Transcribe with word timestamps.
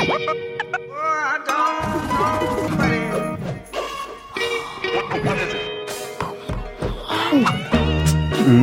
Ha 0.00 0.06
ha 0.06 0.18
ha! 0.32 0.49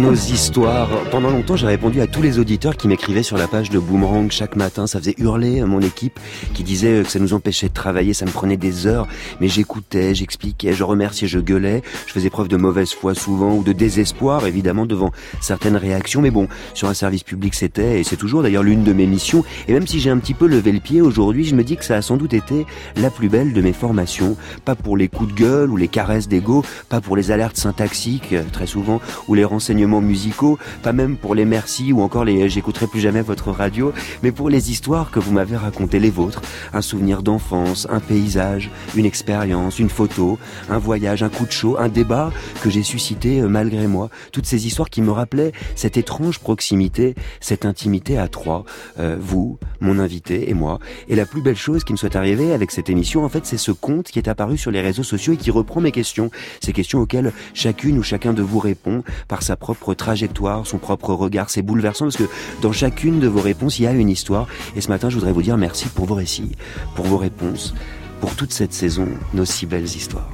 Nos 0.08 0.14
histoires. 0.14 0.88
Pendant 1.12 1.30
longtemps, 1.30 1.58
j'ai 1.58 1.68
répondu 1.68 2.00
à 2.00 2.08
tous 2.08 2.22
les 2.22 2.40
auditeurs 2.40 2.78
qui 2.78 2.88
m'écrivaient 2.88 3.24
sur 3.24 3.38
la 3.38 3.46
page 3.46 3.70
de 3.70 3.78
Boomerang 3.78 4.32
chaque 4.32 4.56
matin. 4.56 4.88
Ça 4.88 5.00
faisait 5.00 5.16
hurler 5.18 5.62
mon 5.66 5.82
équipe 5.82 6.18
qui 6.54 6.64
disait 6.64 7.04
que 7.04 7.10
ça 7.10 7.20
nous 7.20 7.34
empêchait 7.34 7.68
de 7.68 7.74
travailler, 7.74 8.14
ça 8.14 8.26
me 8.26 8.32
prenait 8.32 8.56
des 8.56 8.88
heures. 8.88 9.06
Mais 9.42 9.50
j'écoutais, 9.50 10.16
j'expliquais, 10.16 10.72
je 10.72 10.86
remerciais, 10.86 11.28
je 11.28 11.40
gueulais. 11.40 11.82
Je 12.06 12.14
faisais 12.14 12.30
preuve 12.30 12.48
de 12.48 12.56
mauvaise 12.56 12.94
foi 12.94 13.16
souvent 13.16 13.54
ou 13.54 13.64
de 13.64 13.74
désespoir, 13.74 14.48
évidemment, 14.48 14.86
devant 14.86 15.12
certaines 15.42 15.76
réactions. 15.76 16.22
Mais 16.22 16.32
bon, 16.32 16.48
sur 16.74 16.88
un 16.88 16.94
service 16.94 17.24
public, 17.24 17.54
c'était, 17.54 18.00
et 18.00 18.04
c'est 18.06 18.16
toujours 18.16 18.44
d'ailleurs 18.44 18.64
l'une 18.64 18.86
de 18.86 18.94
mes 18.94 19.08
missions. 19.08 19.44
Et 19.68 19.74
même 19.74 19.88
si 19.88 20.00
j'ai 20.00 20.10
un 20.10 20.20
petit 20.20 20.34
peu 20.34 20.48
levé 20.48 20.72
le 20.72 20.80
pied 20.80 21.02
aujourd'hui, 21.02 21.44
je 21.44 21.54
me 21.54 21.66
dis 21.66 21.76
que 21.76 21.84
ça 21.84 21.98
a 21.98 22.02
sans 22.02 22.16
doute 22.16 22.34
été 22.34 22.66
la 22.96 23.10
plus 23.10 23.28
belle 23.28 23.52
de 23.52 23.62
mes 23.62 23.74
formations. 23.74 24.38
Pas 24.64 24.76
pour 24.76 24.96
les 24.96 25.10
coups 25.10 25.34
de 25.34 25.38
gueule 25.38 25.70
ou 25.70 25.76
les 25.76 25.90
caresses 25.90 26.30
d'ego, 26.30 26.64
pas 26.88 27.02
pour 27.02 27.18
les 27.18 27.32
alertes 27.32 27.58
syntaxiques, 27.58 28.36
très 28.54 28.68
souvent, 28.68 29.02
ou 29.28 29.34
les 29.34 29.44
renseignements 29.44 29.97
musicaux, 30.02 30.58
pas 30.84 30.94
même 30.94 31.18
pour 31.18 31.36
les 31.36 31.46
merci 31.46 31.94
ou 31.94 32.02
encore 32.02 32.26
les 32.26 32.50
j'écouterai 32.50 32.88
plus 32.88 33.00
jamais 33.00 33.22
votre 33.22 33.52
radio, 33.52 33.94
mais 34.24 34.32
pour 34.32 34.50
les 34.50 34.72
histoires 34.72 35.12
que 35.12 35.20
vous 35.20 35.32
m'avez 35.32 35.56
racontées, 35.56 36.00
les 36.00 36.10
vôtres. 36.10 36.42
Un 36.74 36.82
souvenir 36.82 37.24
d'enfance, 37.24 37.88
un 37.90 38.00
paysage, 38.00 38.70
une 38.96 39.06
expérience, 39.06 39.80
une 39.80 39.90
photo, 39.90 40.38
un 40.70 40.78
voyage, 40.78 41.24
un 41.24 41.30
coup 41.30 41.46
de 41.46 41.52
chaud, 41.52 41.78
un 41.80 41.90
débat 41.90 42.32
que 42.62 42.70
j'ai 42.70 42.84
suscité 42.84 43.42
euh, 43.42 43.48
malgré 43.48 43.88
moi. 43.88 44.10
Toutes 44.32 44.46
ces 44.46 44.68
histoires 44.68 44.90
qui 44.90 45.02
me 45.02 45.12
rappelaient 45.12 45.52
cette 45.76 45.98
étrange 45.98 46.40
proximité, 46.40 47.16
cette 47.40 47.66
intimité 47.66 48.18
à 48.18 48.28
trois, 48.28 48.66
euh, 49.00 49.18
vous, 49.20 49.60
mon 49.80 50.00
invité 50.00 50.50
et 50.50 50.54
moi. 50.54 50.80
Et 51.08 51.16
la 51.16 51.26
plus 51.26 51.42
belle 51.42 51.56
chose 51.56 51.84
qui 51.84 51.94
me 51.94 51.98
soit 51.98 52.16
arrivée 52.16 52.54
avec 52.54 52.72
cette 52.72 52.90
émission, 52.90 53.24
en 53.24 53.30
fait, 53.30 53.46
c'est 53.46 53.58
ce 53.58 53.72
conte 53.72 54.08
qui 54.08 54.20
est 54.20 54.28
apparu 54.28 54.58
sur 54.58 54.72
les 54.72 54.82
réseaux 54.82 55.04
sociaux 55.04 55.34
et 55.34 55.38
qui 55.38 55.52
reprend 55.52 55.82
mes 55.82 55.92
questions. 55.92 56.30
Ces 56.62 56.74
questions 56.74 57.00
auxquelles 57.00 57.34
chacune 57.54 57.98
ou 57.98 58.04
chacun 58.04 58.34
de 58.34 58.42
vous 58.42 58.60
répond 58.60 59.04
par 59.28 59.44
sa 59.44 59.56
propre 59.56 59.87
trajectoire, 59.94 60.66
son 60.66 60.78
propre 60.78 61.14
regard. 61.14 61.50
C'est 61.50 61.62
bouleversant 61.62 62.06
parce 62.06 62.18
que 62.18 62.30
dans 62.62 62.72
chacune 62.72 63.20
de 63.20 63.28
vos 63.28 63.42
réponses, 63.42 63.80
il 63.80 63.84
y 63.84 63.88
a 63.88 63.92
une 63.92 64.10
histoire. 64.10 64.48
Et 64.76 64.82
ce 64.82 64.90
matin, 64.90 65.10
je 65.10 65.16
voudrais 65.16 65.32
vous 65.32 65.44
dire 65.44 65.58
merci 65.58 65.88
pour 65.90 66.06
vos 66.06 66.16
récits, 66.16 66.52
pour 66.96 67.06
vos 67.06 67.18
réponses, 67.18 67.74
pour 68.20 68.36
toute 68.36 68.54
cette 68.54 68.74
saison, 68.74 69.08
nos 69.34 69.46
si 69.46 69.66
belles 69.66 69.84
histoires. 69.84 70.30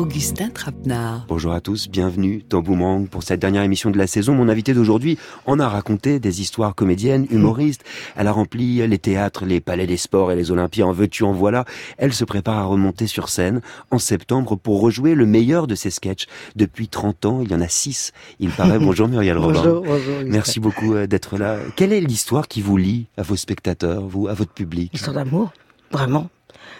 Augustin 0.00 0.48
Trapenard. 0.48 1.26
Bonjour 1.28 1.52
à 1.52 1.60
tous, 1.60 1.90
bienvenue 1.90 2.42
dans 2.48 2.62
Boomerang 2.62 3.06
pour 3.06 3.22
cette 3.22 3.38
dernière 3.38 3.64
émission 3.64 3.90
de 3.90 3.98
la 3.98 4.06
saison. 4.06 4.34
Mon 4.34 4.48
invité 4.48 4.72
d'aujourd'hui 4.72 5.18
en 5.44 5.60
a 5.60 5.68
raconté 5.68 6.18
des 6.18 6.40
histoires 6.40 6.74
comédiennes, 6.74 7.26
humoristes. 7.28 7.84
Elle 8.16 8.26
a 8.26 8.32
rempli 8.32 8.76
les 8.88 8.98
théâtres, 8.98 9.44
les 9.44 9.60
palais 9.60 9.86
des 9.86 9.98
sports 9.98 10.32
et 10.32 10.36
les 10.36 10.50
Olympiades. 10.50 10.88
En 10.88 10.92
veux-tu, 10.92 11.22
en 11.24 11.32
voilà. 11.32 11.66
Elle 11.98 12.14
se 12.14 12.24
prépare 12.24 12.56
à 12.56 12.64
remonter 12.64 13.06
sur 13.06 13.28
scène 13.28 13.60
en 13.90 13.98
septembre 13.98 14.56
pour 14.56 14.80
rejouer 14.80 15.14
le 15.14 15.26
meilleur 15.26 15.66
de 15.66 15.74
ses 15.74 15.90
sketchs. 15.90 16.24
Depuis 16.56 16.88
30 16.88 17.26
ans, 17.26 17.40
il 17.42 17.50
y 17.50 17.54
en 17.54 17.60
a 17.60 17.68
6. 17.68 18.12
Il 18.38 18.48
paraît. 18.52 18.78
Bonjour 18.80 19.06
Muriel 19.06 19.36
Robin. 19.36 19.62
Bonjour, 19.62 19.82
bonjour. 19.82 20.14
Merci 20.24 20.60
beaucoup 20.60 20.94
euh, 20.94 21.06
d'être 21.06 21.36
là. 21.36 21.58
Quelle 21.76 21.92
est 21.92 22.00
l'histoire 22.00 22.48
qui 22.48 22.62
vous 22.62 22.78
lie 22.78 23.08
à 23.18 23.22
vos 23.22 23.36
spectateurs, 23.36 24.00
vous, 24.06 24.28
à 24.28 24.32
votre 24.32 24.52
public? 24.52 24.94
Histoire 24.94 25.16
d'amour, 25.16 25.52
vraiment, 25.92 26.30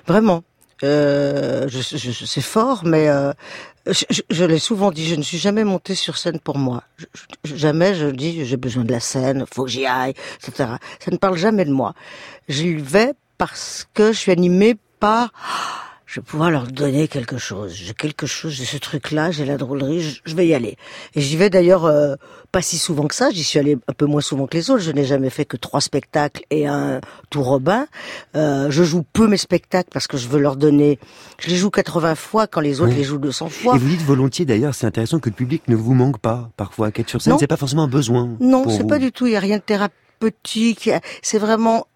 vraiment. 0.07 0.43
Euh, 0.83 1.69
je, 1.69 1.81
je, 1.97 2.25
c'est 2.25 2.41
fort, 2.41 2.85
mais 2.85 3.09
euh, 3.09 3.33
je, 3.87 4.05
je 4.31 4.45
l'ai 4.45 4.59
souvent 4.59 4.91
dit, 4.91 5.07
je 5.07 5.15
ne 5.15 5.23
suis 5.23 5.39
jamais 5.39 5.65
montée 5.65 5.95
sur 5.95 6.17
scène 6.17 6.39
pour 6.41 6.59
moi. 6.59 6.83
jamais 7.45 7.95
je 7.95 8.07
dis 8.07 8.45
j'ai 8.45 8.57
besoin 8.57 8.85
de 8.85 8.93
la 8.93 9.01
scène, 9.01 9.45
faut 9.53 9.65
que 9.65 9.71
j'y 9.71 9.87
aille, 9.87 10.15
etc. 10.43 10.71
Ça 10.99 11.11
ne 11.11 11.17
parle 11.17 11.37
jamais 11.37 11.65
de 11.65 11.73
moi. 11.73 11.95
J'y 12.49 12.75
vais 12.75 13.13
parce 13.37 13.87
que 13.95 14.13
je 14.13 14.19
suis 14.19 14.33
animée 14.33 14.77
par 15.01 15.33
je 16.11 16.19
vais 16.19 16.25
pouvoir 16.25 16.51
leur 16.51 16.67
donner 16.67 17.07
quelque 17.07 17.39
chose. 17.39 17.73
J'ai 17.73 17.95
quelque 17.95 18.27
chose, 18.27 18.53
j'ai 18.53 18.65
ce 18.65 18.79
truc-là, 18.79 19.31
j'ai 19.31 19.45
la 19.45 19.57
drôlerie, 19.57 20.21
je, 20.25 20.35
vais 20.35 20.45
y 20.45 20.55
aller. 20.55 20.77
Et 21.15 21.21
j'y 21.21 21.37
vais 21.37 21.51
d'ailleurs 21.51 21.85
euh, 21.85 22.17
pas 22.51 22.63
si 22.63 22.79
souvent 22.79 23.07
que 23.07 23.15
ça, 23.15 23.31
j'y 23.31 23.45
suis 23.45 23.61
allée 23.61 23.79
un 23.87 23.93
peu 23.93 24.07
moins 24.07 24.21
souvent 24.21 24.49
que 24.49 24.57
les 24.57 24.71
autres. 24.71 24.83
Je 24.83 24.91
n'ai 24.91 25.05
jamais 25.05 25.31
fait 25.31 25.45
que 25.45 25.57
trois 25.57 25.81
spectacles 25.81 26.43
et 26.51 26.67
un 26.67 27.01
tour 27.31 27.47
Robin. 27.47 27.87
Euh, 28.35 28.73
je 28.73 28.83
joue 28.83 29.05
peu 29.13 29.29
mes 29.29 29.37
spectacles 29.37 29.91
parce 29.93 30.09
que 30.09 30.17
je 30.17 30.27
veux 30.27 30.41
leur 30.41 30.57
donner... 30.57 30.99
Je 31.39 31.49
les 31.49 31.57
joue 31.57 31.71
80 31.71 32.17
fois 32.17 32.49
quand 32.49 32.61
les 32.61 32.81
autres 32.81 32.95
les 32.95 33.05
jouent 33.05 33.19
200 33.19 33.49
fois. 33.49 33.77
Et 33.77 33.79
vous 33.79 33.89
dites 33.89 34.03
volontiers 34.03 34.45
d'ailleurs, 34.45 34.75
c'est 34.75 34.87
intéressant 34.87 35.21
que 35.21 35.29
le 35.29 35.37
public 35.37 35.63
ne 35.69 35.77
vous 35.77 35.95
manque 35.95 36.19
pas 36.19 36.51
parfois. 36.57 36.91
Qu'être 36.91 37.09
sur 37.09 37.23
scène, 37.23 37.37
c'est 37.39 37.47
pas 37.47 37.57
forcément 37.57 37.85
un 37.85 37.89
besoin. 37.89 38.31
Non, 38.41 38.69
c'est 38.69 38.87
pas 38.87 38.99
du 38.99 39.13
tout, 39.13 39.29
il 39.29 39.35
y 39.35 39.37
a 39.37 39.41
rien 39.41 39.59
de 39.59 39.63
thérapeutique. 39.63 40.91
C'est 41.23 41.39
vraiment 41.39 41.87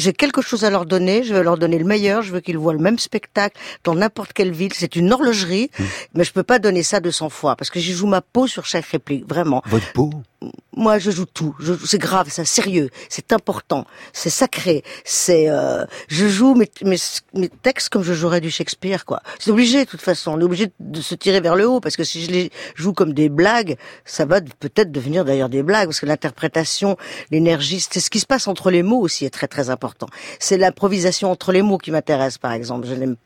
j'ai 0.00 0.12
quelque 0.12 0.42
chose 0.42 0.64
à 0.64 0.70
leur 0.70 0.86
donner, 0.86 1.22
je 1.22 1.34
veux 1.34 1.42
leur 1.42 1.58
donner 1.58 1.78
le 1.78 1.84
meilleur, 1.84 2.22
je 2.22 2.32
veux 2.32 2.40
qu'ils 2.40 2.58
voient 2.58 2.72
le 2.72 2.78
même 2.78 2.98
spectacle 2.98 3.58
dans 3.84 3.94
n'importe 3.94 4.32
quelle 4.32 4.52
ville. 4.52 4.72
C'est 4.74 4.96
une 4.96 5.12
horlogerie, 5.12 5.70
mmh. 5.78 5.84
mais 6.14 6.24
je 6.24 6.32
peux 6.32 6.42
pas 6.42 6.58
donner 6.58 6.82
ça 6.82 7.00
200 7.00 7.28
fois 7.28 7.56
parce 7.56 7.70
que 7.70 7.78
j'y 7.78 7.92
joue 7.92 8.06
ma 8.06 8.20
peau 8.20 8.46
sur 8.46 8.66
chaque 8.66 8.86
réplique, 8.86 9.28
vraiment. 9.28 9.62
Votre 9.66 9.92
peau? 9.92 10.10
Moi, 10.74 10.98
je 10.98 11.10
joue 11.10 11.26
tout. 11.26 11.54
C'est 11.84 11.98
grave, 11.98 12.28
c'est 12.30 12.44
sérieux, 12.46 12.88
c'est 13.08 13.32
important, 13.32 13.84
c'est 14.12 14.30
sacré. 14.30 14.82
C'est, 15.04 15.50
euh, 15.50 15.84
je 16.08 16.26
joue 16.26 16.54
mes, 16.54 16.70
mes, 16.82 16.96
mes, 17.34 17.48
textes 17.48 17.90
comme 17.90 18.02
je 18.02 18.14
jouerais 18.14 18.40
du 18.40 18.50
Shakespeare, 18.50 19.04
quoi. 19.04 19.20
C'est 19.38 19.50
obligé, 19.50 19.84
de 19.84 19.90
toute 19.90 20.00
façon. 20.00 20.32
On 20.32 20.40
est 20.40 20.44
obligé 20.44 20.68
de 20.80 21.00
se 21.00 21.14
tirer 21.14 21.40
vers 21.40 21.56
le 21.56 21.68
haut 21.68 21.80
parce 21.80 21.96
que 21.96 22.04
si 22.04 22.24
je 22.24 22.30
les 22.30 22.50
joue 22.74 22.94
comme 22.94 23.12
des 23.12 23.28
blagues, 23.28 23.76
ça 24.04 24.24
va 24.24 24.40
peut-être 24.40 24.90
devenir 24.90 25.24
d'ailleurs 25.24 25.50
des 25.50 25.62
blagues 25.62 25.88
parce 25.88 26.00
que 26.00 26.06
l'interprétation, 26.06 26.96
l'énergie, 27.30 27.80
c'est 27.80 28.00
ce 28.00 28.08
qui 28.08 28.20
se 28.20 28.26
passe 28.26 28.48
entre 28.48 28.70
les 28.70 28.82
mots 28.82 29.00
aussi 29.00 29.26
est 29.26 29.30
très 29.30 29.48
très 29.48 29.68
important. 29.68 30.06
C'est 30.38 30.56
l'improvisation 30.56 31.30
entre 31.30 31.52
les 31.52 31.62
mots 31.62 31.78
qui 31.78 31.90
m'intéresse, 31.90 32.38
par 32.38 32.52
exemple. 32.52 32.86
Je 32.86 32.94
n'aime 32.94 33.16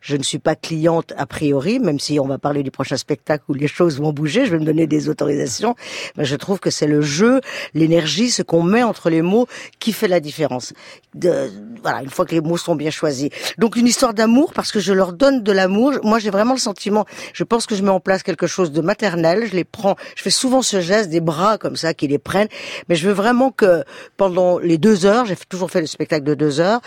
je 0.00 0.16
ne 0.16 0.22
suis 0.22 0.38
pas 0.38 0.54
cliente 0.54 1.12
a 1.16 1.26
priori, 1.26 1.78
même 1.78 1.98
si 1.98 2.18
on 2.20 2.26
va 2.26 2.38
parler 2.38 2.62
du 2.62 2.70
prochain 2.70 2.96
spectacle 2.96 3.44
où 3.48 3.54
les 3.54 3.68
choses 3.68 4.00
vont 4.00 4.12
bouger, 4.12 4.46
je 4.46 4.52
vais 4.52 4.58
me 4.58 4.64
donner 4.64 4.86
des 4.86 5.08
autorisations. 5.08 5.74
Mais 6.16 6.24
je 6.24 6.36
trouve 6.36 6.60
que 6.60 6.70
c'est 6.70 6.86
le 6.86 7.00
jeu, 7.00 7.40
l'énergie, 7.74 8.30
ce 8.30 8.42
qu'on 8.42 8.62
met 8.62 8.82
entre 8.82 9.10
les 9.10 9.22
mots 9.22 9.46
qui 9.78 9.92
fait 9.92 10.08
la 10.08 10.20
différence. 10.20 10.72
De, 11.14 11.50
voilà, 11.82 12.02
une 12.02 12.10
fois 12.10 12.24
que 12.24 12.34
les 12.34 12.40
mots 12.40 12.56
sont 12.56 12.74
bien 12.74 12.90
choisis. 12.90 13.30
Donc 13.58 13.76
une 13.76 13.86
histoire 13.86 14.14
d'amour 14.14 14.52
parce 14.52 14.72
que 14.72 14.80
je 14.80 14.92
leur 14.92 15.12
donne 15.12 15.42
de 15.42 15.52
l'amour. 15.52 15.92
Moi, 16.02 16.18
j'ai 16.18 16.30
vraiment 16.30 16.54
le 16.54 16.60
sentiment. 16.60 17.06
Je 17.32 17.44
pense 17.44 17.66
que 17.66 17.74
je 17.74 17.82
mets 17.82 17.90
en 17.90 18.00
place 18.00 18.22
quelque 18.22 18.46
chose 18.46 18.72
de 18.72 18.80
maternel. 18.80 19.46
Je 19.50 19.56
les 19.56 19.64
prends. 19.64 19.96
Je 20.16 20.22
fais 20.22 20.30
souvent 20.30 20.62
ce 20.62 20.80
geste 20.80 21.10
des 21.10 21.20
bras 21.20 21.58
comme 21.58 21.76
ça 21.76 21.94
qui 21.94 22.08
les 22.08 22.18
prennent. 22.18 22.48
Mais 22.88 22.94
je 22.94 23.06
veux 23.06 23.14
vraiment 23.14 23.50
que 23.50 23.84
pendant 24.16 24.58
les 24.58 24.78
deux 24.78 25.06
heures, 25.06 25.26
j'ai 25.26 25.36
toujours 25.48 25.70
fait 25.70 25.80
le 25.80 25.86
spectacle 25.86 26.24
de 26.24 26.34
deux 26.34 26.60
heures, 26.60 26.80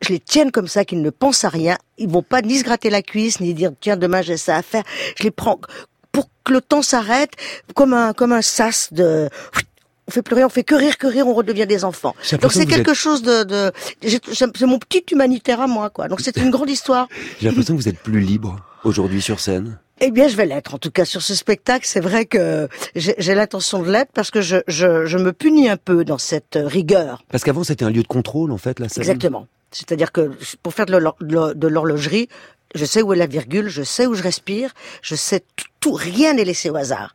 je 0.00 0.10
les 0.10 0.20
tienne 0.20 0.50
comme 0.50 0.68
ça, 0.68 0.84
qu'ils 0.84 1.02
ne 1.02 1.10
pensent 1.10 1.44
à 1.44 1.48
rien. 1.48 1.76
Ils 1.98 2.08
vont 2.08 2.22
pas 2.22 2.42
ni 2.42 2.58
se 2.58 2.64
gratter 2.64 2.90
la 2.90 3.02
cuisse, 3.02 3.40
ni 3.40 3.54
dire 3.54 3.72
tiens 3.80 3.96
demain 3.96 4.22
j'ai 4.22 4.36
ça 4.36 4.56
à 4.56 4.62
faire. 4.62 4.84
Je 5.16 5.24
les 5.24 5.30
prends 5.30 5.60
pour 6.12 6.30
que 6.44 6.52
le 6.52 6.60
temps 6.60 6.82
s'arrête, 6.82 7.32
comme 7.74 7.94
un 7.94 8.12
comme 8.12 8.32
un 8.32 8.42
sas 8.42 8.92
de 8.92 9.28
on 10.08 10.10
fait 10.10 10.22
plus 10.22 10.36
rien, 10.36 10.46
on 10.46 10.50
fait 10.50 10.64
que 10.64 10.74
rire, 10.74 10.96
que 10.96 11.06
rire, 11.06 11.26
on 11.26 11.34
redevient 11.34 11.66
des 11.66 11.84
enfants. 11.84 12.16
Donc 12.40 12.52
c'est 12.52 12.64
quelque 12.64 12.94
chose 12.94 13.22
de, 13.22 13.44
de 13.44 13.72
c'est 14.32 14.62
mon 14.62 14.78
petit 14.78 15.04
humanitaire 15.12 15.60
à 15.60 15.66
moi, 15.66 15.90
quoi. 15.90 16.08
Donc 16.08 16.20
c'est 16.22 16.36
une 16.38 16.50
grande 16.50 16.70
histoire. 16.70 17.08
J'ai 17.40 17.48
l'impression 17.48 17.76
que 17.76 17.82
vous 17.82 17.88
êtes 17.88 18.00
plus 18.00 18.20
libre 18.20 18.58
aujourd'hui 18.84 19.20
sur 19.20 19.38
scène. 19.38 19.78
Eh 20.00 20.10
bien, 20.10 20.28
je 20.28 20.36
vais 20.36 20.46
l'être. 20.46 20.74
En 20.74 20.78
tout 20.78 20.90
cas, 20.90 21.04
sur 21.04 21.22
ce 21.22 21.34
spectacle, 21.34 21.86
c'est 21.86 22.00
vrai 22.00 22.26
que 22.26 22.68
j'ai 22.94 23.34
l'intention 23.34 23.82
de 23.82 23.90
l'être 23.90 24.12
parce 24.12 24.30
que 24.30 24.40
je, 24.40 24.58
je, 24.68 25.06
je, 25.06 25.18
me 25.18 25.32
punis 25.32 25.68
un 25.68 25.76
peu 25.76 26.04
dans 26.04 26.18
cette 26.18 26.58
rigueur. 26.60 27.24
Parce 27.30 27.44
qu'avant, 27.44 27.64
c'était 27.64 27.84
un 27.84 27.90
lieu 27.90 28.02
de 28.02 28.08
contrôle, 28.08 28.52
en 28.52 28.58
fait, 28.58 28.78
la 28.78 28.88
scène. 28.88 29.02
Exactement. 29.02 29.46
C'est-à-dire 29.70 30.12
que 30.12 30.30
pour 30.62 30.72
faire 30.72 30.86
de 30.86 31.68
l'horlogerie, 31.68 32.28
je 32.74 32.84
sais 32.84 33.02
où 33.02 33.12
est 33.12 33.16
la 33.16 33.26
virgule, 33.26 33.68
je 33.68 33.82
sais 33.82 34.06
où 34.06 34.14
je 34.14 34.22
respire, 34.22 34.72
je 35.02 35.14
sais 35.14 35.42
tout, 35.80 35.92
rien 35.92 36.34
n'est 36.34 36.44
laissé 36.44 36.70
au 36.70 36.76
hasard. 36.76 37.14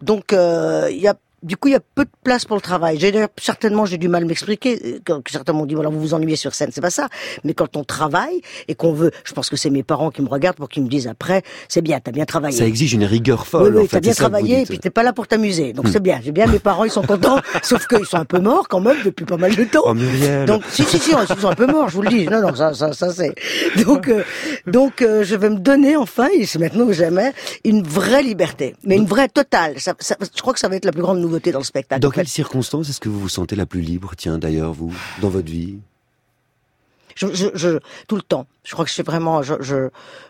Donc 0.00 0.32
euh, 0.32 0.88
il 0.90 0.98
y 0.98 1.08
a 1.08 1.14
du 1.42 1.56
coup, 1.56 1.68
il 1.68 1.72
y 1.72 1.76
a 1.76 1.80
peu 1.80 2.04
de 2.04 2.10
place 2.22 2.44
pour 2.44 2.56
le 2.56 2.62
travail. 2.62 2.98
J'ai 2.98 3.12
certainement 3.40 3.84
j'ai 3.84 3.98
du 3.98 4.08
mal 4.08 4.22
à 4.22 4.26
m'expliquer. 4.26 5.00
Quand 5.04 5.20
certains 5.28 5.52
m'ont 5.52 5.66
dit 5.66 5.74
voilà 5.74 5.90
vous 5.90 6.00
vous 6.00 6.14
ennuyez 6.14 6.36
sur 6.36 6.54
scène, 6.54 6.70
c'est 6.72 6.80
pas 6.80 6.90
ça. 6.90 7.08
Mais 7.44 7.54
quand 7.54 7.76
on 7.76 7.84
travaille 7.84 8.40
et 8.68 8.74
qu'on 8.74 8.92
veut, 8.92 9.10
je 9.24 9.32
pense 9.32 9.50
que 9.50 9.56
c'est 9.56 9.70
mes 9.70 9.82
parents 9.82 10.10
qui 10.10 10.22
me 10.22 10.28
regardent 10.28 10.56
pour 10.56 10.68
qu'ils 10.68 10.84
me 10.84 10.88
disent 10.88 11.08
après, 11.08 11.42
c'est 11.68 11.82
bien, 11.82 12.00
t'as 12.00 12.12
bien 12.12 12.24
travaillé. 12.24 12.56
Ça 12.56 12.66
exige 12.66 12.94
une 12.94 13.04
rigueur 13.04 13.46
folle. 13.46 13.76
Oui, 13.76 13.82
oui 13.82 13.88
t'as 13.88 14.00
bien 14.00 14.14
travaillé 14.14 14.62
et 14.62 14.66
puis 14.66 14.78
t'es 14.78 14.90
pas 14.90 15.02
là 15.02 15.12
pour 15.12 15.26
t'amuser. 15.26 15.72
Donc 15.72 15.86
hmm. 15.86 15.92
c'est 15.92 16.02
bien. 16.02 16.20
J'ai 16.22 16.32
bien 16.32 16.46
mes 16.46 16.58
parents, 16.60 16.84
ils 16.84 16.90
sont 16.90 17.02
contents. 17.02 17.40
sauf 17.62 17.86
qu'ils 17.86 18.06
sont 18.06 18.18
un 18.18 18.24
peu 18.24 18.38
morts 18.38 18.68
quand 18.68 18.80
même 18.80 18.98
depuis 19.04 19.24
pas 19.24 19.36
mal 19.36 19.54
de 19.54 19.64
temps. 19.64 19.82
Oh 19.84 19.94
Muriel. 19.94 20.46
Donc 20.46 20.62
si 20.68 20.84
si 20.84 20.98
si, 20.98 21.10
ils 21.10 21.40
sont 21.40 21.48
un 21.48 21.54
peu 21.54 21.66
morts, 21.66 21.88
je 21.88 21.96
vous 21.96 22.02
le 22.02 22.08
dis. 22.08 22.26
Non 22.26 22.40
non, 22.40 22.54
ça 22.54 22.72
ça, 22.74 22.92
ça 22.92 23.12
c'est. 23.12 23.34
Donc 23.84 24.08
euh, 24.08 24.22
donc 24.66 25.02
euh, 25.02 25.24
je 25.24 25.34
vais 25.34 25.50
me 25.50 25.58
donner 25.58 25.96
enfin, 25.96 26.28
et 26.32 26.46
c'est 26.46 26.58
maintenant 26.58 26.84
ou 26.84 26.92
jamais, 26.92 27.32
une 27.64 27.82
vraie 27.82 28.22
liberté, 28.22 28.76
mais 28.84 28.96
une 28.96 29.06
vraie 29.06 29.28
totale. 29.28 29.74
Ça, 29.78 29.94
ça, 29.98 30.16
je 30.20 30.40
crois 30.40 30.52
que 30.52 30.60
ça 30.60 30.68
va 30.68 30.76
être 30.76 30.84
la 30.84 30.92
plus 30.92 31.02
grande 31.02 31.20
nouveauté 31.32 31.52
dans 31.52 31.58
le 31.60 31.64
spectacle. 31.64 32.00
Dans 32.00 32.10
quelles 32.10 32.28
circonstances 32.28 32.90
est-ce 32.90 33.00
que 33.00 33.08
vous 33.08 33.20
vous 33.20 33.28
sentez 33.28 33.56
la 33.56 33.66
plus 33.66 33.80
libre, 33.80 34.12
tiens, 34.16 34.38
d'ailleurs, 34.38 34.72
vous, 34.72 34.92
dans 35.20 35.30
votre 35.30 35.50
vie? 35.50 35.78
Je, 37.14 37.26
je, 37.32 37.48
je, 37.54 37.78
tout 38.08 38.16
le 38.16 38.22
temps. 38.22 38.46
Je 38.64 38.72
crois 38.72 38.84
que 38.84 38.90
je 38.90 38.94
suis 38.94 39.02
vraiment, 39.02 39.42
je, 39.42 39.54
je, 39.60 39.88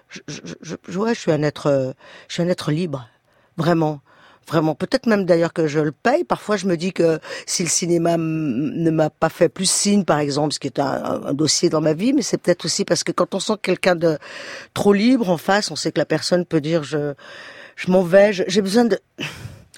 je, 0.08 0.20
je, 0.26 0.44
je, 0.62 0.74
je 0.88 1.14
suis 1.14 1.32
un 1.32 1.42
être, 1.42 1.94
je 2.28 2.34
suis 2.34 2.42
un 2.42 2.48
être 2.48 2.70
libre, 2.70 3.08
vraiment. 3.56 4.00
Vraiment, 4.48 4.74
peut-être 4.74 5.06
même 5.06 5.24
d'ailleurs 5.24 5.52
que 5.52 5.68
je 5.68 5.78
le 5.78 5.92
paye. 5.92 6.24
Parfois, 6.24 6.56
je 6.56 6.66
me 6.66 6.76
dis 6.76 6.92
que 6.92 7.20
si 7.46 7.62
le 7.62 7.68
cinéma 7.68 8.16
ne 8.16 8.90
m'a 8.90 9.08
pas 9.08 9.28
fait 9.28 9.48
plus 9.48 9.70
signe, 9.70 10.04
par 10.04 10.18
exemple, 10.18 10.52
ce 10.52 10.58
qui 10.58 10.66
est 10.66 10.80
un, 10.80 11.22
un 11.26 11.32
dossier 11.32 11.70
dans 11.70 11.80
ma 11.80 11.92
vie, 11.92 12.12
mais 12.12 12.22
c'est 12.22 12.38
peut-être 12.38 12.64
aussi 12.64 12.84
parce 12.84 13.04
que 13.04 13.12
quand 13.12 13.36
on 13.36 13.40
sent 13.40 13.52
quelqu'un 13.62 13.94
de 13.94 14.18
trop 14.74 14.92
libre 14.92 15.30
en 15.30 15.36
face, 15.38 15.70
on 15.70 15.76
sait 15.76 15.92
que 15.92 16.00
la 16.00 16.06
personne 16.06 16.44
peut 16.44 16.60
dire 16.60 16.82
je, 16.82 17.14
je 17.76 17.90
m'en 17.92 18.02
vais, 18.02 18.32
j'ai 18.32 18.62
besoin 18.62 18.86
de, 18.86 18.98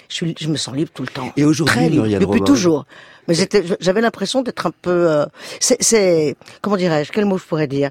je, 0.09 0.15
suis, 0.15 0.35
je 0.39 0.49
me 0.49 0.57
sens 0.57 0.75
libre 0.75 0.91
tout 0.93 1.03
le 1.03 1.09
temps. 1.09 1.33
Et 1.37 1.45
aujourd'hui, 1.45 1.99
depuis 2.19 2.43
toujours. 2.43 2.87
Mais 3.29 3.35
j'avais 3.81 4.01
l'impression 4.01 4.43
d'être 4.43 4.67
un 4.67 4.73
peu, 4.83 5.11
euh, 5.11 5.27
c'est, 5.61 6.37
comment 6.61 6.77
dirais-je, 6.77 7.11
quel 7.11 7.25
mot 7.25 7.39
je 7.39 7.45
pourrais 7.45 7.67
dire, 7.67 7.91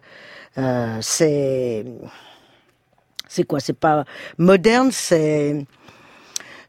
euh, 0.58 0.98
c'est, 1.02 1.86
c'est 3.28 3.44
quoi, 3.44 3.60
c'est 3.60 3.74
pas 3.74 4.06
moderne, 4.38 4.90
c'est 4.92 5.66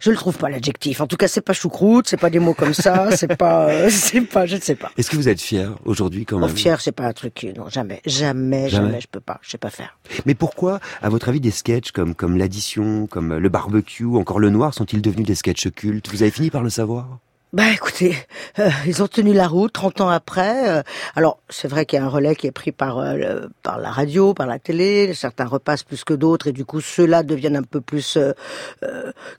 je 0.04 0.10
le 0.10 0.16
trouve 0.16 0.36
pas 0.36 0.50
l'adjectif. 0.50 1.00
En 1.00 1.06
tout 1.06 1.16
cas, 1.16 1.28
c'est 1.28 1.40
pas 1.40 1.54
choucroute, 1.54 2.06
c'est 2.06 2.18
pas 2.18 2.28
des 2.28 2.38
mots 2.38 2.52
comme 2.52 2.74
ça, 2.74 3.10
c'est 3.16 3.36
pas, 3.36 3.70
euh, 3.70 3.88
c'est 3.90 4.20
pas, 4.20 4.44
je 4.44 4.56
ne 4.56 4.60
sais 4.60 4.74
pas. 4.74 4.90
Est-ce 4.98 5.10
que 5.10 5.16
vous 5.16 5.30
êtes 5.30 5.40
fier 5.40 5.74
aujourd'hui 5.86 6.26
quand 6.26 6.38
même 6.38 6.50
oh, 6.52 6.54
Fier, 6.54 6.80
c'est 6.82 6.92
pas 6.92 7.06
un 7.06 7.12
truc, 7.14 7.46
non, 7.56 7.70
jamais, 7.70 8.02
jamais, 8.04 8.68
jamais, 8.68 9.00
je 9.00 9.08
peux 9.08 9.20
pas, 9.20 9.38
je 9.40 9.50
sais 9.50 9.58
pas 9.58 9.70
faire. 9.70 9.98
Mais 10.26 10.34
pourquoi, 10.34 10.78
à 11.02 11.08
votre 11.08 11.30
avis, 11.30 11.40
des 11.40 11.50
sketchs 11.50 11.90
comme 11.90 12.14
comme 12.14 12.36
l'addition, 12.36 13.06
comme 13.06 13.34
le 13.34 13.48
barbecue, 13.48 14.04
encore 14.04 14.40
le 14.40 14.50
noir, 14.50 14.74
sont-ils 14.74 15.00
devenus 15.00 15.26
des 15.26 15.34
sketchs 15.34 15.70
cultes? 15.70 16.10
Vous 16.10 16.22
avez 16.22 16.30
fini 16.30 16.50
par 16.50 16.62
le 16.62 16.70
savoir? 16.70 17.20
Bah 17.54 17.70
écoutez, 17.72 18.16
euh, 18.58 18.68
ils 18.84 19.00
ont 19.00 19.06
tenu 19.06 19.32
la 19.32 19.46
route 19.46 19.72
30 19.72 20.00
ans 20.00 20.08
après. 20.08 20.68
Euh, 20.68 20.82
alors 21.14 21.38
c'est 21.48 21.68
vrai 21.68 21.86
qu'il 21.86 22.00
y 22.00 22.02
a 22.02 22.04
un 22.04 22.08
relais 22.08 22.34
qui 22.34 22.48
est 22.48 22.50
pris 22.50 22.72
par 22.72 22.98
euh, 22.98 23.46
par 23.62 23.78
la 23.78 23.92
radio, 23.92 24.34
par 24.34 24.48
la 24.48 24.58
télé. 24.58 25.14
Certains 25.14 25.44
repassent 25.44 25.84
plus 25.84 26.02
que 26.02 26.14
d'autres 26.14 26.48
et 26.48 26.52
du 26.52 26.64
coup 26.64 26.80
ceux-là 26.80 27.22
deviennent 27.22 27.54
un 27.54 27.62
peu 27.62 27.80
plus 27.80 28.18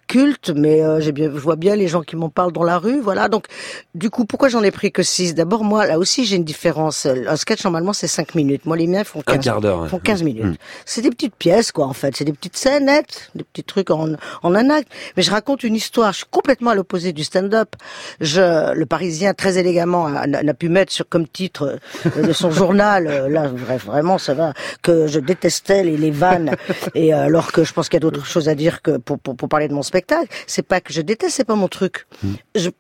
cultes. 0.08 0.50
Mais 0.56 0.82
j'ai 1.02 1.12
bien, 1.12 1.30
je 1.30 1.40
vois 1.40 1.58
bien 1.58 1.76
les 1.76 1.90
gens 1.90 2.04
qui 2.04 2.16
m'en 2.16 2.30
parlent 2.30 2.54
dans 2.54 2.64
la 2.64 2.78
rue. 2.78 3.02
Voilà. 3.02 3.28
Donc 3.28 3.48
du 3.96 4.10
coup 4.10 4.24
pourquoi 4.24 4.48
j'en 4.48 4.64
ai 4.64 4.72
pris 4.72 4.94
que 4.94 5.04
6 5.04 5.36
D'abord 5.36 5.66
moi 5.66 5.86
là 5.86 6.00
aussi 6.00 6.24
j'ai 6.24 6.38
une 6.38 6.46
différence. 6.46 7.06
Un 7.06 7.36
sketch 7.36 7.66
normalement 7.66 7.92
c'est 7.92 8.08
5 8.08 8.34
minutes. 8.34 8.66
Moi 8.66 8.78
les 8.78 8.88
miens 8.88 9.04
font 9.04 9.24
15, 9.24 9.36
un 9.36 9.40
quart 9.40 9.60
d'heure. 9.60 9.90
Font 9.90 10.00
15 10.00 10.24
minutes. 10.24 10.46
Mmh. 10.46 10.56
C'est 10.86 11.02
des 11.02 11.10
petites 11.10 11.36
pièces 11.36 11.74
quoi 11.74 11.86
en 11.86 11.94
fait. 11.94 12.16
C'est 12.16 12.24
des 12.24 12.32
petites 12.32 12.56
scènes 12.56 12.86
nettes, 12.86 13.30
des 13.36 13.44
petits 13.44 13.66
trucs 13.66 13.92
en 13.92 14.08
en 14.42 14.56
un 14.56 14.70
acte. 14.70 14.88
Mais 15.18 15.24
je 15.24 15.32
raconte 15.32 15.64
une 15.64 15.76
histoire. 15.76 16.14
Je 16.14 16.20
suis 16.20 16.28
complètement 16.32 16.70
à 16.70 16.76
l'opposé 16.76 17.12
du 17.12 17.26
stand-up. 17.26 17.76
Je, 18.20 18.74
le 18.74 18.86
Parisien, 18.86 19.34
très 19.34 19.58
élégamment, 19.58 20.10
n'a 20.10 20.54
pu 20.54 20.70
mettre 20.70 20.92
sur 20.92 21.08
comme 21.08 21.28
titre 21.28 21.80
euh, 22.06 22.22
de 22.22 22.34
son 22.34 22.52
journal, 22.52 23.08
euh, 23.08 23.30
là, 23.30 23.48
bref, 23.50 23.86
vraiment, 23.86 24.18
ça 24.18 24.34
va, 24.34 24.54
que 24.82 25.08
je 25.08 25.20
détestais 25.20 25.84
les, 25.84 25.98
les 25.98 26.12
vannes, 26.12 26.56
et 26.96 27.14
euh, 27.14 27.26
alors 27.26 27.52
que 27.52 27.64
je 27.64 27.74
pense 27.74 27.90
qu'il 27.90 27.98
y 27.98 27.98
a 27.98 28.08
d'autres 28.08 28.26
choses 28.26 28.50
à 28.50 28.56
dire 28.56 28.82
que 28.82 28.98
pour, 28.98 29.20
pour, 29.20 29.36
pour, 29.36 29.50
parler 29.50 29.68
de 29.68 29.74
mon 29.74 29.84
spectacle. 29.84 30.28
C'est 30.48 30.66
pas 30.66 30.82
que 30.82 30.94
je 30.94 31.02
déteste, 31.02 31.36
c'est 31.36 31.44
pas 31.44 31.56
mon 31.56 31.68
truc. 31.68 32.08
Mm. 32.24 32.34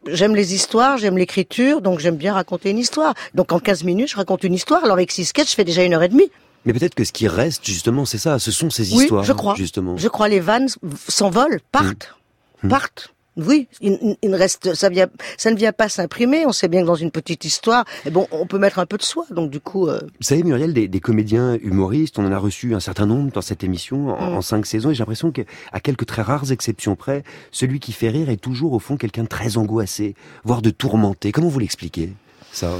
J'aime 0.07 0.36
les 0.36 0.54
histoires, 0.54 0.98
j'aime 0.98 1.18
l'écriture, 1.18 1.81
donc 1.81 2.00
j'aime 2.00 2.18
bien 2.18 2.33
raconter 2.33 2.69
une 2.69 2.80
histoire. 2.80 3.13
Donc 3.33 3.51
en 3.51 3.60
15 3.60 3.83
minutes, 3.83 4.10
je 4.10 4.16
raconte 4.16 4.44
une 4.44 4.54
histoire. 4.54 4.83
Alors 4.83 4.95
avec 4.95 5.12
six 5.12 5.25
sketchs, 5.25 5.51
je 5.51 5.56
fais 5.56 5.63
déjà 5.63 5.83
une 5.83 5.94
heure 5.94 6.04
et 6.04 6.10
demie. 6.10 6.30
Mais 6.66 6.74
peut-être 6.74 6.95
que 6.95 7.04
ce 7.04 7.12
qui 7.12 7.27
reste, 7.27 7.66
justement, 7.66 8.06
c'est 8.06 8.18
ça. 8.18 8.39
Ce 8.39 8.51
sont 8.51 8.69
ces 8.69 8.94
histoires. 8.94 9.24
Je 9.24 9.33
crois. 9.33 9.56
Justement. 9.56 9.98
Je 9.98 10.07
crois 10.07 10.27
les 10.27 10.39
vannes 10.39 10.68
s'envolent, 11.07 11.60
partent, 11.72 12.16
mm. 12.63 12.69
partent. 12.69 13.14
Oui, 13.38 13.68
il, 13.82 14.16
il, 14.22 14.34
reste, 14.34 14.76
ça 14.76 14.88
vient, 14.90 15.08
ça 15.38 15.52
ne 15.52 15.58
vient 15.58 15.74
pas 15.74 15.90
s'imprimer. 15.90 16.46
On 16.46 16.54
sait 16.54 16.70
bien 16.70 16.82
que 16.82 16.88
dans 16.88 16.96
une 16.96 17.12
petite 17.12 17.44
histoire, 17.44 17.84
et 18.06 18.10
bon, 18.10 18.28
on 18.32 18.46
peut 18.46 18.58
mettre 18.58 18.80
un 18.80 18.86
peu 18.86 18.98
de 18.98 19.04
soi. 19.04 19.26
Donc 19.30 19.50
du 19.50 19.60
coup, 19.60 19.88
euh... 19.88 20.00
vous 20.02 20.24
savez, 20.24 20.44
Muriel, 20.44 20.74
des, 20.74 20.88
des, 20.88 21.00
comédiens 21.02 21.58
humoristes, 21.62 22.18
on 22.18 22.26
en 22.26 22.32
a 22.32 22.38
reçu 22.38 22.76
un 22.76 22.80
certain 22.80 23.06
nombre 23.06 23.32
dans 23.32 23.42
cette 23.42 23.64
émission 23.64 24.10
en, 24.10 24.32
mm. 24.32 24.38
en 24.38 24.42
cinq 24.42 24.66
saisons, 24.66 24.92
et 24.92 24.94
j'ai 24.94 25.00
l'impression 25.00 25.32
qu'à 25.32 25.80
quelques 25.84 26.06
très 26.06 26.22
rares 26.22 26.52
exceptions 26.52 26.96
près, 26.96 27.24
celui 27.52 27.80
qui 27.80 27.92
fait 27.92 28.10
rire 28.10 28.30
est 28.30 28.38
toujours 28.38 28.74
au 28.74 28.80
fond 28.80 28.96
quelqu'un 28.96 29.24
de 29.24 29.28
très 29.28 29.58
angoissé, 29.58 30.16
voire 30.46 30.62
de 30.62 30.70
tourmenté. 30.70 31.32
Comment 31.32 31.50
vous 31.50 31.60
l'expliquez 31.60 32.14
ça? 32.52 32.72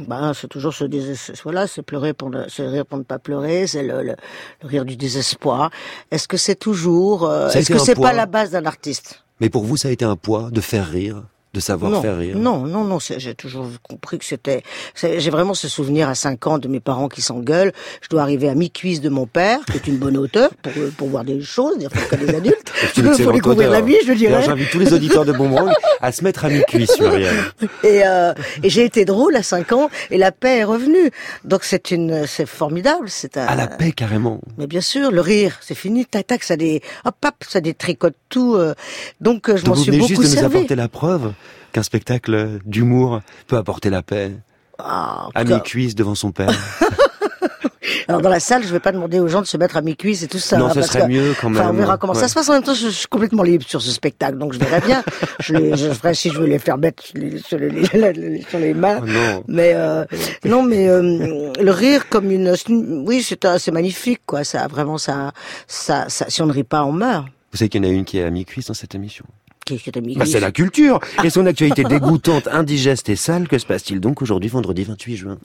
Bah, 0.00 0.32
c'est 0.34 0.48
toujours 0.48 0.74
ce 0.74 0.84
désespoir. 0.84 1.38
Voilà, 1.42 1.66
c'est 1.66 1.82
pleurer 1.82 2.12
pour 2.12 2.30
ne, 2.30 2.48
c'est 2.48 2.66
rire 2.66 2.84
pour 2.84 2.98
ne 2.98 3.02
pas 3.02 3.18
pleurer, 3.18 3.66
c'est 3.66 3.82
le, 3.82 4.02
le, 4.02 4.16
le, 4.62 4.68
rire 4.68 4.84
du 4.84 4.96
désespoir. 4.96 5.70
Est-ce 6.10 6.28
que 6.28 6.36
c'est 6.36 6.56
toujours, 6.56 7.28
euh, 7.28 7.48
est-ce 7.50 7.72
que 7.72 7.78
c'est 7.78 7.94
pas 7.94 8.12
la 8.12 8.26
base 8.26 8.50
d'un 8.50 8.66
artiste? 8.66 9.25
Mais 9.40 9.50
pour 9.50 9.64
vous, 9.64 9.76
ça 9.76 9.88
a 9.88 9.90
été 9.90 10.04
un 10.04 10.16
poids 10.16 10.50
de 10.50 10.60
faire 10.60 10.88
rire 10.88 11.22
de 11.54 11.60
savoir 11.60 12.02
faire 12.02 12.18
rire 12.18 12.36
Non, 12.36 12.66
non, 12.66 12.84
non, 12.84 12.98
j'ai 13.00 13.34
toujours 13.34 13.66
compris 13.82 14.18
que 14.18 14.24
c'était... 14.24 14.62
J'ai 14.94 15.30
vraiment 15.30 15.54
ce 15.54 15.68
souvenir 15.68 16.08
à 16.08 16.14
5 16.14 16.46
ans 16.46 16.58
de 16.58 16.68
mes 16.68 16.80
parents 16.80 17.08
qui 17.08 17.22
s'engueulent. 17.22 17.72
Je 18.02 18.08
dois 18.08 18.22
arriver 18.22 18.48
à 18.48 18.54
mi-cuisse 18.54 19.00
de 19.00 19.08
mon 19.08 19.26
père, 19.26 19.60
qui 19.64 19.76
est 19.78 19.86
une 19.86 19.96
bonne 19.96 20.18
hauteur, 20.18 20.50
pour, 20.62 20.72
pour 20.98 21.08
voir 21.08 21.24
des 21.24 21.40
choses, 21.40 21.78
dire 21.78 21.90
que 21.90 22.16
des 22.16 22.34
adultes. 22.34 22.72
Il 22.96 23.14
faut 23.14 23.32
découvrir 23.32 23.70
la 23.70 23.80
vie, 23.80 23.96
je 24.06 24.12
dirais. 24.12 24.42
J'invite 24.42 24.70
tous 24.70 24.78
les 24.78 24.92
auditeurs 24.92 25.24
de 25.24 25.32
Bonbon 25.32 25.70
à 26.02 26.12
se 26.12 26.22
mettre 26.24 26.44
à 26.44 26.50
mi-cuisse, 26.50 26.98
Muriel. 27.00 27.34
Et, 27.82 28.02
euh, 28.04 28.34
et 28.62 28.68
j'ai 28.68 28.84
été 28.84 29.04
drôle 29.04 29.34
à 29.36 29.42
5 29.42 29.72
ans, 29.72 29.88
et 30.10 30.18
la 30.18 30.32
paix 30.32 30.58
est 30.58 30.64
revenue. 30.64 31.10
Donc 31.44 31.64
c'est 31.64 31.90
une, 31.90 32.26
c'est 32.26 32.46
formidable. 32.46 33.08
C'est 33.08 33.36
À 33.36 33.54
la 33.54 33.66
paix, 33.66 33.92
carrément. 33.92 34.40
Mais 34.58 34.66
bien 34.66 34.80
sûr, 34.82 35.10
le 35.10 35.20
rire, 35.20 35.58
c'est 35.62 35.74
fini, 35.74 36.04
tac, 36.04 36.26
tac, 36.26 36.42
ça 36.42 36.56
des... 36.56 36.82
Hop, 37.04 37.16
hop, 37.24 37.34
ça 37.48 37.60
détricote 37.60 38.14
tout. 38.28 38.56
Euh. 38.56 38.74
Donc 39.20 39.48
euh, 39.48 39.56
je 39.56 39.66
m'en 39.66 39.74
suis 39.74 39.92
beaucoup 39.92 40.08
servi. 40.08 40.16
vous 40.16 40.22
venez 40.22 40.22
juste 40.22 40.36
de 40.36 40.40
nous 40.40 40.46
apporter 40.46 40.74
la 40.74 40.88
preuve 40.88 41.32
qu'un 41.76 41.82
spectacle 41.82 42.58
d'humour 42.64 43.20
peut 43.48 43.58
apporter 43.58 43.90
la 43.90 44.00
paix 44.00 44.32
ah, 44.78 45.28
à 45.34 45.44
mi-cuisse 45.44 45.94
devant 45.94 46.14
son 46.14 46.32
père. 46.32 46.48
Alors 48.08 48.22
dans 48.22 48.30
la 48.30 48.40
salle, 48.40 48.62
je 48.62 48.68
vais 48.68 48.80
pas 48.80 48.92
demander 48.92 49.20
aux 49.20 49.28
gens 49.28 49.42
de 49.42 49.46
se 49.46 49.58
mettre 49.58 49.76
à 49.76 49.82
mi-cuisse 49.82 50.22
et 50.22 50.26
tout 50.26 50.38
ça. 50.38 50.56
Non, 50.56 50.72
ce 50.72 50.80
serait 50.80 51.06
mieux 51.06 51.34
quand 51.38 51.50
même. 51.50 51.60
Enfin, 51.60 51.70
on 51.70 51.74
verra 51.74 51.98
comment 51.98 52.14
ça 52.14 52.28
se 52.28 52.34
passe. 52.34 52.48
En 52.48 52.54
même 52.54 52.62
temps, 52.62 52.72
je, 52.72 52.88
suis 52.88 53.06
complètement 53.08 53.42
libre 53.42 53.66
sur 53.66 53.82
ce 53.82 53.90
spectacle, 53.90 54.38
donc 54.38 54.54
je 54.54 54.58
verrai 54.58 54.80
bien. 54.80 55.04
je, 55.40 55.52
les, 55.52 55.76
je 55.76 55.90
ferai 55.90 56.14
si 56.14 56.30
je 56.30 56.38
veux 56.38 56.46
les 56.46 56.58
faire 56.58 56.78
mettre 56.78 57.02
sur 57.04 57.58
les, 57.58 57.84
sur 58.48 58.58
les 58.58 58.72
mains. 58.72 59.00
Oh 59.02 59.06
non. 59.06 59.44
Mais 59.46 59.72
euh, 59.74 60.06
non, 60.46 60.62
mais 60.62 60.88
euh, 60.88 61.52
le 61.60 61.70
rire 61.70 62.08
comme 62.08 62.30
une, 62.30 62.54
oui, 63.06 63.22
c'est 63.22 63.46
c'est 63.58 63.70
magnifique 63.70 64.22
quoi. 64.24 64.44
Ça 64.44 64.66
vraiment 64.66 64.96
ça, 64.96 65.32
ça, 65.66 66.06
ça, 66.08 66.24
si 66.30 66.40
on 66.40 66.46
ne 66.46 66.52
rit 66.52 66.64
pas, 66.64 66.84
on 66.84 66.92
meurt. 66.92 67.26
Vous 67.52 67.58
savez 67.58 67.68
qu'il 67.68 67.84
y 67.84 67.86
en 67.86 67.90
a 67.90 67.92
une 67.92 68.06
qui 68.06 68.16
est 68.16 68.24
à 68.24 68.30
mi-cuisse 68.30 68.68
dans 68.68 68.74
cette 68.74 68.94
émission. 68.94 69.26
Bah, 70.16 70.26
c'est 70.26 70.38
la 70.38 70.52
culture 70.52 71.00
et 71.24 71.30
son 71.30 71.44
actualité 71.44 71.82
dégoûtante, 71.82 72.46
indigeste 72.46 73.08
et 73.08 73.16
sale. 73.16 73.48
Que 73.48 73.58
se 73.58 73.66
passe-t-il 73.66 74.00
donc 74.00 74.22
aujourd'hui, 74.22 74.48
vendredi 74.48 74.84
28 74.84 75.16
juin 75.16 75.38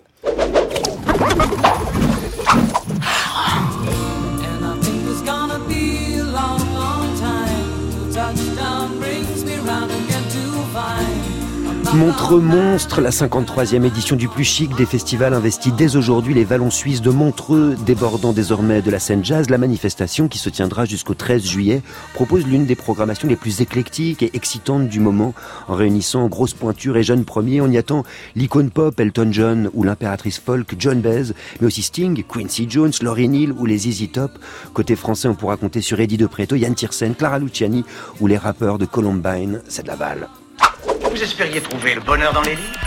Montreux 11.93 12.39
Monstre, 12.39 13.01
la 13.01 13.09
53e 13.09 13.83
édition 13.83 14.15
du 14.15 14.29
plus 14.29 14.45
chic 14.45 14.73
des 14.77 14.85
festivals 14.85 15.33
investit 15.33 15.73
dès 15.73 15.97
aujourd'hui 15.97 16.33
les 16.33 16.45
vallons 16.45 16.69
suisses 16.69 17.01
de 17.01 17.09
Montreux, 17.09 17.75
débordant 17.85 18.31
désormais 18.31 18.81
de 18.81 18.89
la 18.89 18.97
scène 18.97 19.25
jazz. 19.25 19.49
La 19.49 19.57
manifestation, 19.57 20.29
qui 20.29 20.37
se 20.37 20.49
tiendra 20.49 20.85
jusqu'au 20.85 21.15
13 21.15 21.43
juillet, 21.43 21.81
propose 22.13 22.47
l'une 22.47 22.65
des 22.65 22.75
programmations 22.75 23.27
les 23.27 23.35
plus 23.35 23.59
éclectiques 23.59 24.23
et 24.23 24.31
excitantes 24.33 24.87
du 24.87 25.01
moment, 25.01 25.33
en 25.67 25.75
réunissant 25.75 26.27
grosses 26.27 26.53
pointures 26.53 26.95
et 26.95 27.03
jeunes 27.03 27.25
premiers. 27.25 27.59
On 27.59 27.69
y 27.69 27.77
attend 27.77 28.05
l'icône 28.35 28.69
pop 28.69 28.97
Elton 28.97 29.27
John 29.31 29.69
ou 29.73 29.83
l'impératrice 29.83 30.39
folk 30.39 30.75
John 30.79 31.01
Baez, 31.01 31.33
mais 31.59 31.67
aussi 31.67 31.81
Sting, 31.81 32.23
Quincy 32.23 32.67
Jones, 32.69 32.93
Laurie 33.01 33.27
Neal 33.27 33.51
ou 33.51 33.65
les 33.65 33.89
Easy 33.89 34.07
Top. 34.07 34.31
Côté 34.73 34.95
français, 34.95 35.27
on 35.27 35.35
pourra 35.35 35.57
compter 35.57 35.81
sur 35.81 35.99
Eddie 35.99 36.17
De 36.17 36.27
Preto, 36.27 36.55
Yann 36.55 36.73
Tiersen, 36.73 37.15
Clara 37.15 37.39
Luciani 37.39 37.83
ou 38.21 38.27
les 38.27 38.37
rappeurs 38.37 38.77
de 38.77 38.85
Columbine. 38.85 39.61
C'est 39.67 39.83
de 39.83 39.87
la 39.87 39.97
balle. 39.97 40.29
Vous 41.11 41.21
espériez 41.21 41.59
trouver 41.59 41.93
le 41.93 42.01
bonheur 42.01 42.31
dans 42.31 42.41
les 42.41 42.55
livres 42.55 42.79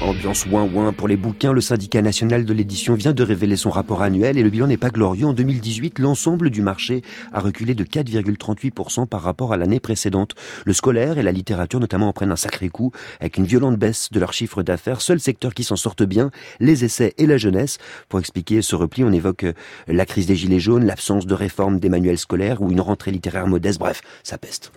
Ambiance 0.00 0.46
ouin 0.46 0.62
ouin 0.62 0.92
pour 0.94 1.08
les 1.08 1.16
bouquins, 1.16 1.52
le 1.52 1.60
syndicat 1.60 2.00
national 2.00 2.46
de 2.46 2.52
l'édition 2.54 2.94
vient 2.94 3.12
de 3.12 3.22
révéler 3.22 3.56
son 3.56 3.68
rapport 3.68 4.00
annuel 4.00 4.38
et 4.38 4.42
le 4.42 4.48
bilan 4.48 4.66
n'est 4.66 4.78
pas 4.78 4.88
glorieux. 4.88 5.26
En 5.26 5.34
2018, 5.34 5.98
l'ensemble 5.98 6.48
du 6.48 6.62
marché 6.62 7.02
a 7.34 7.40
reculé 7.40 7.74
de 7.74 7.84
4,38% 7.84 9.06
par 9.06 9.20
rapport 9.20 9.52
à 9.52 9.58
l'année 9.58 9.78
précédente. 9.78 10.34
Le 10.64 10.72
scolaire 10.72 11.18
et 11.18 11.22
la 11.22 11.32
littérature 11.32 11.80
notamment 11.80 12.08
en 12.08 12.12
prennent 12.14 12.32
un 12.32 12.36
sacré 12.36 12.70
coup 12.70 12.90
avec 13.20 13.36
une 13.36 13.44
violente 13.44 13.76
baisse 13.76 14.10
de 14.10 14.20
leur 14.20 14.32
chiffre 14.32 14.62
d'affaires. 14.62 15.02
Seul 15.02 15.20
secteur 15.20 15.52
qui 15.52 15.64
s'en 15.64 15.76
sortent 15.76 16.02
bien, 16.02 16.30
les 16.60 16.84
essais 16.84 17.12
et 17.18 17.26
la 17.26 17.36
jeunesse. 17.36 17.76
Pour 18.08 18.20
expliquer 18.20 18.62
ce 18.62 18.74
repli, 18.74 19.04
on 19.04 19.12
évoque 19.12 19.44
la 19.86 20.06
crise 20.06 20.26
des 20.26 20.36
gilets 20.36 20.60
jaunes, 20.60 20.86
l'absence 20.86 21.26
de 21.26 21.34
réforme 21.34 21.78
des 21.78 21.90
manuels 21.90 22.18
scolaires 22.18 22.62
ou 22.62 22.70
une 22.70 22.80
rentrée 22.80 23.10
littéraire 23.10 23.46
modeste. 23.46 23.78
Bref, 23.78 24.00
ça 24.22 24.38
peste. 24.38 24.72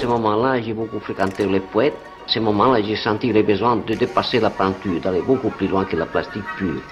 Ce 0.00 0.04
moment-là, 0.06 0.60
j'ai 0.60 0.74
beaucoup 0.74 1.00
fréquenté 1.00 1.46
les 1.46 1.60
poètes. 1.60 1.96
Ce 2.26 2.38
moment-là, 2.38 2.82
j'ai 2.82 2.96
senti 2.96 3.32
le 3.32 3.42
besoin 3.42 3.76
de 3.76 3.94
dépasser 3.94 4.40
la 4.40 4.50
peinture, 4.50 5.00
d'aller 5.00 5.22
beaucoup 5.22 5.50
plus 5.50 5.68
loin 5.68 5.84
que 5.84 5.96
la 5.96 6.04
plastique 6.04 6.44
pure. 6.58 6.82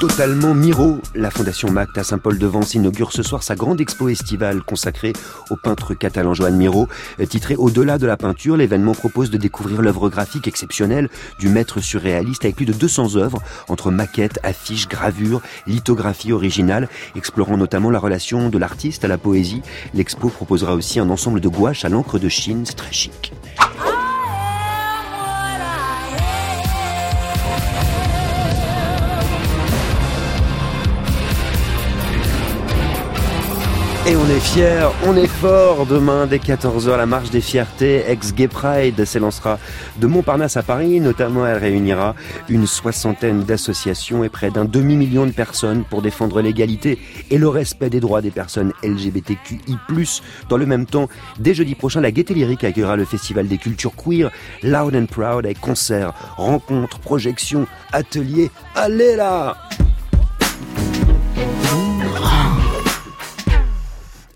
Totalement 0.00 0.54
Miro. 0.54 0.98
La 1.14 1.30
Fondation 1.30 1.70
Mact 1.70 1.98
à 1.98 2.04
Saint-Paul-de-Vence 2.04 2.72
inaugure 2.72 3.12
ce 3.12 3.22
soir 3.22 3.42
sa 3.42 3.54
grande 3.54 3.82
expo 3.82 4.08
estivale 4.08 4.62
consacrée 4.62 5.12
au 5.50 5.56
peintre 5.56 5.92
catalan 5.92 6.32
Joan 6.32 6.56
Miro. 6.56 6.88
Titré 7.28 7.54
Au-delà 7.54 7.98
de 7.98 8.06
la 8.06 8.16
peinture, 8.16 8.56
l'événement 8.56 8.94
propose 8.94 9.30
de 9.30 9.36
découvrir 9.36 9.82
l'œuvre 9.82 10.08
graphique 10.08 10.48
exceptionnelle 10.48 11.10
du 11.38 11.50
maître 11.50 11.80
surréaliste 11.80 12.46
avec 12.46 12.56
plus 12.56 12.64
de 12.64 12.72
200 12.72 13.16
œuvres 13.16 13.42
entre 13.68 13.90
maquettes, 13.90 14.40
affiches, 14.42 14.88
gravures, 14.88 15.42
lithographies 15.66 16.32
originales, 16.32 16.88
explorant 17.14 17.58
notamment 17.58 17.90
la 17.90 17.98
relation 17.98 18.48
de 18.48 18.56
l'artiste 18.56 19.04
à 19.04 19.08
la 19.08 19.18
poésie. 19.18 19.60
L'expo 19.92 20.30
proposera 20.30 20.74
aussi 20.74 20.98
un 20.98 21.10
ensemble 21.10 21.42
de 21.42 21.48
gouaches 21.48 21.84
à 21.84 21.90
l'encre 21.90 22.18
de 22.18 22.30
Chine, 22.30 22.64
très 22.64 22.92
chic. 22.92 23.34
Et 34.06 34.16
on 34.16 34.26
est 34.30 34.40
fiers, 34.40 34.88
on 35.06 35.14
est 35.14 35.26
fort. 35.26 35.84
Demain, 35.84 36.26
dès 36.26 36.38
14h, 36.38 36.96
la 36.96 37.04
marche 37.04 37.28
des 37.28 37.42
fiertés, 37.42 38.02
ex-Gay 38.08 38.48
Pride, 38.48 39.04
s'élancera 39.04 39.58
de 39.98 40.06
Montparnasse 40.06 40.56
à 40.56 40.62
Paris. 40.62 41.00
Notamment, 41.00 41.46
elle 41.46 41.58
réunira 41.58 42.14
une 42.48 42.66
soixantaine 42.66 43.44
d'associations 43.44 44.24
et 44.24 44.30
près 44.30 44.50
d'un 44.50 44.64
demi-million 44.64 45.26
de 45.26 45.32
personnes 45.32 45.84
pour 45.84 46.00
défendre 46.00 46.40
l'égalité 46.40 46.98
et 47.30 47.36
le 47.36 47.48
respect 47.48 47.90
des 47.90 48.00
droits 48.00 48.22
des 48.22 48.30
personnes 48.30 48.72
LGBTQI+. 48.82 49.76
Dans 50.48 50.56
le 50.56 50.66
même 50.66 50.86
temps, 50.86 51.08
dès 51.38 51.52
jeudi 51.52 51.74
prochain, 51.74 52.00
la 52.00 52.10
Gaieté 52.10 52.32
Lyrique 52.32 52.64
accueillera 52.64 52.96
le 52.96 53.04
Festival 53.04 53.48
des 53.48 53.58
cultures 53.58 53.94
queer, 53.94 54.30
Loud 54.62 54.96
and 54.96 55.06
Proud, 55.06 55.44
avec 55.44 55.60
concerts, 55.60 56.14
rencontres, 56.38 57.00
projections, 57.00 57.66
ateliers. 57.92 58.50
Allez 58.74 59.14
là! 59.14 59.58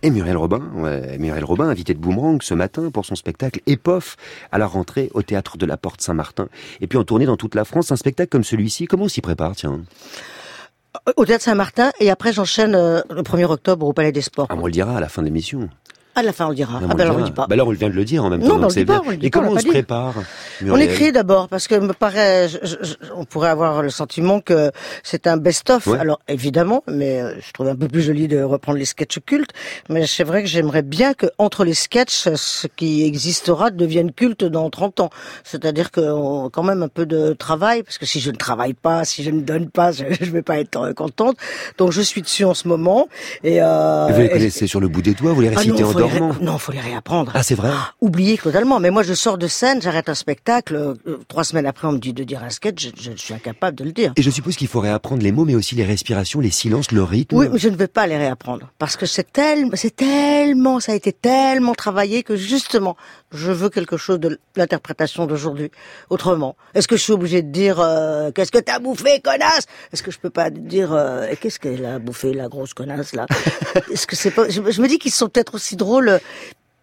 Et 0.05 0.11
Muriel 0.11 0.37
Robin, 0.37 0.61
ouais, 0.75 1.17
Muriel 1.17 1.47
Robin, 1.47 1.67
invité 1.67 1.95
de 1.95 1.99
Boomerang 1.99 2.43
ce 2.43 2.53
matin 2.53 2.91
pour 2.91 3.07
son 3.07 3.15
spectacle 3.15 3.61
Épof 3.67 4.19
à 4.53 4.59
la 4.59 4.67
rentrée 4.67 5.11
au 5.15 5.23
théâtre 5.23 5.57
de 5.57 5.65
la 5.65 5.79
Porte 5.79 6.03
Saint-Martin. 6.03 6.49
Et 6.83 6.87
puis 6.87 6.99
en 6.99 7.05
tournée 7.05 7.25
dans 7.25 7.39
toute 7.39 7.55
la 7.55 7.65
France, 7.65 7.91
un 7.91 7.97
spectacle 7.97 8.29
comme 8.29 8.45
celui-ci, 8.45 8.85
comment 8.85 9.05
on 9.05 9.09
s'y 9.09 9.23
prépare, 9.23 9.57
tiens? 9.57 9.81
Au 11.17 11.25
théâtre 11.25 11.45
Saint-Martin, 11.45 11.91
et 12.01 12.11
après 12.11 12.35
j'enchaîne 12.35 12.75
euh, 12.75 13.01
le 13.09 13.23
1er 13.23 13.47
octobre 13.47 13.87
au 13.87 13.95
Palais 13.95 14.13
des 14.13 14.21
Sports. 14.21 14.49
Ah, 14.51 14.57
on 14.61 14.67
le 14.67 14.73
dira 14.73 14.95
à 14.95 15.01
la 15.01 15.09
fin 15.09 15.23
de 15.23 15.27
l'émission. 15.27 15.71
À 16.17 16.23
la 16.23 16.33
fin, 16.33 16.47
on 16.47 16.51
le 16.51 16.55
dira. 16.55 16.75
Non, 16.75 16.79
ah, 16.83 16.85
on 16.85 16.89
ben 16.89 16.97
le 16.97 17.03
alors, 17.03 17.17
on 17.17 17.19
le 17.19 17.25
dit 17.25 17.33
pas. 17.33 17.47
Bah 17.49 17.57
là, 17.57 17.65
on 17.65 17.71
vient 17.73 17.89
de 17.89 17.95
le 17.95 18.05
dire 18.05 18.25
en 18.25 18.31
même 18.31 18.41
Non, 18.41 18.59
temps. 18.59 18.59
mais 18.59 18.61
donc 18.61 18.71
on 18.73 18.75
le 18.75 18.77
dit 18.77 18.85
pas, 18.85 19.03
on 19.05 19.11
le 19.11 19.17
dit 19.17 19.27
Et 19.27 19.31
pas, 19.31 19.39
on 19.39 19.43
comment 19.43 19.55
l'a 19.55 19.61
on 19.61 19.63
se 19.63 19.69
prépare 19.69 20.15
On 20.69 20.77
écrit 20.77 21.13
d'abord 21.13 21.49
parce 21.49 21.67
que 21.67 21.75
me 21.75 21.93
paraît, 21.93 22.49
je- 22.49 22.59
je- 22.63 22.77
je- 22.83 22.95
on 23.17 23.25
pourrait 23.25 23.49
avoir 23.51 23.83
le 23.83 23.91
sentiment 23.91 24.41
que 24.41 24.71
c'est 25.03 25.27
un 25.27 25.37
best-of. 25.37 25.87
Ouais. 25.89 25.99
Alors 25.99 26.21
évidemment, 26.29 26.85
mais 26.89 27.21
euh, 27.21 27.35
je 27.41 27.53
trouve 27.53 27.69
un 27.69 27.75
peu 27.77 27.89
plus 27.89 28.03
joli 28.03 28.29
de 28.29 28.41
reprendre 28.43 28.79
les 28.79 28.85
sketchs 28.85 29.19
cultes. 29.27 29.51
Mais 29.89 30.07
c'est 30.07 30.25
vrai 30.25 30.43
que 30.43 30.49
j'aimerais 30.49 30.83
bien 30.83 31.15
que 31.15 31.27
entre 31.39 31.65
les 31.65 31.75
sketchs, 31.75 32.29
ce 32.35 32.67
qui 32.69 33.05
existera 33.05 33.71
devienne 33.71 34.13
culte 34.13 34.45
dans 34.45 34.71
30 34.71 35.01
ans. 35.01 35.11
C'est-à-dire 35.43 35.91
qu'on 35.91 36.49
quand 36.53 36.63
même 36.63 36.83
un 36.83 36.89
peu 36.89 37.07
de 37.07 37.33
travail, 37.33 37.83
parce 37.83 37.99
que 37.99 38.07
si 38.07 38.21
je 38.21 38.31
ne 38.31 38.37
travaille 38.37 38.75
pas, 38.75 39.05
si 39.05 39.23
je 39.25 39.31
ne 39.31 39.41
donne 39.41 39.69
pas, 39.69 39.91
je, 39.93 40.05
je 40.21 40.31
vais 40.31 40.43
pas 40.43 40.59
être 40.59 40.77
euh, 40.81 40.93
contente. 40.93 41.37
Donc 41.79 41.91
je 41.93 42.01
suis 42.01 42.23
dessus 42.23 42.45
en 42.45 42.55
ce 42.55 42.69
moment. 42.69 43.09
Et 43.43 43.61
euh, 43.61 44.07
Vous 44.13 44.21
les 44.21 44.27
et- 44.27 44.31
connaissez 44.31 44.67
sur 44.67 44.81
le 44.81 44.89
bout 44.89 45.03
des 45.03 45.15
doigts, 45.15 45.33
vous 45.33 45.41
les 45.41 45.49
Ah 45.49 45.59
récitez 45.59 45.83
non, 45.83 45.89
en 45.89 46.04
les 46.07 46.19
dormant 46.19 46.35
Non, 46.41 46.59
faut 46.59 46.73
les 46.73 46.81
réapprendre. 46.81 47.33
Ah, 47.35 47.43
c'est 47.43 47.55
vrai 47.55 47.71
Oublié 48.01 48.39
totalement. 48.39 48.81
Mais 48.81 48.91
moi, 48.91 49.03
je 49.03 49.15
sors 49.15 49.39
de 49.39 49.47
scène, 49.47 49.81
j'arrête 49.83 50.09
un 50.09 50.15
spectacle. 50.15 50.75
euh, 50.77 51.19
trois 51.29 51.45
semaines 51.45 51.67
après, 51.67 51.87
on 51.89 51.93
me 51.93 51.99
dit 51.99 52.13
de 52.13 52.25
dire 52.25 52.43
un 52.43 52.51
sketch. 52.51 52.83
Je, 52.97 53.03
je- 53.03 53.11
je 53.13 53.17
suis 53.17 53.35
incapable 53.35 53.77
de 53.79 53.85
le 53.85 53.93
dire. 53.93 54.13
Et 54.17 54.23
je 54.23 54.31
suppose 54.31 54.57
qu'il 54.57 54.69
faut 54.69 54.81
réapprendre 54.81 55.23
les 55.23 55.33
mots, 55.33 55.45
mais 55.45 55.55
aussi 55.55 55.75
les 55.75 55.85
respirations, 55.85 56.41
les 56.41 56.51
silences, 56.51 56.91
le 56.93 57.03
rythme. 57.03 57.37
Oui, 57.37 57.49
mais 57.53 57.59
je 57.59 57.69
ne 57.69 57.77
vais 57.77 57.87
pas 57.89 58.07
les 58.07 58.17
réapprendre 58.17 58.71
parce 58.79 58.97
que 58.97 59.07
c'est 59.07 59.33
tellement, 59.33 59.71
c'est 59.75 59.95
tellement, 59.97 60.81
ça 60.81 60.93
a 60.93 60.95
été 60.95 61.13
tellement 61.13 61.75
travaillé 61.75 62.23
que 62.23 62.37
justement, 62.37 62.97
je 63.33 63.51
veux 63.53 63.69
quelque 63.71 63.97
chose 63.97 64.19
de 64.21 64.39
l'interprétation 64.57 65.27
d'aujourd'hui 65.27 65.71
autrement. 66.11 66.57
Est-ce 66.75 66.89
que 66.89 66.97
je 66.97 67.03
suis 67.03 67.13
obligé 67.13 67.43
de 67.43 67.51
dire 67.51 67.81
euh, 67.81 68.31
qu'est-ce 68.33 68.51
que 68.53 68.59
t'as 68.59 68.79
bouffé, 68.79 69.21
connasse? 69.23 69.67
Est-ce 69.93 70.03
que 70.03 70.11
je 70.11 70.19
peux 70.19 70.31
pas 70.31 70.51
dire 70.51 70.93
euh, 70.93 71.27
qu'est-ce 71.41 71.59
qu'elle 71.59 71.85
a 71.87 71.99
bouffé, 71.99 72.33
la 72.33 72.49
grosse 72.49 72.75
connasse 72.75 73.13
là? 73.15 73.27
Est-ce 73.93 74.07
que 74.07 74.17
c'est 74.17 74.31
pas 74.31 74.49
je, 74.49 74.61
je 74.71 74.83
me 74.83 74.89
dis 74.89 74.99
qu'ils 74.99 75.13
sont 75.13 75.29
peut-être 75.29 75.55
aussi 75.55 75.77
drôles. 75.77 75.94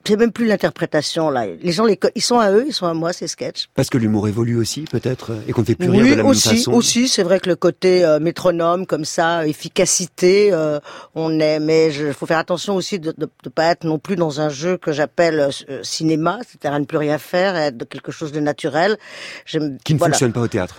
C'est 0.07 0.15
même 0.15 0.31
plus 0.31 0.47
l'interprétation 0.47 1.29
là. 1.29 1.45
Les 1.61 1.71
gens, 1.71 1.85
les, 1.85 1.99
ils 2.15 2.23
sont 2.23 2.39
à 2.39 2.51
eux, 2.51 2.65
ils 2.67 2.73
sont 2.73 2.87
à 2.87 2.93
moi, 2.95 3.13
ces 3.13 3.27
sketchs. 3.27 3.67
Parce 3.75 3.89
que 3.89 3.99
l'humour 3.99 4.27
évolue 4.27 4.57
aussi, 4.57 4.85
peut-être, 4.91 5.31
et 5.47 5.53
qu'on 5.53 5.61
ne 5.61 5.65
fait 5.67 5.75
plus 5.75 5.89
Oui, 5.89 5.99
de 5.99 6.03
la 6.09 6.15
même 6.17 6.25
aussi, 6.25 6.57
façon. 6.57 6.73
aussi, 6.73 7.07
c'est 7.07 7.21
vrai 7.21 7.39
que 7.39 7.47
le 7.47 7.55
côté 7.55 8.03
euh, 8.03 8.19
métronome 8.19 8.87
comme 8.87 9.05
ça, 9.05 9.45
efficacité, 9.45 10.51
euh, 10.53 10.79
on 11.13 11.39
est, 11.39 11.59
mais 11.59 11.93
il 11.93 12.13
faut 12.13 12.25
faire 12.25 12.39
attention 12.39 12.75
aussi 12.75 12.99
de 12.99 13.13
ne 13.15 13.49
pas 13.49 13.65
être 13.65 13.83
non 13.83 13.99
plus 13.99 14.15
dans 14.15 14.41
un 14.41 14.49
jeu 14.49 14.77
que 14.77 14.91
j'appelle 14.91 15.51
euh, 15.69 15.83
cinéma, 15.83 16.39
c'est-à-dire 16.47 16.75
à 16.75 16.79
ne 16.79 16.85
plus 16.85 16.97
rien 16.97 17.19
faire, 17.19 17.55
être 17.55 17.87
quelque 17.87 18.11
chose 18.11 18.31
de 18.31 18.39
naturel. 18.39 18.97
Qui 19.45 19.59
ne 19.59 19.99
voilà. 19.99 20.13
fonctionne 20.13 20.33
pas 20.33 20.41
au 20.41 20.47
théâtre. 20.47 20.77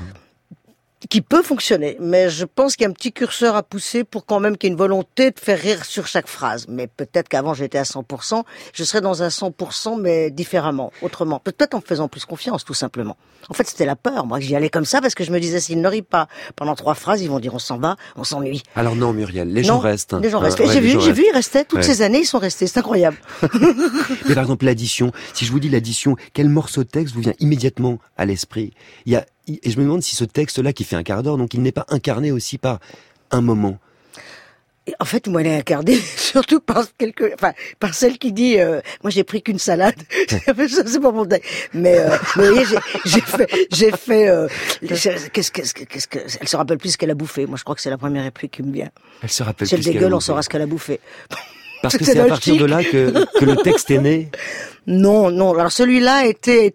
Qui 1.11 1.21
peut 1.21 1.43
fonctionner, 1.43 1.97
mais 2.01 2.31
je 2.31 2.45
pense 2.45 2.77
qu'il 2.77 2.85
y 2.85 2.87
a 2.87 2.91
un 2.91 2.93
petit 2.93 3.13
curseur 3.13 3.57
à 3.57 3.63
pousser 3.65 4.05
pour 4.05 4.25
quand 4.25 4.39
même 4.39 4.57
qu'il 4.57 4.69
y 4.69 4.71
ait 4.71 4.73
une 4.75 4.79
volonté 4.79 5.31
de 5.33 5.39
faire 5.41 5.59
rire 5.59 5.85
sur 5.85 6.07
chaque 6.07 6.29
phrase. 6.29 6.67
Mais 6.69 6.87
peut-être 6.87 7.29
qu'avant 7.29 7.55
j'étais 7.55 7.79
à 7.79 7.83
100%, 7.83 8.45
je 8.73 8.85
serais 8.85 9.01
dans 9.01 9.23
un 9.23 9.29
100% 9.29 10.01
mais 10.01 10.31
différemment, 10.31 10.93
autrement. 11.03 11.41
Peut-être 11.41 11.75
en 11.75 11.79
me 11.79 11.83
faisant 11.83 12.07
plus 12.09 12.25
confiance, 12.25 12.65
tout 12.65 12.75
simplement. 12.75 13.17
En 13.49 13.55
fait, 13.55 13.67
c'était 13.67 13.85
la 13.85 13.97
peur. 13.97 14.27
Moi, 14.27 14.39
j'y 14.39 14.55
allais 14.55 14.71
comme 14.71 14.85
ça 14.85 15.01
parce 15.01 15.17
que 15.17 15.25
je 15.25 15.33
me 15.33 15.41
disais, 15.41 15.59
s'ils 15.59 15.81
ne 15.81 15.89
rient 15.89 16.03
pas 16.03 16.29
pendant 16.55 16.77
trois 16.77 16.95
phrases, 16.95 17.21
ils 17.21 17.29
vont 17.29 17.41
dire 17.41 17.53
on 17.55 17.59
s'en 17.59 17.79
va, 17.79 17.97
on 18.15 18.23
s'ennuie. 18.23 18.63
Alors 18.77 18.95
non, 18.95 19.13
Muriel, 19.13 19.53
les 19.53 19.65
gens 19.65 19.75
non, 19.75 19.81
restent. 19.81 20.15
Les 20.23 20.31
gens 20.31 20.39
Hein, 20.39 20.45
restent. 20.45 20.61
ouais, 20.61 20.69
j'ai 20.73 20.81
vu, 20.81 21.01
j'ai 21.01 21.13
vu, 21.13 21.25
ils 21.29 21.35
restaient. 21.35 21.65
Toutes 21.65 21.79
Ouais. 21.79 21.83
ces 21.85 22.03
années, 22.03 22.21
ils 22.21 22.27
sont 22.27 22.39
restés. 22.39 22.69
C'est 22.69 22.79
incroyable. 22.79 23.17
Mais 24.29 24.35
par 24.35 24.45
exemple, 24.45 24.65
l'addition. 24.65 25.11
Si 25.35 25.45
je 25.45 25.51
vous 25.53 25.59
dis 25.61 25.69
l'addition, 25.69 26.17
quel 26.33 26.49
morceau 26.49 26.85
de 26.85 26.89
texte 26.89 27.15
vous 27.15 27.21
vient 27.23 27.35
immédiatement 27.41 27.99
à 28.17 28.25
l'esprit? 28.25 28.73
Il 29.07 29.13
y 29.13 29.17
a, 29.17 29.27
et 29.49 29.71
je 29.71 29.77
me 29.79 29.83
demande 29.85 30.03
si 30.03 30.15
ce 30.17 30.25
texte-là, 30.25 30.73
qui 30.73 30.85
fait 30.85 30.97
un 30.97 31.03
quart 31.03 31.23
d'heure, 31.23 31.37
donc 31.37 31.55
il 31.55 31.63
n'est 31.63 31.73
pas 31.73 31.87
incarné 31.89 32.31
aussi 32.33 32.59
par 32.59 32.79
un 33.31 33.41
moment. 33.41 33.79
En 34.99 35.05
fait, 35.05 35.29
moi, 35.29 35.43
elle 35.43 35.47
est 35.47 35.57
incarnée 35.57 35.97
surtout 36.17 36.59
par 36.59 36.85
quelque, 36.99 37.33
enfin, 37.35 37.53
par 37.79 37.95
celle 37.95 38.19
qui 38.19 38.33
dit, 38.33 38.59
euh, 38.59 38.81
moi, 39.05 39.11
j'ai 39.11 39.23
pris 39.23 39.41
qu'une 39.41 39.61
salade. 39.61 39.95
ça, 40.29 40.83
c'est 40.87 41.01
pas 41.01 41.13
mon 41.13 41.25
dé- 41.25 41.41
Mais, 41.73 41.99
euh, 42.01 42.09
mais 42.37 42.49
vous 42.49 42.55
voyez, 42.55 42.67
j'ai, 43.05 43.21
fait, 43.21 43.49
j'ai 43.71 43.91
fait, 43.93 44.29
euh, 44.29 44.49
qu'est-ce, 44.87 45.31
qu'est-ce, 45.31 45.53
que- 45.73 45.85
qu'est-ce 45.85 46.09
que, 46.09 46.19
elle 46.41 46.49
se 46.49 46.57
rappelle 46.57 46.79
plus 46.79 46.91
ce 46.91 46.99
qu'elle 46.99 47.13
a 47.13 47.15
bouffé. 47.15 47.47
Moi, 47.47 47.57
je 47.59 47.63
crois 47.63 47.77
que 47.77 47.81
c'est 47.81 47.91
la 47.91 47.99
première 47.99 48.25
réplique 48.25 48.51
qui 48.53 48.63
me 48.65 48.73
vient. 48.73 48.91
Elle 49.23 49.31
se 49.31 49.45
rappelle 49.45 49.69
Si 49.69 49.75
elle 49.75 49.79
plus 49.81 49.85
ce 49.85 49.89
qu'elle 49.91 49.99
dégueule, 50.01 50.15
on 50.15 50.21
saura 50.21 50.43
ce 50.43 50.49
qu'elle 50.49 50.63
a 50.63 50.67
bouffé. 50.67 50.99
Parce 51.81 51.97
que 51.99 52.05
C'est 52.05 52.19
à 52.19 52.25
partir 52.27 52.57
de 52.57 52.65
là 52.65 52.83
que, 52.83 53.25
que 53.39 53.45
le 53.45 53.57
texte 53.59 53.89
est 53.93 53.99
né. 53.99 54.31
Non, 54.87 55.31
non. 55.31 55.55
Alors 55.55 55.71
celui-là 55.73 56.27
était, 56.27 56.75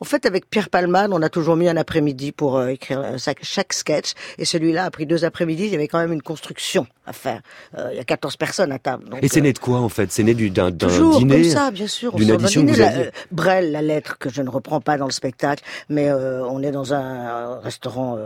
en 0.00 0.04
fait, 0.04 0.26
avec 0.26 0.50
Pierre 0.50 0.70
Palman, 0.70 1.08
on 1.12 1.22
a 1.22 1.28
toujours 1.28 1.56
mis 1.56 1.68
un 1.68 1.76
après-midi 1.76 2.32
pour 2.32 2.56
euh, 2.58 2.68
écrire 2.68 3.00
euh, 3.00 3.16
chaque, 3.42 3.72
sketch, 3.72 4.12
et 4.38 4.44
celui-là 4.44 4.84
a 4.84 4.90
pris 4.90 5.06
deux 5.06 5.24
après-midi. 5.24 5.64
Il 5.66 5.72
y 5.72 5.74
avait 5.74 5.88
quand 5.88 5.98
même 6.00 6.12
une 6.12 6.22
construction 6.22 6.86
à 7.06 7.12
faire. 7.12 7.42
Euh, 7.78 7.90
il 7.92 7.96
y 7.96 8.00
a 8.00 8.04
14 8.04 8.36
personnes 8.36 8.72
à 8.72 8.78
table. 8.78 9.08
donc, 9.08 9.22
Et 9.22 9.28
c'est 9.28 9.40
né 9.42 9.52
de 9.52 9.58
quoi 9.58 9.78
en 9.78 9.88
fait? 9.88 10.10
C'est 10.10 10.22
né 10.22 10.34
du- 10.34 10.50
d'un 10.50 10.72
Toujours 10.72 11.18
dîner 11.18 11.42
comme 11.42 11.50
ça, 11.50 11.70
bien 11.70 11.86
sûr. 11.86 12.12
d'une 12.14 12.28
d'un 12.28 12.34
addition 12.34 12.62
que 12.62 12.66
dîner. 12.66 12.76
vous 12.78 12.82
La- 12.82 12.88
aviez. 12.98 13.10
Brel, 13.30 13.72
la 13.72 13.82
lettre 13.82 14.18
que 14.18 14.30
je 14.30 14.42
ne 14.42 14.48
reprends 14.50 14.80
pas 14.80 14.96
dans 14.96 15.04
le 15.06 15.12
spectacle, 15.12 15.62
mais 15.88 16.08
euh, 16.08 16.44
on 16.46 16.62
est 16.62 16.70
dans 16.72 16.92
un 16.94 17.60
restaurant 17.60 18.18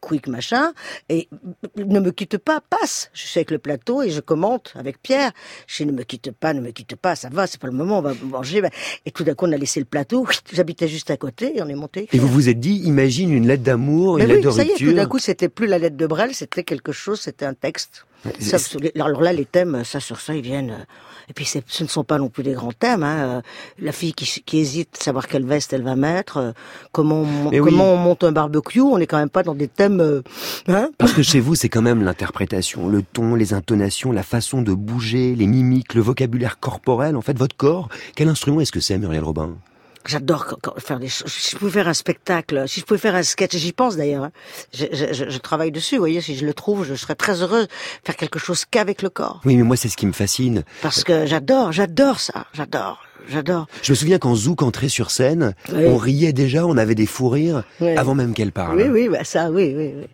quick 0.00 0.28
machin, 0.28 0.72
et 1.08 1.28
ne 1.76 2.00
me 2.00 2.10
quitte 2.10 2.38
pas, 2.38 2.60
passe. 2.70 3.10
Je 3.12 3.26
suis 3.26 3.38
avec 3.38 3.50
le 3.50 3.58
plateau 3.58 4.02
et 4.02 4.10
je 4.10 4.20
commente 4.20 4.72
avec 4.78 5.02
Pierre. 5.02 5.32
Je 5.66 5.78
dis, 5.82 5.86
ne 5.86 5.92
me 5.92 6.02
quitte 6.04 6.30
pas, 6.30 6.54
ne 6.54 6.60
me 6.60 6.70
quitte 6.70 6.96
pas, 6.96 7.16
ça 7.16 7.28
va, 7.30 7.46
c'est 7.46 7.60
pas 7.60 7.66
le 7.66 7.72
moment, 7.72 7.98
on 7.98 8.02
va 8.02 8.14
manger. 8.22 8.61
Et 9.06 9.10
tout 9.10 9.24
d'un 9.24 9.34
coup, 9.34 9.46
on 9.46 9.52
a 9.52 9.56
laissé 9.56 9.80
le 9.80 9.86
plateau. 9.86 10.26
J'habitais 10.52 10.88
juste 10.88 11.10
à 11.10 11.16
côté 11.16 11.56
et 11.56 11.62
on 11.62 11.68
est 11.68 11.74
monté. 11.74 12.08
Et 12.12 12.18
vous 12.18 12.28
vous 12.28 12.48
êtes 12.48 12.60
dit, 12.60 12.74
imagine 12.84 13.32
une 13.32 13.46
lettre 13.46 13.62
d'amour, 13.62 14.16
Mais 14.16 14.24
une 14.24 14.30
oui, 14.30 14.36
lettre 14.36 14.48
de 14.50 14.54
ça 14.54 14.62
y 14.64 14.68
est, 14.68 14.70
rupture. 14.70 14.90
tout 14.90 14.96
d'un 14.96 15.06
coup, 15.06 15.18
c'était 15.18 15.48
plus 15.48 15.66
la 15.66 15.78
lettre 15.78 15.96
de 15.96 16.06
Brel, 16.06 16.34
c'était 16.34 16.64
quelque 16.64 16.92
chose, 16.92 17.20
c'était 17.20 17.44
un 17.46 17.54
texte. 17.54 18.04
Ça, 18.38 18.56
alors 19.00 19.20
là, 19.22 19.32
les 19.32 19.44
thèmes, 19.44 19.82
ça 19.84 19.98
sur 20.00 20.20
ça, 20.20 20.34
ils 20.34 20.42
viennent. 20.42 20.70
euh, 20.70 20.84
Et 21.28 21.32
puis, 21.32 21.44
ce 21.44 21.82
ne 21.82 21.88
sont 21.88 22.04
pas 22.04 22.18
non 22.18 22.28
plus 22.28 22.42
des 22.42 22.52
grands 22.52 22.72
thèmes. 22.72 23.02
Hein. 23.02 23.16
euh, 23.38 23.40
La 23.80 23.90
fille 23.92 24.12
qui, 24.12 24.26
qui 24.44 24.58
hésite, 24.58 24.96
savoir 24.96 25.26
quelle 25.26 25.44
veste 25.44 25.72
elle 25.72 25.82
va 25.82 25.96
mettre, 25.96 26.36
euh, 26.36 26.52
comment 26.92 27.22
on, 27.22 27.50
Mais 27.50 27.58
oui. 27.60 27.70
comment 27.70 27.92
on 27.92 27.96
monte 27.96 28.22
un 28.24 28.32
barbecue. 28.32 28.80
On 28.80 28.98
n'est 28.98 29.06
quand 29.08 29.18
même 29.18 29.28
pas 29.30 29.42
dans 29.42 29.54
des 29.54 29.68
thèmes. 29.68 30.22
hein 30.68 30.90
Parce 30.98 31.12
que 31.12 31.22
chez 31.22 31.40
vous, 31.40 31.54
c'est 31.56 31.68
quand 31.68 31.82
même 31.82 32.02
l'interprétation, 32.04 32.88
le 32.88 33.02
ton, 33.02 33.34
les 33.34 33.54
intonations, 33.54 34.12
la 34.12 34.22
façon 34.22 34.62
de 34.62 34.72
bouger, 34.72 35.34
les 35.34 35.46
mimiques, 35.46 35.94
le 35.94 36.00
vocabulaire 36.02 36.60
corporel. 36.60 37.16
En 37.16 37.22
fait, 37.22 37.36
votre 37.36 37.56
corps, 37.56 37.88
quel 38.14 38.28
instrument 38.28 38.60
est-ce 38.60 38.72
que 38.72 38.80
c'est, 38.80 38.98
Muriel 38.98 39.24
Robin? 39.24 39.56
J'adore 40.06 40.46
quand- 40.46 40.56
quand- 40.62 40.80
faire 40.80 40.98
des 40.98 41.08
choses. 41.08 41.30
Si 41.30 41.50
je 41.52 41.56
pouvais 41.58 41.70
faire 41.70 41.88
un 41.88 41.94
spectacle, 41.94 42.64
si 42.68 42.80
je 42.80 42.84
pouvais 42.84 42.98
faire 42.98 43.14
un 43.14 43.22
sketch, 43.22 43.56
j'y 43.56 43.72
pense 43.72 43.96
d'ailleurs. 43.96 44.24
hein. 44.24 44.32
Je, 44.74 44.86
je- 44.92 45.30
je- 45.30 45.38
travaille 45.38 45.70
dessus. 45.70 45.94
Vous 45.96 46.00
voyez, 46.02 46.20
si 46.20 46.36
je 46.36 46.44
le 46.44 46.54
trouve, 46.54 46.84
je 46.84 46.94
serais 46.94 47.14
très 47.14 47.40
heureuse 47.42 47.66
de 47.66 47.70
faire 48.04 48.16
quelque 48.16 48.38
chose 48.38 48.64
qu'avec 48.68 49.02
le 49.02 49.10
corps. 49.10 49.40
Oui, 49.44 49.56
mais 49.56 49.62
moi, 49.62 49.76
c'est 49.76 49.88
ce 49.88 49.96
qui 49.96 50.06
me 50.06 50.12
fascine. 50.12 50.64
Parce 50.82 51.04
que 51.04 51.26
j'adore, 51.26 51.72
j'adore 51.72 52.18
ça, 52.20 52.46
j'adore, 52.52 53.00
j'adore. 53.28 53.66
Je 53.82 53.92
me 53.92 53.96
souviens 53.96 54.18
quand 54.18 54.34
Zouk 54.34 54.62
entrait 54.62 54.88
sur 54.88 55.10
scène, 55.10 55.54
Oui. 55.72 55.84
on 55.86 55.96
riait 55.96 56.32
déjà, 56.32 56.66
on 56.66 56.76
avait 56.76 56.94
des 56.94 57.06
fous 57.06 57.28
rires, 57.28 57.62
Oui. 57.80 57.96
avant 57.96 58.14
même 58.14 58.34
qu'elle 58.34 58.52
parle. 58.52 58.76
Oui, 58.80 58.88
oui, 58.88 59.08
bah 59.08 59.24
ça, 59.24 59.50
oui, 59.50 59.74
oui, 59.76 59.92
oui. 59.96 60.06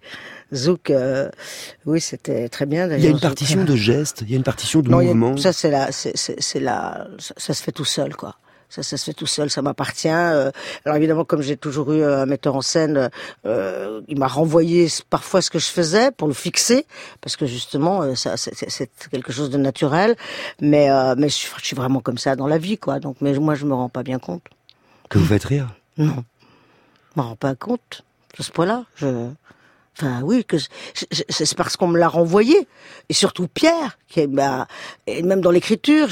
Zouk, 0.54 0.90
euh, 0.90 1.28
oui, 1.84 2.00
c'était 2.00 2.48
très 2.48 2.64
bien. 2.64 2.90
Il 2.96 3.04
y 3.04 3.06
a 3.06 3.10
une 3.10 3.20
partition 3.20 3.64
de 3.64 3.76
gestes, 3.76 4.22
il 4.22 4.30
y 4.30 4.34
a 4.34 4.36
une 4.36 4.42
partition 4.42 4.80
de 4.80 4.88
non, 4.88 4.98
a- 4.98 5.02
mouvements. 5.02 5.36
ça 5.36 5.52
c'est 5.52 5.70
la, 5.70 5.92
c'est 5.92 6.16
c'est- 6.16 6.40
c'est 6.40 6.60
la, 6.60 7.06
ça, 7.18 7.34
ça 7.36 7.52
se 7.54 7.62
fait 7.62 7.72
tout 7.72 7.84
seul, 7.84 8.16
quoi. 8.16 8.36
Ça, 8.70 8.82
ça 8.82 8.96
se 8.98 9.04
fait 9.06 9.14
tout 9.14 9.26
seul, 9.26 9.48
ça 9.50 9.62
m'appartient. 9.62 10.08
Euh, 10.08 10.50
alors 10.84 10.96
évidemment, 10.96 11.24
comme 11.24 11.40
j'ai 11.40 11.56
toujours 11.56 11.90
eu 11.92 12.02
un 12.04 12.26
metteur 12.26 12.54
en 12.54 12.60
scène, 12.60 13.08
euh, 13.46 14.02
il 14.08 14.18
m'a 14.18 14.26
renvoyé 14.26 14.88
parfois 15.08 15.40
ce 15.40 15.50
que 15.50 15.58
je 15.58 15.66
faisais 15.68 16.10
pour 16.10 16.28
le 16.28 16.34
fixer, 16.34 16.84
parce 17.22 17.36
que 17.36 17.46
justement, 17.46 18.02
euh, 18.02 18.14
ça, 18.14 18.36
c'est- 18.36 18.90
quelque 19.10 19.32
chose 19.32 19.48
de 19.50 19.56
naturel. 19.58 20.16
Mais, 20.60 20.90
euh, 20.90 21.14
mais 21.16 21.28
je, 21.30 21.34
suis- 21.34 21.50
je 21.60 21.64
suis 21.64 21.76
vraiment 21.76 22.00
comme 22.00 22.18
ça 22.18 22.36
dans 22.36 22.46
la 22.46 22.58
vie, 22.58 22.76
quoi. 22.78 23.00
Donc, 23.00 23.16
mais 23.22 23.32
moi, 23.38 23.54
je 23.54 23.64
me 23.64 23.72
rends 23.74 23.88
pas 23.88 24.02
bien 24.02 24.18
compte. 24.18 24.42
Que 25.08 25.18
vous 25.18 25.24
faites 25.26 25.44
rire? 25.44 25.68
Non, 25.96 26.24
je 27.16 27.20
me 27.22 27.26
rends 27.26 27.36
pas 27.36 27.54
compte 27.54 28.02
de 28.38 28.42
ce 28.42 28.50
point-là. 28.52 28.84
Je, 28.96 29.28
enfin, 30.00 30.20
oui, 30.22 30.44
que 30.44 30.56
c'est 31.28 31.56
parce 31.56 31.76
qu'on 31.76 31.88
me 31.88 31.98
l'a 31.98 32.08
renvoyé, 32.08 32.68
et 33.08 33.12
surtout 33.14 33.48
Pierre, 33.48 33.98
qui 34.08 34.20
est, 34.20 34.26
bah, 34.26 34.66
et 35.06 35.22
même 35.22 35.40
dans 35.40 35.50
l'écriture, 35.50 36.08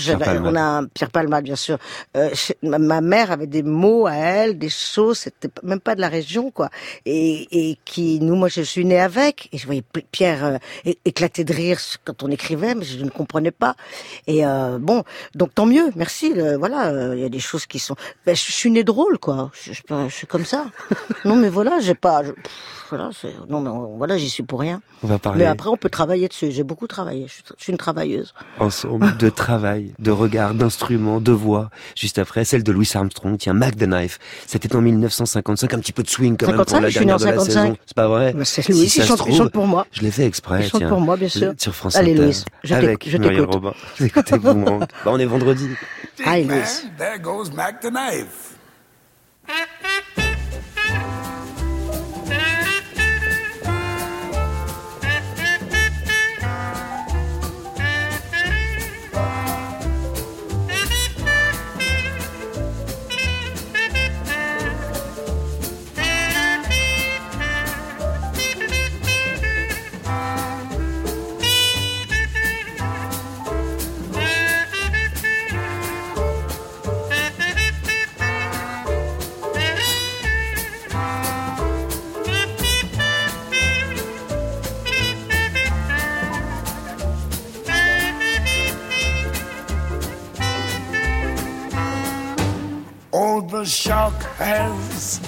on 0.50 0.54
a 0.56 0.60
un- 0.62 0.86
Pierre 0.86 1.10
Palmade, 1.10 1.44
bien 1.44 1.56
sûr. 1.56 1.78
Euh, 2.16 2.30
ma, 2.62 3.00
mère 3.00 3.30
avait 3.30 3.46
des 3.46 3.62
mots 3.62 4.06
à 4.06 4.14
elle, 4.14 4.58
des 4.58 4.68
choses, 4.68 5.18
c'était 5.20 5.48
même 5.62 5.80
pas 5.80 5.94
de 5.94 6.00
la 6.00 6.08
région, 6.08 6.50
quoi, 6.50 6.68
et, 7.04 7.46
et 7.70 7.78
qui, 7.84 8.18
nous, 8.20 8.34
moi, 8.34 8.48
je 8.48 8.62
suis 8.62 8.84
née 8.84 9.00
avec, 9.00 9.48
et 9.52 9.58
je 9.58 9.66
voyais 9.66 9.84
Pierre 10.10 10.44
euh, 10.44 10.92
éclater 11.04 11.44
de 11.44 11.52
rire 11.52 11.78
quand 12.04 12.22
on 12.22 12.28
écrivait, 12.30 12.74
mais 12.74 12.84
je 12.84 13.02
ne 13.04 13.10
comprenais 13.10 13.50
pas. 13.50 13.76
Et 14.26 14.44
euh, 14.46 14.78
bon, 14.80 15.04
donc 15.34 15.54
tant 15.54 15.66
mieux, 15.66 15.90
merci. 15.96 16.32
euh, 16.36 16.56
voilà, 16.58 16.88
euh, 16.88 17.14
il 17.16 17.22
y 17.22 17.24
a 17.24 17.28
des 17.28 17.38
choses 17.40 17.66
qui 17.66 17.78
sont. 17.78 17.94
Ben, 18.24 18.34
je, 18.34 18.42
je 18.44 18.52
suis 18.52 18.70
née 18.70 18.84
drôle, 18.84 19.18
quoi. 19.18 19.50
Je, 19.54 19.72
je, 19.72 19.82
je 20.08 20.14
suis 20.14 20.26
comme 20.26 20.44
ça. 20.44 20.66
non, 21.24 21.36
mais 21.36 21.48
voilà, 21.48 21.78
j'ai 21.80 21.94
pas. 21.94 22.22
je- 22.24 22.32
pff, 22.32 22.52
voilà, 22.90 23.10
c'est- 23.18 23.34
non, 23.48 23.60
mais 23.60 23.70
on- 23.76 23.96
voilà, 23.96 24.16
j'y 24.18 24.28
suis 24.28 24.42
pour 24.42 24.60
rien. 24.60 24.80
On 25.02 25.06
va 25.06 25.18
parler 25.18 25.40
Mais 25.40 25.46
après, 25.46 25.68
on 25.68 25.76
peut 25.76 25.88
travailler 25.90 26.28
dessus. 26.28 26.50
J'ai 26.50 26.64
beaucoup 26.64 26.86
travaillé. 26.86 27.26
Je 27.28 27.34
suis, 27.58 27.72
une 27.72 27.78
travailleuse. 27.78 28.34
ensemble 28.58 29.16
de 29.16 29.28
travail, 29.44 29.92
de 29.98 30.10
regard, 30.10 30.54
d'instruments, 30.54 31.20
de 31.20 31.32
voix. 31.32 31.70
Juste 31.96 32.18
après, 32.18 32.44
celle 32.44 32.62
de 32.62 32.72
Louis 32.72 32.90
Armstrong, 32.94 33.36
tiens, 33.38 33.52
Mac 33.52 33.76
the 33.76 33.84
Knife. 33.84 34.18
C'était 34.46 34.74
en 34.74 34.80
1955, 34.80 35.74
un 35.74 35.78
petit 35.78 35.92
peu 35.92 36.02
de 36.02 36.08
swing 36.08 36.36
quand 36.36 36.46
même 36.48 36.56
pour 36.56 36.68
55, 36.68 36.80
la 36.82 36.88
je 36.88 36.92
suis 36.96 37.00
né 37.00 37.06
dernière 37.06 37.18
de 37.18 37.24
la 37.24 37.44
55. 37.44 37.62
saison. 37.62 37.76
C'est 37.86 37.96
pas 37.96 38.08
vrai 38.08 38.34
c'est 38.44 38.68
Louis, 38.68 38.88
Si 38.88 39.00
il 39.00 39.04
chante, 39.04 39.22
il 39.28 39.50
pour 39.50 39.66
moi. 39.66 39.86
Je 39.92 40.02
l'ai 40.02 40.10
fait 40.10 40.24
exprès, 40.26 40.60
Il 40.64 40.68
chante 40.68 40.80
tiens. 40.80 40.88
pour 40.88 41.00
moi, 41.00 41.16
bien 41.16 41.28
sûr. 41.28 41.52
Sur 41.58 41.74
France 41.74 41.96
Allez. 41.96 42.14
Louis, 42.14 42.44
je 42.64 42.74
t'écoute. 42.74 43.54
Robin. 43.54 43.72
Vous 43.98 44.06
écoutez 44.06 44.38
bah, 44.38 44.54
on 45.06 45.18
est 45.18 45.24
vendredi. 45.26 45.68
Hi, 46.24 46.44
man, 46.44 46.58
Louis. 46.58 46.90
there 46.98 47.18
goes 47.18 47.50
Mac 47.54 47.80
the 47.80 47.90
knife. 47.90 48.55
Shark 93.66 94.14
has 94.38 95.20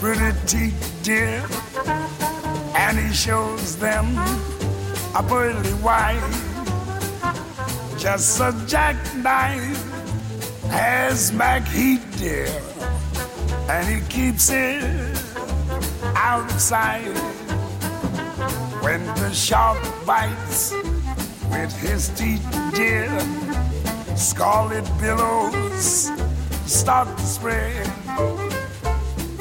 pretty 0.00 0.32
teeth, 0.46 1.00
dear, 1.02 1.44
and 2.74 2.98
he 2.98 3.12
shows 3.12 3.76
them 3.76 4.16
a 5.14 5.22
pearly 5.28 5.70
white. 5.84 6.20
Just 7.98 8.40
a 8.40 8.54
jackknife 8.66 9.76
has 10.70 11.32
Mac 11.32 11.66
Heat, 11.68 12.00
dear, 12.16 12.48
and 13.68 13.86
he 13.86 14.00
keeps 14.08 14.50
it 14.50 14.82
out 16.16 16.50
of 16.50 16.60
sight. 16.60 17.04
When 18.82 19.04
the 19.04 19.30
shark 19.32 19.78
bites 20.06 20.72
with 21.50 21.76
his 21.78 22.08
teeth, 22.10 22.46
dear, 22.74 23.10
scarlet 24.16 24.88
billows 24.98 26.10
start 26.66 27.08
to 27.16 27.24
spread. 27.24 27.86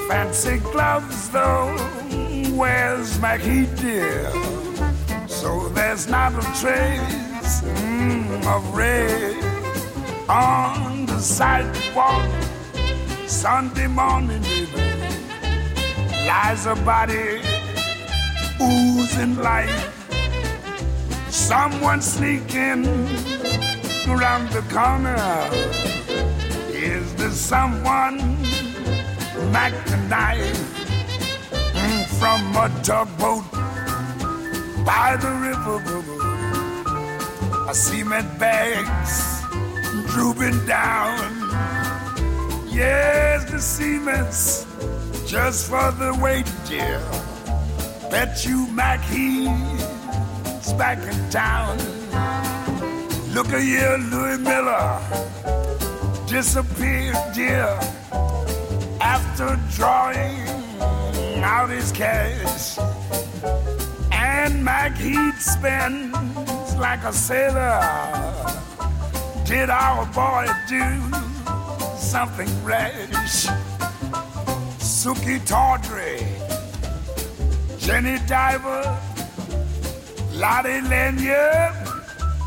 Fancy 0.08 0.58
gloves, 0.58 1.30
though, 1.30 1.76
where's 2.56 3.20
Mackie 3.20 3.66
dear? 3.78 4.30
So 5.28 5.70
there's 5.70 6.08
not 6.08 6.34
a 6.34 6.42
trace 6.60 7.62
mm, 7.62 8.46
of 8.46 8.76
red 8.76 9.36
on 10.30 11.06
the 11.06 11.20
sidewalk. 11.20 12.30
Sunday 13.28 13.88
morning, 13.88 14.42
baby, 14.42 14.72
lies 16.28 16.66
a 16.66 16.76
body 16.76 17.42
oozing 18.62 19.38
life. 19.38 19.88
Someone 21.30 22.02
sneaking 22.02 22.86
around 24.08 24.50
the 24.52 24.64
corner. 24.70 26.31
Someone 27.34 28.18
Mac 29.52 29.74
knife 30.10 30.58
mm, 31.74 32.06
from 32.20 32.42
a 32.58 32.68
tugboat 32.84 33.46
by 34.86 35.16
the 35.16 35.32
river? 35.48 35.78
I 37.70 37.72
cement 37.74 38.38
bags 38.38 39.44
drooping 40.12 40.66
down. 40.66 41.18
Yes, 42.70 43.50
the 43.50 43.60
cement's 43.60 44.66
just 45.26 45.70
for 45.70 45.92
the 45.94 46.18
weight, 46.22 46.52
dear. 46.68 47.00
Bet 48.12 48.46
you 48.46 48.68
Mac 48.72 49.00
he's 49.06 50.74
back 50.74 51.00
in 51.00 51.30
town. 51.30 51.78
Look 53.34 53.48
at 53.54 53.62
here, 53.62 53.98
Louis 54.12 54.38
Miller 54.38 55.61
disappeared, 56.32 57.18
dear, 57.34 57.78
after 59.02 59.60
drawing 59.76 60.40
out 61.44 61.70
his 61.70 61.92
cash. 61.92 62.78
And 64.14 64.64
Mac 64.64 64.96
Heat 64.96 65.36
spends 65.40 66.76
like 66.78 67.04
a 67.04 67.12
sailor. 67.12 67.82
Did 69.44 69.70
our 69.70 70.06
boy 70.14 70.48
do 70.70 71.02
something 71.98 72.50
rash? 72.64 73.48
Suki 74.80 75.46
Tawdry, 75.46 76.26
Jenny 77.78 78.20
Diver, 78.26 78.98
Lottie 80.32 80.80
Lanyard, 80.80 81.76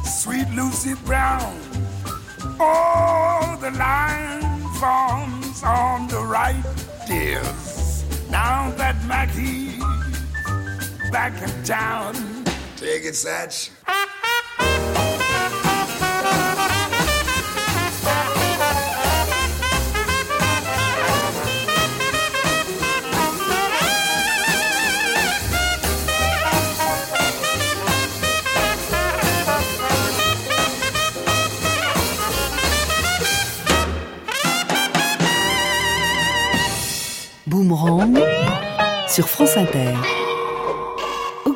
Sweet 0.07 0.49
Lucy 0.55 0.95
Brown. 1.05 1.74
Oh, 2.61 3.59
the 3.61 3.71
line 3.73 4.61
forms 4.81 5.63
on 5.65 6.09
the 6.09 6.21
right, 6.21 6.63
dears. 7.07 8.05
Now 8.31 8.71
that 8.77 8.97
Mackie's 9.07 9.83
back 11.11 11.41
in 11.43 11.65
town. 11.65 12.15
Take 12.77 13.05
it, 13.05 13.15
Satch. 13.15 13.71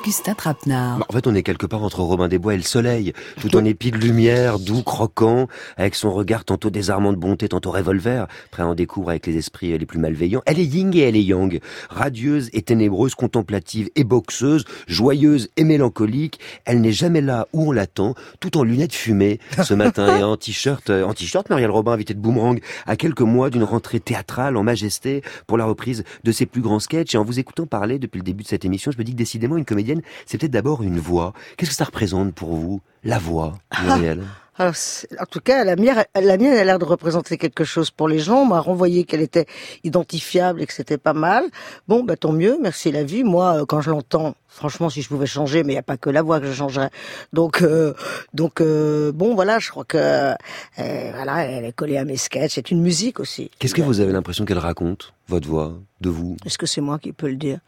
Augustin. 0.08 0.34
Bah, 0.66 1.06
en 1.06 1.12
fait, 1.12 1.26
on 1.26 1.34
est 1.34 1.42
quelque 1.42 1.66
part 1.66 1.82
entre 1.82 2.00
Robin 2.00 2.28
des 2.28 2.38
Bois 2.38 2.54
et 2.54 2.56
le 2.56 2.62
soleil, 2.62 3.12
tout 3.42 3.54
en 3.56 3.64
épi 3.64 3.90
de 3.90 3.98
lumière, 3.98 4.58
doux, 4.58 4.82
croquant, 4.82 5.48
avec 5.76 5.94
son 5.94 6.10
regard 6.10 6.46
tantôt 6.46 6.70
désarmant 6.70 7.12
de 7.12 7.18
bonté, 7.18 7.48
tantôt 7.48 7.70
revolver, 7.70 8.26
prêt 8.50 8.62
à 8.62 8.66
en 8.66 8.74
découvrir 8.74 9.10
avec 9.10 9.26
les 9.26 9.36
esprits 9.36 9.76
les 9.76 9.86
plus 9.86 9.98
malveillants. 9.98 10.40
Elle 10.46 10.60
est 10.60 10.64
yin 10.64 10.94
et 10.94 11.00
elle 11.00 11.16
est 11.16 11.22
yang, 11.22 11.60
radieuse 11.90 12.48
et 12.54 12.62
ténébreuse, 12.62 13.14
contemplative 13.14 13.90
et 13.96 14.04
boxeuse, 14.04 14.64
joyeuse 14.86 15.50
et 15.58 15.64
mélancolique. 15.64 16.40
Elle 16.64 16.80
n'est 16.80 16.92
jamais 16.92 17.20
là 17.20 17.46
où 17.52 17.68
on 17.68 17.72
l'attend, 17.72 18.14
tout 18.40 18.56
en 18.56 18.64
lunettes 18.64 18.94
fumées 18.94 19.40
ce 19.62 19.74
matin 19.74 20.18
et 20.18 20.22
en 20.22 20.38
t-shirt, 20.38 20.88
euh, 20.88 21.04
en 21.04 21.12
t-shirt, 21.12 21.50
Marielle 21.50 21.70
Robin, 21.70 21.92
invitée 21.92 22.14
de 22.14 22.20
Boomerang, 22.20 22.60
à 22.86 22.96
quelques 22.96 23.20
mois 23.20 23.50
d'une 23.50 23.64
rentrée 23.64 24.00
théâtrale 24.00 24.56
en 24.56 24.62
majesté 24.62 25.22
pour 25.46 25.58
la 25.58 25.66
reprise 25.66 26.04
de 26.24 26.32
ses 26.32 26.46
plus 26.46 26.62
grands 26.62 26.80
sketchs. 26.80 27.14
Et 27.14 27.18
en 27.18 27.24
vous 27.24 27.38
écoutant 27.38 27.66
parler 27.66 27.98
depuis 27.98 28.18
le 28.18 28.24
début 28.24 28.42
de 28.44 28.48
cette 28.48 28.64
émission, 28.64 28.90
je 28.90 28.98
me 28.98 29.04
dis 29.04 29.12
que 29.12 29.18
décidément, 29.18 29.56
une 29.56 29.64
comédienne, 29.64 29.97
c'est 30.26 30.38
peut-être 30.38 30.52
d'abord 30.52 30.82
une 30.82 30.98
voix. 30.98 31.32
Qu'est-ce 31.56 31.70
que 31.70 31.76
ça 31.76 31.84
représente 31.84 32.34
pour 32.34 32.54
vous, 32.56 32.80
la 33.04 33.18
voix, 33.18 33.54
Muriel? 33.84 34.22
Alors, 34.60 34.74
c'est- 34.74 35.06
en 35.20 35.24
tout 35.24 35.38
cas, 35.38 35.62
la 35.62 35.76
mienne, 35.76 36.04
la 36.20 36.36
mienne 36.36 36.56
a 36.58 36.64
l'air 36.64 36.80
de 36.80 36.84
représenter 36.84 37.38
quelque 37.38 37.62
chose 37.62 37.92
pour 37.92 38.08
les 38.08 38.18
gens. 38.18 38.38
On 38.42 38.46
m'a 38.46 38.58
renvoyé 38.58 39.04
qu'elle 39.04 39.20
était 39.20 39.46
identifiable 39.84 40.60
et 40.62 40.66
que 40.66 40.72
c'était 40.72 40.98
pas 40.98 41.12
mal. 41.12 41.44
Bon, 41.86 42.02
bah 42.02 42.16
tant 42.16 42.32
mieux, 42.32 42.58
merci 42.60 42.90
la 42.90 43.04
vie. 43.04 43.22
Moi, 43.22 43.60
euh, 43.62 43.66
quand 43.66 43.80
je 43.80 43.90
l'entends, 43.90 44.34
franchement, 44.48 44.90
si 44.90 45.00
je 45.02 45.08
pouvais 45.08 45.26
changer, 45.26 45.62
mais 45.62 45.74
il 45.74 45.76
n'y 45.76 45.78
a 45.78 45.84
pas 45.84 45.96
que 45.96 46.10
la 46.10 46.22
voix 46.22 46.40
que 46.40 46.46
je 46.46 46.52
changerais. 46.52 46.90
Donc, 47.32 47.62
euh, 47.62 47.94
donc 48.34 48.60
euh, 48.60 49.12
bon, 49.12 49.36
voilà, 49.36 49.60
je 49.60 49.70
crois 49.70 49.84
que 49.84 49.96
euh, 49.96 50.34
voilà, 50.76 51.44
elle 51.44 51.64
est 51.64 51.72
collée 51.72 51.96
à 51.96 52.04
mes 52.04 52.16
sketchs. 52.16 52.54
C'est 52.56 52.72
une 52.72 52.82
musique 52.82 53.20
aussi. 53.20 53.52
Qu'est-ce 53.60 53.74
que 53.74 53.82
vous 53.82 54.00
avez 54.00 54.12
l'impression 54.12 54.44
qu'elle 54.44 54.58
raconte, 54.58 55.12
votre 55.28 55.46
voix, 55.48 55.74
de 56.00 56.10
vous? 56.10 56.36
Est-ce 56.44 56.58
que 56.58 56.66
c'est 56.66 56.80
moi 56.80 56.98
qui 56.98 57.12
peux 57.12 57.28
le 57.28 57.36
dire? 57.36 57.60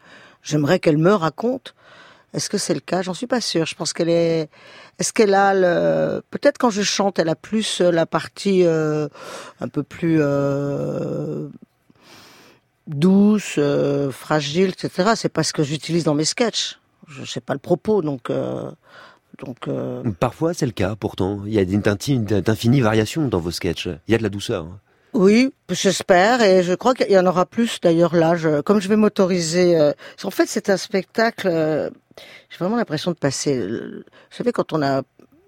J'aimerais 0.43 0.79
qu'elle 0.79 0.97
me 0.97 1.13
raconte. 1.13 1.73
Est-ce 2.33 2.49
que 2.49 2.57
c'est 2.57 2.73
le 2.73 2.79
cas? 2.79 3.01
J'en 3.01 3.13
suis 3.13 3.27
pas 3.27 3.41
sûre. 3.41 3.65
Je 3.65 3.75
pense 3.75 3.91
qu'elle 3.93 4.09
est. 4.09 4.49
Est-ce 4.99 5.11
qu'elle 5.13 5.33
a 5.33 5.53
le 5.53 6.21
Peut-être 6.31 6.57
quand 6.57 6.69
je 6.69 6.81
chante, 6.81 7.19
elle 7.19 7.29
a 7.29 7.35
plus 7.35 7.81
euh, 7.81 7.91
la 7.91 8.05
partie 8.05 8.63
euh, 8.65 9.07
un 9.59 9.67
peu 9.67 9.83
plus 9.83 10.17
euh, 10.21 11.47
douce, 12.87 13.55
euh, 13.57 14.11
fragile, 14.11 14.69
etc. 14.69 15.11
C'est 15.15 15.29
pas 15.29 15.43
ce 15.43 15.53
que 15.53 15.63
j'utilise 15.63 16.03
dans 16.03 16.13
mes 16.15 16.25
sketchs. 16.25 16.79
Je 17.07 17.25
sais 17.25 17.41
pas 17.41 17.53
le 17.53 17.59
propos, 17.59 18.01
donc 18.01 18.31
donc. 19.39 19.69
Parfois, 20.19 20.53
c'est 20.53 20.65
le 20.65 20.71
cas, 20.71 20.95
pourtant. 20.95 21.41
Il 21.45 21.53
y 21.53 21.59
a 21.59 21.65
d'infinies 21.65 22.81
variations 22.81 23.27
dans 23.27 23.39
vos 23.39 23.51
sketchs. 23.51 23.87
Il 24.07 24.11
y 24.11 24.15
a 24.15 24.17
de 24.17 24.23
la 24.23 24.29
douceur. 24.29 24.63
hein. 24.65 24.79
Oui, 25.13 25.51
j'espère, 25.69 26.41
et 26.41 26.63
je 26.63 26.73
crois 26.73 26.93
qu'il 26.93 27.11
y 27.11 27.19
en 27.19 27.25
aura 27.25 27.45
plus 27.45 27.79
d'ailleurs 27.81 28.15
là. 28.15 28.35
Je, 28.35 28.61
comme 28.61 28.79
je 28.79 28.87
vais 28.87 28.95
m'autoriser, 28.95 29.77
euh, 29.77 29.91
en 30.23 30.31
fait, 30.31 30.45
c'est 30.47 30.69
un 30.69 30.77
spectacle. 30.77 31.49
euh, 31.51 31.89
J'ai 32.49 32.57
vraiment 32.57 32.77
l'impression 32.77 33.11
de 33.11 33.17
passer. 33.17 33.59
Vous 33.59 34.03
savez, 34.29 34.51
quand 34.51 34.73
on 34.73 34.81
a 34.81 35.03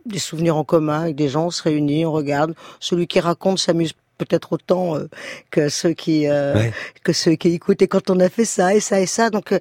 des 0.05 0.19
souvenirs 0.19 0.57
en 0.57 0.63
commun 0.63 1.01
avec 1.01 1.15
des 1.15 1.29
gens, 1.29 1.47
on 1.47 1.51
se 1.51 1.63
réunit, 1.63 2.05
on 2.05 2.11
regarde. 2.11 2.55
Celui 2.79 3.07
qui 3.07 3.19
raconte 3.19 3.59
s'amuse 3.59 3.93
peut-être 4.17 4.53
autant 4.53 4.95
euh, 4.95 5.07
que 5.51 5.69
ceux 5.69 5.93
qui 5.93 6.27
euh, 6.27 6.53
Ouais. 6.55 6.73
que 7.03 7.13
ceux 7.13 7.35
qui 7.35 7.49
écoutent. 7.49 7.81
Et 7.81 7.87
quand 7.87 8.09
on 8.09 8.19
a 8.19 8.29
fait 8.29 8.45
ça 8.45 8.73
et 8.75 8.79
ça 8.79 8.99
et 8.99 9.05
ça, 9.05 9.29
donc 9.29 9.51
euh, 9.51 9.59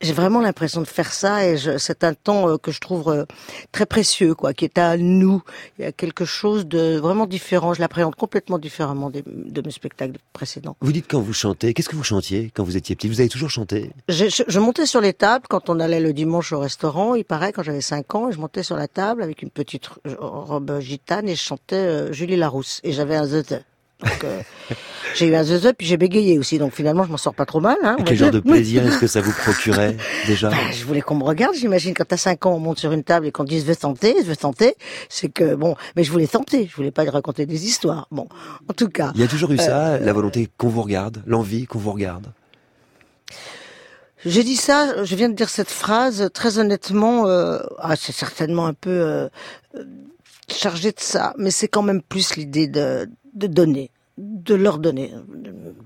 j'ai- 0.00 0.12
vraiment 0.12 0.40
l'impression 0.40 0.80
de 0.80 0.86
faire 0.86 1.12
ça, 1.12 1.46
et 1.46 1.56
c'est 1.78 2.04
un 2.04 2.14
temps 2.14 2.48
euh, 2.48 2.56
que 2.58 2.70
je 2.72 2.80
trouve 2.80 3.08
euh, 3.10 3.24
très 3.72 3.86
précieux, 3.86 4.34
quoi, 4.34 4.52
qui 4.54 4.64
est 4.64 4.78
à 4.78 4.96
nous. 4.96 5.42
Il 5.78 5.84
y 5.84 5.88
a 5.88 5.92
quelque 5.92 6.24
chose 6.24 6.66
de 6.66 6.98
vraiment 6.98 7.26
différent. 7.26 7.74
Je 7.74 7.80
l'appréhende 7.80 8.14
complètement 8.14 8.58
différemment 8.58 9.10
des- 9.10 9.24
de 9.26 9.62
mes 9.62 9.70
spectacles 9.70 10.18
précédents. 10.32 10.76
Vous 10.80 10.92
dites 10.92 11.06
quand 11.08 11.20
vous 11.20 11.32
chantez, 11.32 11.72
qu'est-ce 11.74 11.88
que 11.88 11.96
vous 11.96 12.04
chantiez 12.04 12.50
quand 12.54 12.64
vous 12.64 12.76
étiez 12.76 12.96
petit? 12.96 13.08
Vous 13.08 13.20
avez 13.20 13.28
toujours 13.28 13.50
chanté? 13.50 13.90
Je, 14.08 14.28
je- 14.28 14.42
je 14.46 14.58
montais 14.58 14.86
sur 14.86 15.00
les 15.00 15.12
tables 15.12 15.46
quand 15.48 15.68
on 15.70 15.80
allait 15.80 16.00
le 16.00 16.12
dimanche 16.12 16.52
au 16.52 16.58
restaurant. 16.60 17.14
Il 17.14 17.24
paraît 17.24 17.52
quand 17.52 17.62
j'avais 17.62 17.80
5 17.80 18.14
ans, 18.14 18.28
et 18.28 18.32
je 18.32 18.38
montais 18.38 18.62
sur 18.62 18.76
la 18.76 18.88
table 18.88 19.22
avec 19.22 19.42
une 19.42 19.50
petite 19.50 19.88
ro- 19.88 19.98
robe 20.44 20.80
gitane 20.80 21.28
et 21.28 21.34
je 21.34 21.42
chantais 21.42 22.12
Julie 22.12 22.36
Larousse. 22.36 22.80
Et 22.84 22.92
j'avais 22.92 23.16
un 23.16 23.26
zeuze. 23.26 23.60
Donc 24.02 24.24
euh, 24.24 24.40
j'ai 25.14 25.26
eu 25.26 25.34
un 25.34 25.44
zeuze 25.44 25.72
puis 25.76 25.86
j'ai 25.86 25.96
bégayé 25.96 26.38
aussi. 26.38 26.58
Donc 26.58 26.72
finalement 26.74 27.04
je 27.04 27.10
m'en 27.10 27.16
sors 27.16 27.34
pas 27.34 27.46
trop 27.46 27.60
mal. 27.60 27.76
Hein, 27.82 27.96
Quel 28.04 28.16
genre 28.16 28.30
de 28.30 28.40
plaisir 28.40 28.86
est-ce 28.86 28.98
que 28.98 29.06
ça 29.06 29.20
vous 29.20 29.32
procurait 29.32 29.96
déjà 30.26 30.50
Bah, 30.50 30.56
je 30.72 30.84
voulais 30.84 31.00
qu'on 31.00 31.14
me 31.14 31.24
regarde, 31.24 31.54
j'imagine 31.54 31.94
quand 31.94 32.04
t'as 32.06 32.16
5 32.16 32.46
ans, 32.46 32.54
on 32.54 32.58
monte 32.58 32.78
sur 32.78 32.92
une 32.92 33.04
table 33.04 33.26
et 33.26 33.32
qu'on 33.32 33.44
dit 33.44 33.60
je 33.60 33.64
veux 33.64 33.76
tenter, 33.76 34.16
je 34.20 34.28
veux 34.28 34.36
tenter, 34.36 34.74
c'est 35.08 35.28
que 35.28 35.54
bon, 35.54 35.76
mais 35.96 36.04
je 36.04 36.10
voulais 36.12 36.26
tenter, 36.26 36.66
je 36.70 36.76
voulais 36.76 36.90
pas 36.90 37.04
raconter 37.04 37.46
des 37.46 37.66
histoires. 37.66 38.06
Bon, 38.10 38.28
en 38.68 38.72
tout 38.72 38.88
cas, 38.88 39.12
Il 39.14 39.20
y 39.20 39.24
a 39.24 39.28
toujours 39.28 39.50
eu 39.52 39.58
ça, 39.58 39.94
Euh, 39.94 39.98
la 39.98 40.12
volonté 40.12 40.48
qu'on 40.56 40.68
vous 40.68 40.82
regarde, 40.82 41.22
l'envie 41.26 41.66
qu'on 41.66 41.78
vous 41.78 41.92
regarde. 41.92 42.26
J'ai 44.24 44.44
dit 44.44 44.56
ça, 44.56 45.04
je 45.04 45.16
viens 45.16 45.28
de 45.28 45.34
dire 45.34 45.48
cette 45.48 45.70
phrase, 45.70 46.30
très 46.32 46.58
honnêtement, 46.58 47.26
euh, 47.26 47.58
ah, 47.78 47.96
c'est 47.96 48.12
certainement 48.12 48.66
un 48.66 48.74
peu 48.74 49.28
chargé 50.48 50.90
de 50.92 51.00
ça, 51.00 51.34
mais 51.38 51.50
c'est 51.50 51.68
quand 51.68 51.82
même 51.82 52.02
plus 52.02 52.36
l'idée 52.36 52.68
de, 52.68 53.08
de 53.34 53.46
donner, 53.46 53.90
de 54.18 54.54
leur 54.54 54.78
donner, 54.78 55.12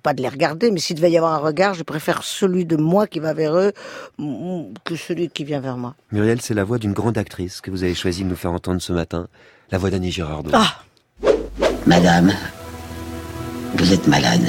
pas 0.02 0.12
de 0.12 0.22
les 0.22 0.28
regarder, 0.28 0.70
mais 0.70 0.80
s'il 0.80 0.96
devait 0.96 1.10
y 1.10 1.16
avoir 1.16 1.34
un 1.34 1.38
regard, 1.38 1.74
je 1.74 1.82
préfère 1.82 2.22
celui 2.22 2.64
de 2.64 2.76
moi 2.76 3.06
qui 3.06 3.20
va 3.20 3.34
vers 3.34 3.56
eux 3.56 3.72
mm, 4.18 4.74
que 4.84 4.96
celui 4.96 5.28
qui 5.28 5.44
vient 5.44 5.60
vers 5.60 5.76
moi. 5.76 5.94
Muriel, 6.12 6.40
c'est 6.40 6.54
la 6.54 6.64
voix 6.64 6.78
d'une 6.78 6.92
grande 6.92 7.18
actrice 7.18 7.60
que 7.60 7.70
vous 7.70 7.84
avez 7.84 7.94
choisi 7.94 8.24
de 8.24 8.28
nous 8.28 8.36
faire 8.36 8.52
entendre 8.52 8.80
ce 8.80 8.92
matin, 8.92 9.28
la 9.70 9.78
voix 9.78 9.90
d'Annie 9.90 10.10
Girardot. 10.10 10.50
Ah, 10.52 10.82
Madame, 11.86 12.32
vous 13.74 13.92
êtes 13.92 14.06
malade. 14.08 14.46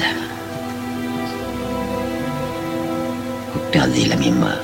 Vous 3.52 3.60
perdez 3.70 4.06
la 4.06 4.16
mémoire. 4.16 4.58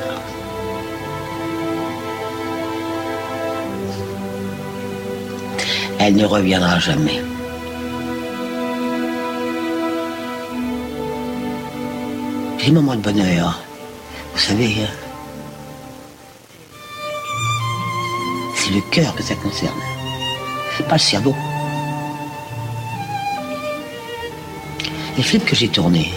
Elle 6.01 6.17
ne 6.17 6.25
reviendra 6.27 6.79
jamais. 6.81 7.23
Les 12.65 12.73
moments 12.73 12.97
de 12.97 13.03
bonheur, 13.03 13.61
vous 14.33 14.41
savez, 14.41 14.75
hein, 14.81 14.89
c'est 18.55 18.71
le 18.71 18.81
cœur 18.91 19.15
que 19.15 19.23
ça 19.23 19.35
concerne, 19.35 19.79
pas 20.89 20.95
le 20.95 20.99
cerveau. 20.99 21.37
Les 25.19 25.23
films 25.23 25.45
que 25.45 25.55
j'ai 25.55 25.69
tournés, 25.69 26.11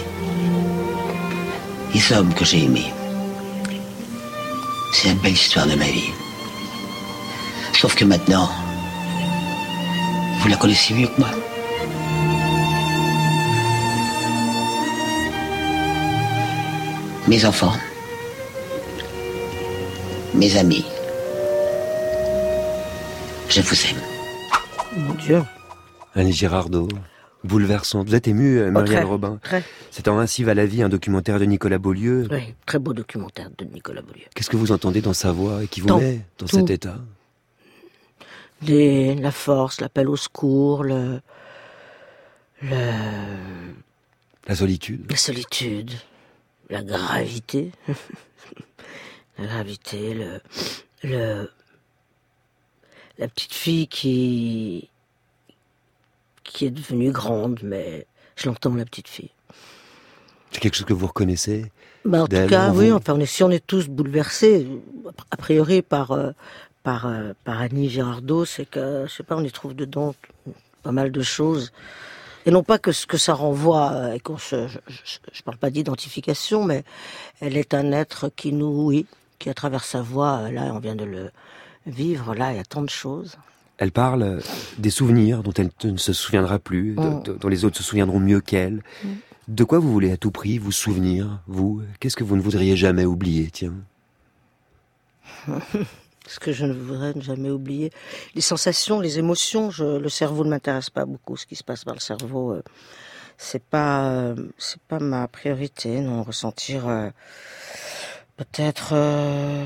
les 1.92 2.12
hommes 2.14 2.32
que 2.32 2.46
j'ai 2.46 2.64
aimés, 2.64 2.94
c'est 4.94 5.08
la 5.08 5.14
belle 5.16 5.34
histoire 5.34 5.66
de 5.66 5.74
ma 5.74 5.84
vie. 5.84 6.12
Sauf 7.74 7.94
que 7.94 8.06
maintenant, 8.06 8.48
vous 10.40 10.48
la 10.48 10.56
connaissez 10.56 10.94
mieux 10.94 11.08
que 11.08 11.20
moi. 11.20 11.28
Mes 17.28 17.44
enfants, 17.44 17.72
mes 20.34 20.56
amis, 20.56 20.84
je 23.50 23.60
vous 23.60 23.86
aime. 23.86 25.02
mon 25.02 25.14
Dieu. 25.14 25.42
Annie 26.14 26.32
Girardot, 26.32 26.88
bouleversante. 27.44 28.08
Vous 28.08 28.14
êtes 28.14 28.28
ému, 28.28 28.56
euh, 28.58 28.72
Oh, 28.74 29.06
Robin 29.06 29.38
Très, 29.42 29.62
C'est 29.90 30.08
en 30.08 30.18
Ainsi 30.18 30.42
va 30.42 30.54
la 30.54 30.64
vie, 30.64 30.82
un 30.82 30.88
documentaire 30.88 31.38
de 31.38 31.44
Nicolas 31.44 31.78
Beaulieu. 31.78 32.26
oui, 32.30 32.54
très 32.64 32.78
beau 32.78 32.94
documentaire 32.94 33.50
de 33.58 33.64
Nicolas 33.66 34.00
Beaulieu. 34.02 34.24
Qu'est-ce 34.34 34.48
que 34.50 34.56
vous 34.56 34.72
entendez 34.72 35.02
dans 35.02 35.12
sa 35.12 35.30
voix 35.32 35.62
et 35.62 35.66
qui 35.68 35.80
vous 35.82 35.88
Tant- 35.88 36.00
met 36.00 36.20
dans 36.38 36.46
tout. 36.46 36.56
cet 36.56 36.70
état? 36.70 36.96
Des- 38.62 39.14
la 39.16 39.30
force, 39.32 39.80
l'appel 39.82 40.08
au 40.08 40.16
secours, 40.16 40.82
le, 40.82 41.20
le, 42.62 42.90
La 44.48 44.54
solitude 44.56 45.06
la 45.10 45.16
solitude, 45.16 45.92
la 46.70 46.82
gravité, 46.82 47.72
la 49.38 49.46
gravité, 49.46 50.14
le, 50.14 50.40
le, 51.02 51.50
la 53.18 53.28
petite 53.28 53.54
fille 53.54 53.88
qui, 53.88 54.90
qui 56.44 56.66
est 56.66 56.70
devenue 56.70 57.10
grande, 57.10 57.60
mais 57.62 58.06
je 58.36 58.48
l'entends 58.48 58.74
la 58.74 58.84
petite 58.84 59.08
fille. 59.08 59.30
C'est 60.50 60.60
quelque 60.60 60.76
chose 60.76 60.86
que 60.86 60.94
vous 60.94 61.06
reconnaissez 61.06 61.70
Bah, 62.04 62.22
en 62.22 62.26
tout 62.26 62.46
cas, 62.48 62.72
oui, 62.72 62.90
enfin, 62.92 63.14
on 63.14 63.20
est, 63.20 63.26
si 63.26 63.42
on 63.42 63.50
est 63.50 63.66
tous 63.66 63.88
bouleversés, 63.88 64.66
a 65.30 65.36
priori 65.36 65.82
par, 65.82 66.12
euh, 66.12 66.30
par, 66.82 67.06
euh, 67.06 67.32
par 67.44 67.60
Annie 67.60 67.90
Girardot, 67.90 68.44
c'est 68.44 68.64
que, 68.64 69.04
je 69.06 69.12
sais 69.12 69.22
pas, 69.22 69.36
on 69.36 69.44
y 69.44 69.52
trouve 69.52 69.74
dedans 69.74 70.14
pas 70.82 70.92
mal 70.92 71.12
de 71.12 71.22
choses. 71.22 71.72
Et 72.48 72.50
non 72.50 72.62
pas 72.62 72.78
que 72.78 72.92
ce 72.92 73.06
que 73.06 73.18
ça 73.18 73.34
renvoie, 73.34 73.92
euh, 73.92 74.12
et 74.14 74.20
qu'on 74.20 74.38
se, 74.38 74.68
je, 74.68 74.78
je 75.32 75.42
parle 75.42 75.58
pas 75.58 75.68
d'identification, 75.68 76.64
mais 76.64 76.82
elle 77.42 77.58
est 77.58 77.74
un 77.74 77.92
être 77.92 78.30
qui 78.34 78.54
nous, 78.54 78.86
oui, 78.86 79.04
qui 79.38 79.50
à 79.50 79.54
travers 79.54 79.84
sa 79.84 80.00
voix, 80.00 80.38
euh, 80.38 80.50
là, 80.50 80.62
on 80.72 80.78
vient 80.78 80.94
de 80.96 81.04
le 81.04 81.30
vivre, 81.86 82.34
là, 82.34 82.52
il 82.52 82.56
y 82.56 82.58
a 82.58 82.64
tant 82.64 82.80
de 82.80 82.88
choses. 82.88 83.36
Elle 83.76 83.92
parle 83.92 84.22
euh, 84.22 84.40
des 84.78 84.88
souvenirs 84.88 85.42
dont 85.42 85.52
elle 85.52 85.68
ne 85.84 85.98
se 85.98 86.14
souviendra 86.14 86.58
plus, 86.58 86.94
de- 86.94 87.00
Mm. 87.02 87.22
de- 87.24 87.32
dont 87.34 87.48
les 87.48 87.66
autres 87.66 87.76
se 87.76 87.82
souviendront 87.82 88.18
mieux 88.18 88.40
qu'elle. 88.40 88.82
De 89.48 89.64
quoi 89.64 89.78
vous 89.78 89.92
voulez 89.92 90.10
à 90.10 90.16
tout 90.16 90.30
prix 90.30 90.56
vous 90.56 90.72
souvenir, 90.72 91.40
vous? 91.48 91.82
Qu'est-ce 92.00 92.16
que 92.16 92.24
vous 92.24 92.36
ne 92.36 92.40
voudriez 92.40 92.76
jamais 92.78 93.04
oublier, 93.04 93.50
tiens? 93.52 93.74
Ce 96.28 96.38
que 96.38 96.52
je 96.52 96.66
ne 96.66 96.74
voudrais 96.74 97.14
jamais 97.20 97.50
oublier. 97.50 97.90
Les 98.34 98.42
sensations, 98.42 99.00
les 99.00 99.18
émotions, 99.18 99.70
je, 99.70 99.84
le 99.84 100.08
cerveau 100.08 100.44
ne 100.44 100.50
m'intéresse 100.50 100.90
pas 100.90 101.06
beaucoup. 101.06 101.36
Ce 101.36 101.46
qui 101.46 101.56
se 101.56 101.64
passe 101.64 101.84
dans 101.84 101.94
le 101.94 102.00
cerveau, 102.00 102.52
euh, 102.52 102.62
c'est 103.38 103.62
pas, 103.62 104.10
euh, 104.10 104.34
c'est 104.58 104.82
pas 104.82 104.98
ma 104.98 105.26
priorité. 105.28 106.00
Non, 106.00 106.24
ressentir 106.24 106.88
euh, 106.88 107.08
peut-être, 108.36 108.90
euh, 108.92 109.64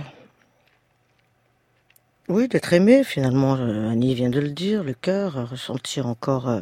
oui, 2.29 2.47
d'être 2.49 2.73
aimé 2.73 3.03
finalement. 3.03 3.55
Annie 3.55 4.15
vient 4.15 4.31
de 4.31 4.41
le 4.41 4.51
dire, 4.51 4.85
le 4.85 4.95
cœur, 4.95 5.51
ressentir 5.51 6.07
encore 6.07 6.61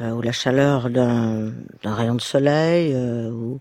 ou 0.00 0.22
la 0.22 0.32
chaleur 0.32 0.88
d'un 0.88 1.52
rayon 1.84 2.14
de 2.14 2.22
soleil, 2.22 2.96
ou 2.96 3.60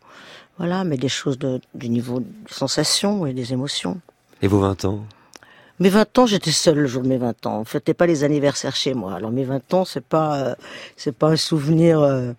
voilà, 0.57 0.85
mais 0.85 0.95
des 0.95 1.09
choses 1.09 1.37
de, 1.37 1.59
du 1.73 1.89
niveau 1.89 2.21
des 2.21 2.27
sensations 2.49 3.25
et 3.25 3.33
des 3.33 3.51
émotions. 3.51 3.99
Et 4.41 4.47
vos 4.47 4.59
20 4.59 4.85
ans? 4.85 5.03
Mes 5.79 5.89
20 5.89 6.17
ans, 6.19 6.25
j'étais 6.25 6.51
seule 6.51 6.79
le 6.79 6.87
jour 6.87 7.03
de 7.03 7.07
mes 7.07 7.17
20 7.17 7.45
ans. 7.45 7.59
On 7.61 7.65
fêtait 7.65 7.93
pas 7.93 8.05
les 8.05 8.25
anniversaires 8.25 8.75
chez 8.75 8.93
moi. 8.93 9.13
Alors 9.15 9.31
mes 9.31 9.45
20 9.45 9.73
ans, 9.73 9.85
c'est 9.85 10.03
pas 10.03 10.55
euh, 11.05 11.11
pas 11.17 11.27
un 11.29 11.35
souvenir 11.37 12.01
euh, 12.01 12.33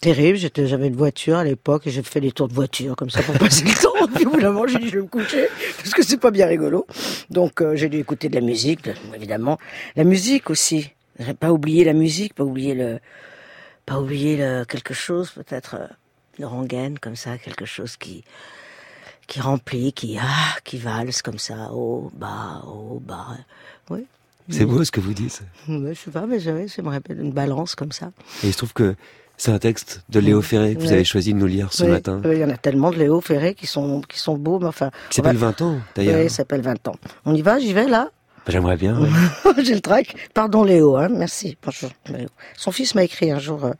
terrible. 0.00 0.38
J'avais 0.38 0.88
une 0.88 0.96
voiture 0.96 1.36
à 1.36 1.44
l'époque 1.44 1.86
et 1.86 1.90
j'ai 1.90 2.02
fait 2.02 2.20
des 2.20 2.32
tours 2.32 2.48
de 2.48 2.54
voiture 2.54 2.96
comme 2.96 3.10
ça 3.10 3.22
pour 3.22 3.34
passer 3.38 3.64
le 3.64 3.74
temps. 3.74 4.06
Puis 4.14 4.24
au 4.24 4.30
bout 4.30 4.40
d'un 4.40 4.66
j'ai 4.66 4.78
dit 4.78 4.88
je 4.88 4.96
vais 4.96 5.02
me 5.02 5.08
coucher 5.08 5.48
parce 5.76 5.90
que 5.92 6.02
c'est 6.02 6.16
pas 6.16 6.30
bien 6.30 6.46
rigolo. 6.46 6.86
Donc 7.28 7.60
euh, 7.60 7.76
j'ai 7.76 7.90
dû 7.90 7.98
écouter 7.98 8.30
de 8.30 8.34
la 8.34 8.40
musique, 8.40 8.84
de- 8.84 8.94
évidemment. 9.14 9.58
La 9.94 10.04
musique 10.04 10.48
aussi. 10.48 10.90
Pas 11.40 11.50
oublié 11.50 11.84
la 11.84 11.94
musique, 11.94 12.34
pas 12.34 12.44
oublier 12.44 12.74
le 12.74 12.98
pas 13.86 13.98
oublier 14.00 14.36
le, 14.36 14.64
quelque 14.64 14.92
chose 14.94 15.30
peut-être 15.30 15.76
de 16.38 16.44
rengaine 16.44 16.98
comme 16.98 17.16
ça, 17.16 17.38
quelque 17.38 17.64
chose 17.64 17.96
qui 17.96 18.24
qui 19.26 19.40
remplit, 19.40 19.92
qui 19.92 20.18
ah, 20.20 20.56
qui 20.64 20.78
valse 20.78 21.22
comme 21.22 21.38
ça, 21.38 21.70
haut, 21.72 22.10
bas, 22.14 22.62
haut, 22.66 23.00
bas. 23.04 23.26
Oui. 23.90 24.04
C'est 24.48 24.64
beau 24.64 24.84
ce 24.84 24.90
que 24.92 25.00
vous 25.00 25.12
dites. 25.14 25.42
Je 25.68 25.94
sais 25.94 26.10
pas, 26.12 26.24
mais 26.26 26.38
j'aimerais 26.38 27.00
une 27.10 27.32
balance 27.32 27.74
comme 27.74 27.90
ça. 27.92 28.12
Et 28.44 28.48
il 28.48 28.52
se 28.52 28.58
trouve 28.58 28.72
que 28.72 28.94
c'est 29.36 29.50
un 29.50 29.58
texte 29.58 30.02
de 30.08 30.20
Léo 30.20 30.40
Ferré 30.40 30.76
que 30.76 30.80
vous 30.80 30.92
avez 30.92 31.04
choisi 31.04 31.34
de 31.34 31.38
nous 31.38 31.46
lire 31.46 31.72
ce 31.72 31.84
matin. 31.84 32.20
Il 32.24 32.38
y 32.38 32.44
en 32.44 32.50
a 32.50 32.56
tellement 32.56 32.90
de 32.92 32.96
Léo 32.96 33.20
Ferré 33.20 33.54
qui 33.54 33.66
sont 33.66 34.00
qui 34.02 34.18
sont 34.20 34.36
beaux, 34.36 34.60
mais 34.60 34.66
enfin. 34.66 34.90
Qui 35.10 35.20
on 35.20 35.24
va- 35.24 35.30
s'appelle 35.30 35.40
20 35.40 35.62
ans, 35.62 35.78
d'ailleurs. 35.96 36.18
Oui, 36.20 36.24
il 36.26 36.30
s'appelle 36.30 36.60
20 36.62 36.86
ans. 36.88 36.94
On 37.24 37.34
y 37.34 37.42
va, 37.42 37.58
j'y 37.58 37.72
vais 37.72 37.86
là? 37.88 38.10
Bah, 38.46 38.52
J'aimerais 38.52 38.76
bien. 38.76 38.96
J'ai 39.64 39.74
le 39.74 39.80
trac. 39.80 40.14
Pardon 40.32 40.62
Léo, 40.62 40.96
hein, 40.96 41.08
merci. 41.10 41.58
Bonjour. 41.64 41.90
Léo. 42.08 42.28
Son 42.56 42.70
fils 42.70 42.94
m'a 42.94 43.02
écrit 43.02 43.32
un 43.32 43.40
jour. 43.40 43.64
euh, 43.64 43.72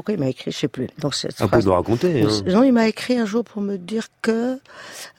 pourquoi 0.00 0.14
il 0.14 0.20
m'a 0.20 0.28
écit, 0.28 0.44
je 0.46 0.50
sais 0.50 0.68
plus. 0.68 0.88
Donc 0.98 1.14
cette 1.14 1.40
Un 1.40 1.48
peu 1.48 1.60
de 1.62 1.68
raconter. 1.68 2.22
Hein. 2.22 2.28
Non, 2.46 2.62
il 2.62 2.72
m'a 2.72 2.88
écrit 2.88 3.18
un 3.18 3.26
jour 3.26 3.44
pour 3.44 3.60
me 3.62 3.76
dire 3.76 4.06
que 4.22 4.58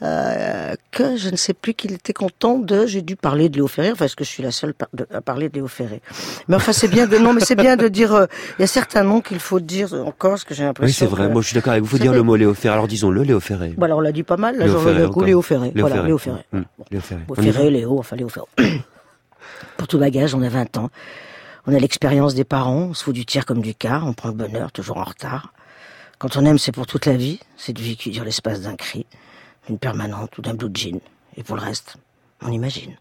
euh, 0.01 0.73
que 0.91 1.15
je 1.17 1.29
ne 1.29 1.35
sais 1.35 1.53
plus 1.53 1.73
qu'il 1.73 1.93
était 1.93 2.13
content 2.13 2.57
de. 2.57 2.85
J'ai 2.87 3.01
dû 3.01 3.15
parler 3.15 3.49
de 3.49 3.55
Léo 3.57 3.67
Ferré, 3.67 3.93
parce 3.97 4.15
que 4.15 4.23
je 4.23 4.29
suis 4.29 4.41
la 4.43 4.51
seule 4.51 4.73
par- 4.73 4.89
de- 4.93 5.07
à 5.13 5.21
parler 5.21 5.49
de 5.49 5.55
Léo 5.55 5.67
Ferré? 5.67 6.01
Mais 6.47 6.55
enfin, 6.55 6.73
c'est 6.73 6.87
bien 6.87 7.05
de 7.07 7.17
non, 7.17 7.33
mais 7.33 7.41
c'est 7.41 7.55
bien 7.55 7.75
de 7.77 7.87
dire. 7.87 8.13
euh, 8.13 8.25
Il 8.57 8.61
y 8.61 8.65
a 8.65 8.67
certains 8.67 9.03
noms 9.03 9.21
qu'il 9.21 9.39
faut 9.39 9.59
dire 9.59 9.93
encore, 9.93 10.31
parce 10.31 10.43
que 10.43 10.53
j'ai 10.55 10.63
l'impression. 10.63 10.87
Oui, 10.87 10.93
c'est 10.93 11.05
vrai. 11.15 11.27
que- 11.27 11.33
Moi, 11.33 11.41
je 11.41 11.47
suis 11.47 11.55
d'accord 11.55 11.71
avec 11.73 11.83
vous. 11.83 11.89
Il 11.89 11.91
faut 11.99 12.03
dire 12.03 12.13
le 12.13 12.23
mot 12.23 12.35
Léo 12.35 12.53
Ferré. 12.53 12.73
Alors, 12.73 12.87
disons-le, 12.87 13.21
Léo 13.23 13.39
Ferré. 13.39 13.73
Voilà, 13.77 13.95
on 13.95 13.99
l'a 13.99 14.11
dit 14.11 14.23
pas 14.23 14.37
mal. 14.37 14.57
Là, 14.57 14.65
Léo 14.65 14.79
Ferré, 14.79 15.09
coup. 15.09 15.23
Léo 15.23 15.41
Ferré. 15.41 15.71
Léo 15.75 15.81
voilà, 15.87 15.95
Ferré. 15.97 16.07
Léo 16.07 16.17
Ferré. 16.17 16.45
Hum, 16.53 16.65
Léo 16.89 17.01
Ferré. 17.01 17.21
Léo 17.27 17.51
Ferré, 17.53 17.69
Léo, 17.69 17.99
enfin 17.99 18.15
Léo 18.15 18.29
Ferré. 18.29 18.47
Pour 19.77 19.87
tout 19.87 19.99
bagage, 19.99 20.33
on 20.35 20.41
a 20.41 20.49
20 20.49 20.77
ans. 20.77 20.89
On 21.67 21.73
a 21.73 21.79
l'expérience 21.79 22.33
des 22.33 22.43
parents, 22.43 22.87
on 22.89 22.93
se 22.93 23.03
fout 23.03 23.13
du 23.13 23.25
tir 23.25 23.45
comme 23.45 23.61
du 23.61 23.75
quart, 23.75 24.05
on 24.07 24.13
prend 24.13 24.29
le 24.29 24.35
bonheur, 24.35 24.71
toujours 24.71 24.97
en 24.97 25.03
retard. 25.03 25.53
Quand 26.17 26.37
on 26.37 26.45
aime, 26.45 26.57
c'est 26.57 26.71
pour 26.71 26.87
toute 26.87 27.05
la 27.05 27.15
vie. 27.15 27.39
Cette 27.57 27.79
vie 27.79 27.97
qui 27.97 28.11
dure 28.11 28.23
l'espace 28.23 28.61
d'un 28.61 28.75
cri, 28.75 29.05
d'une 29.67 29.77
permanente 29.77 30.37
ou 30.37 30.41
d'un 30.41 30.53
blue 30.53 30.69
jean. 30.73 30.99
Et 31.37 31.43
pour 31.43 31.55
le 31.55 31.61
reste, 31.61 31.97
on 32.41 32.51
imagine. 32.51 32.95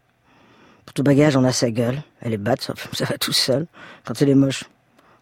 Pour 0.85 0.93
tout 0.93 1.03
bagage, 1.03 1.35
on 1.35 1.43
a 1.43 1.51
sa 1.51 1.71
gueule. 1.71 2.03
Elle 2.21 2.33
est 2.33 2.37
batte, 2.37 2.61
ça, 2.61 2.73
ça 2.93 3.05
va 3.05 3.17
tout 3.17 3.33
seul. 3.33 3.67
Quand 4.05 4.21
elle 4.21 4.29
est 4.29 4.35
moche, 4.35 4.63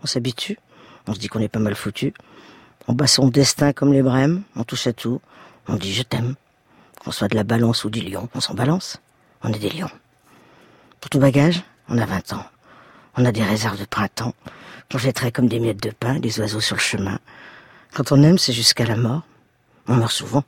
on 0.03 0.07
s'habitue. 0.07 0.57
On 1.07 1.13
se 1.13 1.19
dit 1.19 1.27
qu'on 1.27 1.39
est 1.39 1.49
pas 1.49 1.59
mal 1.59 1.75
foutu. 1.75 2.13
On 2.87 2.93
bat 2.93 3.07
son 3.07 3.27
destin 3.27 3.73
comme 3.73 3.93
les 3.93 4.01
brèmes. 4.01 4.43
On 4.55 4.63
touche 4.63 4.87
à 4.87 4.93
tout. 4.93 5.21
On 5.67 5.75
dit 5.75 5.93
je 5.93 6.03
t'aime. 6.03 6.35
Qu'on 6.99 7.11
soit 7.11 7.27
de 7.29 7.35
la 7.35 7.43
balance 7.43 7.85
ou 7.85 7.89
du 7.89 8.01
lion, 8.01 8.27
on 8.33 8.41
s'en 8.41 8.53
balance. 8.53 8.97
On 9.43 9.53
est 9.53 9.59
des 9.59 9.69
lions. 9.69 9.91
Pour 10.99 11.09
tout 11.09 11.19
bagage, 11.19 11.63
on 11.87 11.97
a 11.97 12.05
20 12.05 12.33
ans. 12.33 12.45
On 13.21 13.25
a 13.25 13.33
des 13.33 13.43
réserves 13.43 13.77
de 13.77 13.83
printemps 13.83 14.33
qu'on 14.89 14.97
jetterait 14.97 15.33
comme 15.33 15.49
des 15.49 15.59
miettes 15.59 15.83
de 15.83 15.91
pain, 15.91 16.19
des 16.19 16.39
oiseaux 16.39 16.61
sur 16.61 16.77
le 16.77 16.81
chemin. 16.81 17.19
Quand 17.93 18.13
on 18.13 18.23
aime, 18.23 18.37
c'est 18.37 18.53
jusqu'à 18.53 18.85
la 18.85 18.95
mort. 18.95 19.23
On 19.89 19.95
meurt 19.95 20.13
souvent. 20.13 20.45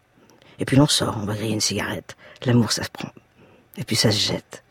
Et 0.57 0.63
puis 0.63 0.77
l'on 0.77 0.88
sort, 0.88 1.17
on 1.21 1.25
va 1.25 1.36
griller 1.36 1.53
une 1.53 1.60
cigarette. 1.60 2.15
L'amour, 2.45 2.71
ça 2.71 2.84
se 2.84 2.89
prend. 2.89 3.10
Et 3.75 3.84
puis 3.84 3.97
ça 3.97 4.10
se 4.10 4.19
jette. 4.19 4.63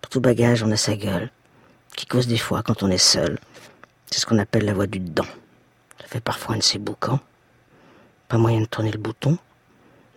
Pour 0.00 0.10
tout 0.10 0.20
bagage, 0.20 0.64
on 0.64 0.72
a 0.72 0.76
sa 0.76 0.96
gueule, 0.96 1.30
qui 1.94 2.06
cause 2.06 2.26
des 2.26 2.38
fois 2.38 2.64
quand 2.64 2.82
on 2.82 2.90
est 2.90 2.98
seul. 2.98 3.38
C'est 4.10 4.18
ce 4.18 4.26
qu'on 4.26 4.40
appelle 4.40 4.64
la 4.64 4.74
voix 4.74 4.88
du 4.88 4.98
dedans. 4.98 5.28
Ça 6.00 6.08
fait 6.08 6.20
parfois 6.20 6.56
un 6.56 6.58
de 6.58 6.64
ces 6.64 6.80
boucans. 6.80 7.20
Pas 8.26 8.36
moyen 8.36 8.62
de 8.62 8.66
tourner 8.66 8.90
le 8.90 8.98
bouton 8.98 9.38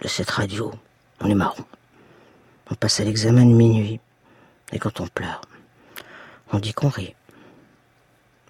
de 0.02 0.08
cette 0.08 0.32
radio. 0.32 0.74
On 1.22 1.30
est 1.30 1.36
marron. 1.36 1.66
On 2.72 2.74
passe 2.74 3.00
à 3.00 3.04
l'examen 3.04 3.46
minuit. 3.46 4.00
Et 4.72 4.80
quand 4.80 5.02
on 5.02 5.08
pleure, 5.08 5.42
on 6.56 6.60
dit 6.60 6.74
qu'on 6.74 6.90
rit. 6.90 7.14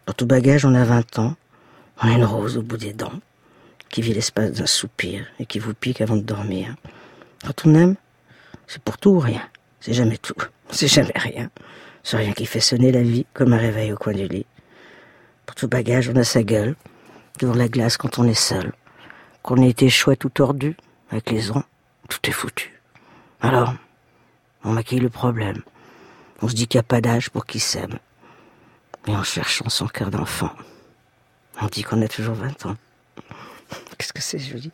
Pour 0.05 0.13
tout 0.13 0.27
bagage, 0.27 0.63
on 0.63 0.75
a 0.75 0.83
20 0.83 1.19
ans. 1.19 1.35
On 2.01 2.07
a 2.07 2.11
une 2.11 2.23
rose 2.23 2.57
au 2.57 2.61
bout 2.61 2.77
des 2.77 2.93
dents, 2.93 3.19
qui 3.89 4.01
vit 4.01 4.13
l'espace 4.13 4.51
d'un 4.51 4.65
soupir 4.65 5.25
et 5.39 5.45
qui 5.45 5.59
vous 5.59 5.73
pique 5.73 6.01
avant 6.01 6.15
de 6.15 6.21
dormir. 6.21 6.75
Quand 7.43 7.65
on 7.65 7.73
aime, 7.73 7.95
c'est 8.67 8.81
pour 8.81 8.97
tout 8.97 9.11
ou 9.11 9.19
rien. 9.19 9.41
C'est 9.79 9.93
jamais 9.93 10.17
tout. 10.17 10.35
C'est 10.71 10.87
jamais 10.87 11.13
rien. 11.15 11.49
C'est 12.03 12.17
rien 12.17 12.33
qui 12.33 12.45
fait 12.45 12.59
sonner 12.59 12.91
la 12.91 13.01
vie 13.01 13.25
comme 13.33 13.53
un 13.53 13.57
réveil 13.57 13.93
au 13.93 13.97
coin 13.97 14.13
du 14.13 14.27
lit. 14.27 14.45
Pour 15.45 15.55
tout 15.55 15.67
bagage, 15.67 16.09
on 16.09 16.15
a 16.15 16.23
sa 16.23 16.43
gueule, 16.43 16.75
devant 17.39 17.53
la 17.53 17.67
glace 17.67 17.97
quand 17.97 18.19
on 18.19 18.27
est 18.27 18.33
seul. 18.33 18.71
Qu'on 19.43 19.61
ait 19.61 19.69
été 19.69 19.89
chouette 19.89 20.25
ou 20.25 20.29
tordu, 20.29 20.75
avec 21.11 21.29
les 21.29 21.51
ans, 21.51 21.63
tout 22.09 22.19
est 22.23 22.31
foutu. 22.31 22.81
Alors, 23.41 23.73
on 24.63 24.71
maquille 24.71 24.99
le 24.99 25.09
problème. 25.09 25.61
On 26.41 26.47
se 26.47 26.55
dit 26.55 26.67
qu'il 26.67 26.77
n'y 26.77 26.81
a 26.81 26.83
pas 26.83 27.01
d'âge 27.01 27.29
pour 27.29 27.45
qui 27.45 27.59
s'aime. 27.59 27.97
Et 29.07 29.15
en 29.15 29.23
cherchant 29.23 29.69
son 29.69 29.87
cœur 29.87 30.11
d'enfant, 30.11 30.51
on 31.61 31.67
dit 31.67 31.83
qu'on 31.83 32.01
a 32.01 32.07
toujours 32.07 32.35
20 32.35 32.65
ans. 32.65 32.75
Qu'est-ce 33.97 34.13
que 34.13 34.21
c'est 34.21 34.39
joli. 34.39 34.71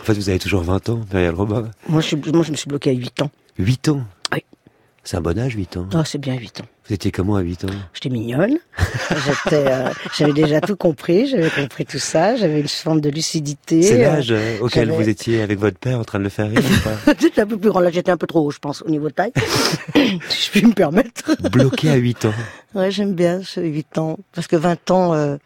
En 0.00 0.04
fait, 0.04 0.14
vous 0.14 0.28
avez 0.28 0.38
toujours 0.38 0.62
20 0.62 0.88
ans, 0.90 1.00
Muriel 1.12 1.34
Robin. 1.34 1.70
Moi 1.88 2.00
je, 2.00 2.16
moi, 2.16 2.42
je 2.42 2.50
me 2.50 2.56
suis 2.56 2.68
bloqué 2.68 2.90
à 2.90 2.92
8 2.92 3.22
ans. 3.22 3.30
8 3.58 3.88
ans? 3.88 4.04
Oui. 4.32 4.44
C'est 5.04 5.16
un 5.16 5.20
bon 5.20 5.38
âge, 5.38 5.54
8 5.54 5.76
ans. 5.78 5.88
Ah, 5.94 6.04
c'est 6.04 6.18
bien 6.18 6.34
8 6.34 6.60
ans. 6.60 6.66
Vous 6.88 6.94
étiez 6.94 7.10
comment 7.10 7.36
à 7.36 7.42
8 7.42 7.66
ans? 7.66 7.68
J'étais 7.92 8.08
mignonne. 8.08 8.56
J'étais, 9.10 9.66
euh, 9.66 9.90
j'avais 10.16 10.32
déjà 10.32 10.62
tout 10.62 10.74
compris. 10.74 11.26
J'avais 11.26 11.50
compris 11.50 11.84
tout 11.84 11.98
ça. 11.98 12.34
J'avais 12.34 12.60
une 12.60 12.68
forme 12.68 13.02
de 13.02 13.10
lucidité. 13.10 13.82
C'est 13.82 14.06
euh, 14.06 14.10
l'âge 14.10 14.28
euh, 14.30 14.58
auquel 14.62 14.90
vous 14.90 15.06
étiez 15.06 15.42
avec 15.42 15.58
votre 15.58 15.76
père 15.76 15.98
en 15.98 16.04
train 16.04 16.18
de 16.18 16.24
le 16.24 16.30
faire 16.30 16.48
rire 16.48 16.62
ou 16.64 16.82
pas? 16.82 17.12
J'étais 17.20 17.42
un 17.42 17.46
peu 17.46 17.58
plus 17.58 17.68
grand. 17.68 17.80
Là, 17.80 17.90
j'étais 17.90 18.10
un 18.10 18.16
peu 18.16 18.26
trop 18.26 18.40
haut, 18.40 18.50
je 18.50 18.58
pense, 18.58 18.80
au 18.80 18.88
niveau 18.88 19.08
de 19.08 19.12
taille. 19.12 19.32
je 19.94 20.50
puis 20.50 20.64
me 20.64 20.72
permettre. 20.72 21.36
Bloqué 21.50 21.90
à 21.90 21.96
8 21.96 22.24
ans. 22.24 22.34
Ouais, 22.74 22.90
j'aime 22.90 23.12
bien 23.12 23.42
ce 23.44 23.60
8 23.60 23.98
ans. 23.98 24.18
Parce 24.32 24.46
que 24.46 24.56
20 24.56 24.90
ans, 24.90 25.12
euh, 25.12 25.36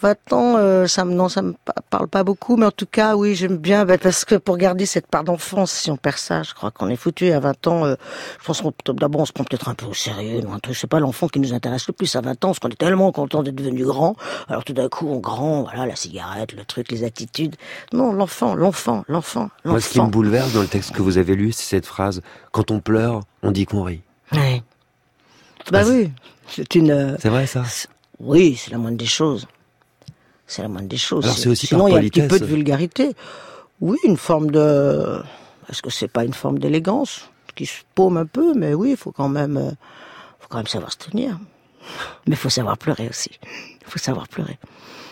20 0.00 0.32
ans, 0.32 0.56
euh, 0.56 0.86
ça 0.86 1.04
me, 1.04 1.12
non, 1.12 1.28
ça 1.28 1.42
me 1.42 1.52
pa- 1.64 1.74
parle 1.90 2.08
pas 2.08 2.24
beaucoup, 2.24 2.56
mais 2.56 2.66
en 2.66 2.70
tout 2.70 2.86
cas, 2.86 3.16
oui, 3.16 3.34
j'aime 3.34 3.56
bien, 3.58 3.84
bah, 3.84 3.98
parce 3.98 4.24
que 4.24 4.34
pour 4.36 4.56
garder 4.56 4.86
cette 4.86 5.06
part 5.06 5.24
d'enfance, 5.24 5.70
si 5.72 5.90
on 5.90 5.96
perd 5.96 6.16
ça, 6.16 6.42
je 6.42 6.54
crois 6.54 6.70
qu'on 6.70 6.88
est 6.88 6.96
foutu. 6.96 7.30
À 7.32 7.40
20 7.40 7.66
ans, 7.66 7.84
euh, 7.84 7.94
je 8.40 8.44
pense 8.46 8.60
qu'on, 8.62 8.72
d'abord, 8.94 9.20
on 9.20 9.24
se 9.26 9.32
prend 9.32 9.44
peut-être 9.44 9.68
un 9.68 9.74
peu 9.74 9.86
au 9.86 9.94
sérieux, 9.94 10.40
ou 10.46 10.52
un 10.52 10.58
truc, 10.58 10.76
c'est 10.76 10.86
pas 10.86 11.00
l'enfant 11.00 11.28
qui 11.28 11.38
nous 11.40 11.52
intéresse 11.52 11.86
le 11.86 11.92
plus 11.92 12.14
à 12.16 12.20
20 12.20 12.32
ans, 12.44 12.48
parce 12.48 12.58
qu'on 12.60 12.68
est 12.70 12.78
tellement 12.78 13.12
content 13.12 13.42
d'être 13.42 13.54
devenu 13.54 13.84
grand. 13.84 14.16
Alors 14.48 14.64
tout 14.64 14.72
d'un 14.72 14.88
coup, 14.88 15.06
on 15.08 15.18
grand, 15.18 15.62
voilà, 15.64 15.86
la 15.86 15.96
cigarette, 15.96 16.52
le 16.54 16.64
truc, 16.64 16.90
les 16.90 17.04
attitudes. 17.04 17.56
Non, 17.92 18.12
l'enfant, 18.12 18.54
l'enfant, 18.54 19.04
l'enfant, 19.08 19.50
l'enfant. 19.64 19.70
Moi, 19.70 19.80
ce 19.80 19.88
qui 19.90 20.00
me 20.00 20.06
bouleverse 20.06 20.52
dans 20.52 20.62
le 20.62 20.68
texte 20.68 20.92
que 20.92 21.02
vous 21.02 21.18
avez 21.18 21.34
lu, 21.36 21.52
c'est 21.52 21.64
cette 21.76 21.86
phrase 21.86 22.22
Quand 22.52 22.70
on 22.70 22.80
pleure, 22.80 23.20
on 23.42 23.50
dit 23.50 23.66
qu'on 23.66 23.82
rit. 23.82 24.00
Ouais. 24.32 24.62
Bah 25.70 25.82
oui, 25.86 26.10
c'est 26.48 26.74
une, 26.74 26.90
euh, 26.90 27.16
C'est 27.20 27.28
vrai, 27.28 27.46
ça? 27.46 27.62
Oui, 28.18 28.56
c'est 28.56 28.70
la 28.70 28.78
moindre 28.78 28.96
des 28.96 29.06
choses. 29.06 29.46
C'est 30.50 30.62
la 30.62 30.68
moindre 30.68 30.88
des 30.88 30.96
choses. 30.96 31.24
Alors, 31.26 31.38
c'est 31.38 31.48
aussi 31.48 31.68
Sinon, 31.68 31.88
par 31.88 31.90
il 31.90 31.92
y 31.92 31.94
a 31.94 31.98
un 32.00 32.08
petit 32.08 32.26
peu 32.26 32.40
de 32.40 32.44
vulgarité. 32.44 33.14
Oui, 33.80 33.96
une 34.02 34.16
forme 34.16 34.50
de. 34.50 35.22
Est-ce 35.70 35.80
que 35.80 35.90
c'est 35.90 36.08
pas 36.08 36.24
une 36.24 36.34
forme 36.34 36.58
d'élégance 36.58 37.30
qui 37.54 37.66
se 37.66 37.82
paume 37.94 38.16
un 38.16 38.26
peu 38.26 38.52
Mais 38.54 38.74
oui, 38.74 38.90
il 38.90 38.96
faut 38.96 39.12
quand 39.12 39.28
même, 39.28 39.56
euh, 39.56 39.70
faut 40.40 40.48
quand 40.48 40.56
même 40.56 40.66
savoir 40.66 40.90
se 40.90 40.98
tenir. 40.98 41.38
Mais 42.26 42.34
il 42.34 42.36
faut 42.36 42.50
savoir 42.50 42.76
pleurer 42.78 43.08
aussi. 43.08 43.30
Faut 43.90 43.98
savoir 43.98 44.28
pleurer. 44.28 44.58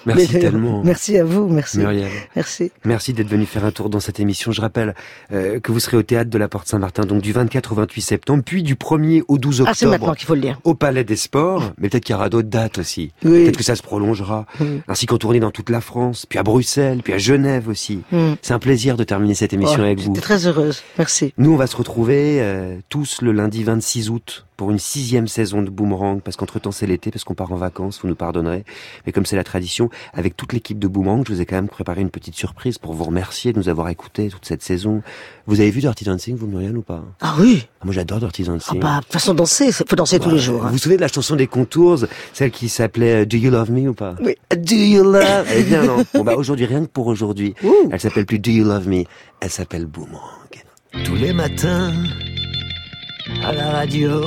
Merci 0.06 0.28
Mais- 0.32 0.38
tellement. 0.40 0.82
Merci 0.84 1.18
à 1.18 1.24
vous, 1.24 1.48
merci. 1.48 1.78
Muriel. 1.78 2.08
Merci. 2.36 2.70
Merci 2.84 3.12
d'être 3.12 3.26
venu 3.28 3.44
faire 3.44 3.64
un 3.64 3.72
tour 3.72 3.90
dans 3.90 4.00
cette 4.00 4.20
émission. 4.20 4.52
Je 4.52 4.60
rappelle 4.60 4.94
euh, 5.32 5.58
que 5.60 5.72
vous 5.72 5.80
serez 5.80 5.96
au 5.96 6.02
théâtre 6.02 6.30
de 6.30 6.38
la 6.38 6.48
Porte 6.48 6.68
Saint-Martin, 6.68 7.04
donc 7.04 7.20
du 7.20 7.32
24 7.32 7.72
au 7.72 7.74
28 7.74 8.00
septembre, 8.00 8.42
puis 8.46 8.62
du 8.62 8.76
1er 8.76 9.22
au 9.28 9.36
12 9.38 9.60
octobre. 9.60 9.70
Ah, 9.70 9.74
c'est 9.76 9.86
maintenant 9.86 10.14
qu'il 10.14 10.26
faut 10.26 10.34
le 10.36 10.40
dire. 10.40 10.60
Au 10.64 10.74
Palais 10.74 11.04
des 11.04 11.16
Sports, 11.16 11.72
mais 11.78 11.88
peut-être 11.90 12.04
qu'il 12.04 12.14
y 12.14 12.16
aura 12.16 12.30
d'autres 12.30 12.48
dates 12.48 12.78
aussi. 12.78 13.12
Oui. 13.24 13.42
Peut-être 13.44 13.56
que 13.58 13.64
ça 13.64 13.74
se 13.76 13.82
prolongera, 13.82 14.46
Oui. 14.60 14.80
ainsi 14.86 15.04
qu'en 15.06 15.18
tournée 15.18 15.40
dans 15.40 15.50
toute 15.50 15.68
la 15.68 15.80
France, 15.80 16.24
puis 16.26 16.38
à 16.38 16.42
Bruxelles, 16.44 17.00
puis 17.02 17.12
à 17.12 17.18
Genève 17.18 17.68
aussi. 17.68 18.02
Hmm. 18.12 18.34
C'est 18.40 18.54
un 18.54 18.60
plaisir 18.60 18.96
de 18.96 19.04
terminer 19.04 19.34
cette 19.34 19.52
émission 19.52 19.78
Oh, 19.80 19.84
avec 19.84 19.98
vous. 19.98 20.14
J'étais 20.14 20.20
très 20.20 20.46
heureuse. 20.46 20.82
Merci. 20.96 21.34
Nous, 21.38 21.52
on 21.52 21.56
va 21.56 21.66
se 21.66 21.76
retrouver 21.76 22.40
euh, 22.40 22.76
tous 22.88 23.20
le 23.20 23.32
lundi 23.32 23.64
26 23.64 24.10
août 24.10 24.46
pour 24.56 24.70
une 24.72 24.78
sixième 24.80 25.28
saison 25.28 25.62
de 25.62 25.70
Boomerang, 25.70 26.20
parce 26.20 26.36
qu'entre-temps 26.36 26.72
c'est 26.72 26.86
l'été, 26.86 27.12
parce 27.12 27.22
qu'on 27.22 27.34
part 27.34 27.52
en 27.52 27.56
vacances, 27.56 28.00
vous 28.02 28.08
nous 28.08 28.16
pardonnerez. 28.16 28.64
Mais 29.06 29.12
comme 29.12 29.26
c'est 29.26 29.36
la 29.36 29.44
tradition, 29.44 29.90
avec 30.12 30.36
toute 30.36 30.52
l'équipe 30.52 30.78
de 30.78 30.88
Boomerang, 30.88 31.24
je 31.26 31.32
vous 31.32 31.40
ai 31.40 31.46
quand 31.46 31.56
même 31.56 31.68
préparé 31.68 32.00
une 32.00 32.10
petite 32.10 32.34
surprise 32.34 32.78
pour 32.78 32.94
vous 32.94 33.04
remercier 33.04 33.52
de 33.52 33.58
nous 33.58 33.68
avoir 33.68 33.88
écoutés 33.88 34.28
toute 34.28 34.44
cette 34.44 34.62
saison. 34.62 35.02
Vous 35.46 35.60
avez 35.60 35.70
vu 35.70 35.80
Dirty 35.80 36.04
Dancing, 36.04 36.36
vous, 36.36 36.46
Muriel, 36.46 36.76
ou 36.76 36.82
pas? 36.82 37.02
Ah 37.20 37.34
oui. 37.38 37.66
Ah, 37.80 37.84
Moi, 37.84 37.94
j'adore 37.94 38.18
Dirty 38.18 38.42
Ah 38.46 38.50
Dancing. 38.52 38.80
bah, 38.80 38.96
de 38.98 39.02
toute 39.04 39.12
façon, 39.12 39.34
danser, 39.34 39.72
faut 39.72 39.84
danser 39.96 40.18
tous 40.18 40.30
les 40.30 40.38
jours. 40.38 40.60
Vous 40.60 40.66
hein. 40.66 40.70
vous 40.72 40.78
souvenez 40.78 40.96
de 40.96 41.02
la 41.02 41.08
chanson 41.08 41.36
des 41.36 41.46
Contours, 41.46 42.04
celle 42.32 42.50
qui 42.50 42.68
s'appelait 42.68 43.22
euh, 43.22 43.26
Do 43.26 43.36
You 43.36 43.50
Love 43.50 43.70
Me 43.70 43.88
ou 43.88 43.94
pas? 43.94 44.14
Oui. 44.20 44.34
Do 44.56 44.74
You 44.74 45.02
Love 45.04 45.46
Elle 45.50 45.58
est 45.60 45.62
bien, 45.64 45.84
non? 45.84 46.04
Bon 46.14 46.24
bah 46.24 46.34
aujourd'hui, 46.36 46.66
rien 46.66 46.80
que 46.82 46.90
pour 46.90 47.06
aujourd'hui, 47.06 47.54
Ouh. 47.62 47.88
elle 47.90 48.00
s'appelle 48.00 48.26
plus 48.26 48.38
Do 48.38 48.50
You 48.50 48.64
Love 48.64 48.88
Me, 48.88 49.04
elle 49.40 49.50
s'appelle 49.50 49.86
Boomerang. 49.86 50.22
Tous 51.04 51.14
les 51.14 51.32
matins, 51.32 51.92
à 53.44 53.52
la 53.52 53.70
radio, 53.70 54.22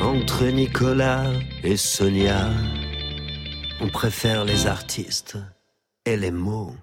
entre 0.00 0.44
Nicolas 0.46 1.30
et 1.64 1.76
Sonia, 1.76 2.48
on 3.80 3.88
préfère 3.88 4.44
les 4.44 4.66
artistes 4.66 5.36
et 6.04 6.16
les 6.16 6.30
mots 6.30 6.74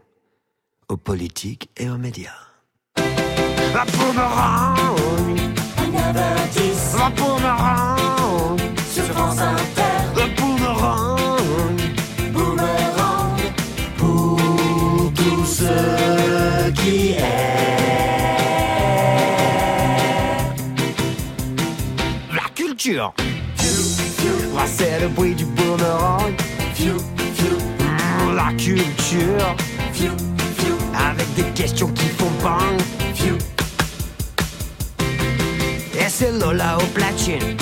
aux 0.90 0.98
politiques 0.98 1.70
et 1.78 1.90
aux 1.90 1.98
médias. 1.98 2.32
La 3.74 3.86
Boomerang 3.86 4.78
la 6.98 7.10
boomerang 7.10 8.60
sur 8.90 9.04
France 9.04 9.40
Inter. 9.40 9.82
Le 10.16 10.26
boomerang, 10.36 11.78
boomerang 12.34 13.40
pour 13.98 14.40
tous 15.14 15.46
ceux 15.46 16.72
qui 16.76 17.12
aiment 17.12 17.26
la 22.34 22.50
culture. 22.56 23.14
Moi, 24.54 24.66
c'est 24.66 25.00
le 25.02 25.08
bruit 25.10 25.36
du 25.36 25.46
boomerang. 25.46 26.34
La 28.36 28.54
culture. 28.54 29.56
Avec 31.10 31.34
des 31.36 31.50
questions 31.56 31.88
qui 31.88 32.06
font 32.06 32.32
bang. 32.44 32.78
Et 35.94 36.10
c'est 36.10 36.32
Lola 36.34 36.78
au 36.78 36.86
platine. 36.94 37.58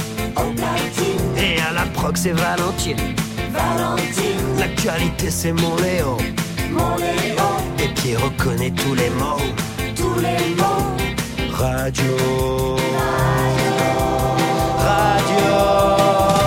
Et 1.37 1.61
à 1.61 1.71
la 1.73 1.85
proc 1.93 2.17
c'est 2.17 2.33
Valentine. 2.33 3.15
L'actualité 4.59 5.29
c'est 5.29 5.53
mon 5.53 5.75
Léo. 5.77 6.17
Et 7.79 7.93
qui 7.93 8.15
reconnaît 8.17 8.71
tous 8.71 8.95
les 8.95 9.09
mots. 9.11 9.37
Radio. 11.53 12.77
Radio. 14.77 15.55
La 16.37 16.44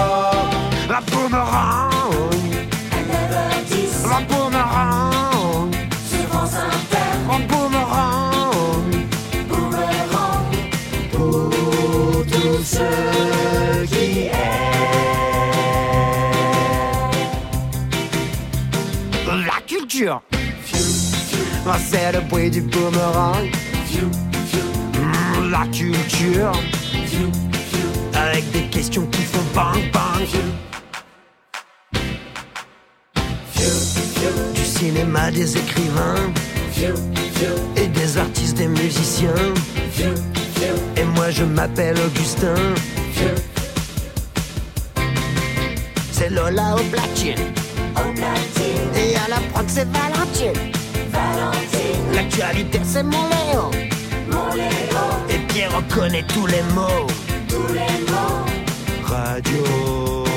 C'est 21.77 22.13
le 22.13 22.21
bruit 22.21 22.51
du 22.51 22.63
boomerang. 22.63 23.51
La 25.51 25.67
culture. 25.67 26.53
Avec 28.15 28.51
des 28.53 28.63
questions 28.65 29.07
qui 29.07 29.23
font 29.23 29.45
bang 29.55 29.83
bang. 29.93 30.27
Du 34.55 34.65
cinéma, 34.65 35.31
des 35.31 35.57
écrivains. 35.57 36.33
Et 37.77 37.87
des 37.87 38.17
artistes, 38.17 38.57
des 38.57 38.69
musiciens. 38.69 39.35
Et 40.97 41.05
moi 41.05 41.31
je 41.31 41.45
m'appelle 41.45 41.97
Augustin. 42.07 42.55
C'est 46.13 46.31
Lola 46.31 46.77
au 46.77 46.83
platine. 46.85 47.53
Et 48.97 49.17
à 49.17 49.29
la 49.29 49.41
prod 49.53 49.65
c'est 49.69 49.87
Valentine. 49.91 50.78
L'actualité 52.15 52.81
c'est 52.85 53.03
mon 53.03 53.25
Léo. 53.29 53.71
Et 55.31 55.39
Pierre 55.49 55.77
reconnaît 55.77 56.25
tous 56.29 56.47
les 56.47 56.63
mots. 56.75 57.07
Radio. 59.05 59.65
Radio. 59.65 60.28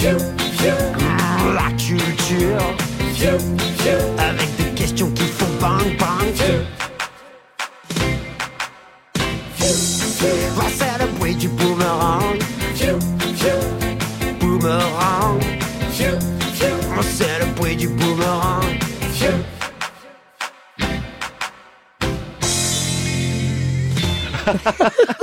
La 0.00 1.70
culture. 1.72 2.62
Avec 4.16 4.56
des 4.56 4.70
questions 4.76 5.10
qui 5.10 5.24
font 5.24 5.48
bang 5.60 5.96
bang. 5.98 6.34
C'est 9.56 10.98
le 11.00 11.06
bruit 11.18 11.34
du 11.34 11.48
boomerang. 11.48 12.38
Boomerang. 14.38 15.40
Le 17.40 17.54
bruit 17.56 17.74
du 17.74 17.88
boomerang. 17.88 18.78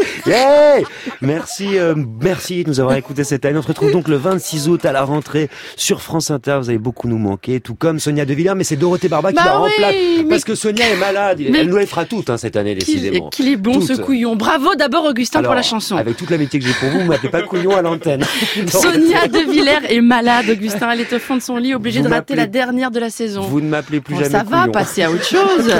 Merci, 1.21 1.77
euh, 1.77 1.95
merci 2.21 2.63
de 2.63 2.69
nous 2.69 2.79
avoir 2.79 2.95
écouté 2.95 3.23
cette 3.23 3.45
année. 3.45 3.57
On 3.57 3.61
se 3.61 3.67
retrouve 3.67 3.91
donc 3.91 4.07
le 4.07 4.17
26 4.17 4.69
août 4.69 4.85
à 4.85 4.91
la 4.91 5.03
rentrée 5.03 5.49
sur 5.75 6.01
France 6.01 6.31
Inter. 6.31 6.57
Vous 6.59 6.69
allez 6.69 6.77
beaucoup 6.79 7.07
nous 7.07 7.17
manquer, 7.17 7.59
tout 7.59 7.75
comme 7.75 7.99
Sonia 7.99 8.25
De 8.25 8.33
Villers, 8.33 8.55
mais 8.55 8.63
c'est 8.63 8.75
Dorothée 8.75 9.07
Barba 9.07 9.29
qui 9.29 9.35
Bah 9.35 9.43
la 9.45 9.61
oui, 9.61 9.69
remplace. 9.71 9.95
Parce 10.29 10.43
que 10.43 10.55
Sonia 10.55 10.88
est 10.89 10.97
malade. 10.97 11.41
Mais- 11.49 11.59
Elle 11.59 11.69
nous 11.69 11.77
les 11.77 11.85
fera 11.85 12.05
toutes 12.05 12.29
hein, 12.29 12.38
cette 12.38 12.55
année, 12.55 12.75
décidément. 12.75 13.29
qu'il 13.29 13.47
est 13.47 13.55
bon 13.55 13.81
ce 13.81 13.93
couillon. 13.93 14.35
Bravo 14.35 14.75
d'abord 14.75 15.05
Augustin 15.05 15.39
Alors, 15.39 15.49
pour 15.49 15.55
la 15.55 15.61
chanson. 15.61 15.95
Avec 15.97 16.17
toute 16.17 16.29
l'amitié 16.29 16.59
que 16.59 16.65
j'ai 16.65 16.73
pour 16.73 16.89
vous, 16.89 16.99
vous 17.01 17.05
m'appelez 17.07 17.29
pas 17.29 17.41
couillon 17.43 17.75
à 17.75 17.81
l'antenne. 17.81 18.23
Sonia 18.67 19.27
De 19.27 19.51
Villers 19.51 19.89
est 19.89 20.01
malade, 20.01 20.49
Augustin. 20.49 20.89
Elle 20.91 21.01
est 21.01 21.13
au 21.13 21.19
fond 21.19 21.38
de 21.38 21.41
son 21.41 21.57
lit, 21.57 21.73
obligée 21.75 22.01
Vous 22.01 22.07
de 22.07 22.13
rater 22.13 22.35
la 22.35 22.47
dernière 22.47 22.91
de 22.91 22.99
la 22.99 23.09
saison. 23.09 23.41
Vous 23.41 23.61
ne 23.61 23.67
m'appelez 23.69 24.01
plus 24.01 24.13
Bon, 24.15 24.19
jamais 24.21 24.31
ça 24.31 24.43
va, 24.43 24.67
passer 24.67 25.03
à 25.03 25.11
autre 25.11 25.25
chose. 25.25 25.71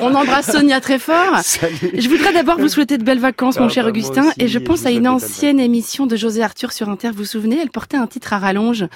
On 0.00 0.14
embrasse 0.14 0.50
Sonia 0.50 0.80
très 0.80 0.98
fort. 0.98 1.38
Salut. 1.42 1.76
Je 1.98 2.08
voudrais 2.08 2.32
d'abord 2.32 2.58
vous 2.58 2.68
souhaiter 2.68 2.98
de 2.98 3.04
belles 3.04 3.18
vacances, 3.18 3.56
Ah, 3.58 3.62
mon 3.62 3.68
cher 3.68 3.81
Augustin. 3.86 4.28
aussi, 4.28 4.34
et 4.38 4.48
je 4.48 4.58
pense 4.58 4.86
à 4.86 4.90
une 4.90 5.08
ancienne 5.08 5.60
émission 5.60 6.06
de 6.06 6.16
José 6.16 6.42
Arthur 6.42 6.72
sur 6.72 6.88
Inter. 6.88 7.10
Vous 7.10 7.18
vous 7.18 7.24
souvenez 7.24 7.58
Elle 7.60 7.70
portait 7.70 7.96
un 7.96 8.06
titre 8.06 8.32
à 8.32 8.38
rallonge. 8.38 8.86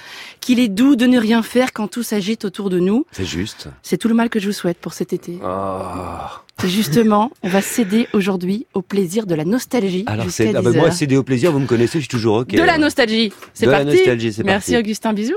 Qu'il 0.41 0.59
est 0.59 0.67
doux 0.67 0.95
de 0.95 1.05
ne 1.05 1.19
rien 1.19 1.43
faire 1.43 1.73
quand 1.73 1.87
tout 1.87 2.03
s'agite 2.03 2.45
autour 2.45 2.69
de 2.69 2.79
nous. 2.79 3.05
C'est 3.11 3.25
juste. 3.25 3.69
C'est 3.83 3.97
tout 3.97 4.07
le 4.07 4.15
mal 4.15 4.29
que 4.29 4.39
je 4.39 4.47
vous 4.47 4.53
souhaite 4.53 4.77
pour 4.77 4.93
cet 4.93 5.13
été. 5.13 5.39
Ah. 5.43 6.43
Et 6.63 6.69
justement, 6.69 7.31
on 7.43 7.49
va 7.49 7.61
céder 7.61 8.07
aujourd'hui 8.13 8.65
au 8.73 8.81
plaisir 8.81 9.27
de 9.27 9.35
la 9.35 9.45
nostalgie. 9.45 10.03
Alors 10.07 10.31
c'est 10.31 10.55
ah 10.55 10.61
bah, 10.61 10.71
10 10.71 10.77
moi 10.77 10.91
céder 10.91 11.15
au 11.15 11.21
plaisir, 11.21 11.51
vous 11.51 11.59
me 11.59 11.67
connaissez, 11.67 11.99
je 11.99 12.05
suis 12.05 12.09
toujours 12.09 12.37
ok. 12.37 12.47
De 12.47 12.63
la 12.63 12.79
nostalgie. 12.79 13.31
C'est 13.53 13.67
De 13.67 13.71
la 13.71 13.77
parti. 13.83 13.95
nostalgie, 13.95 14.33
c'est 14.33 14.43
Merci 14.43 14.71
parti. 14.71 14.83
Augustin, 14.83 15.13
bisous. 15.13 15.35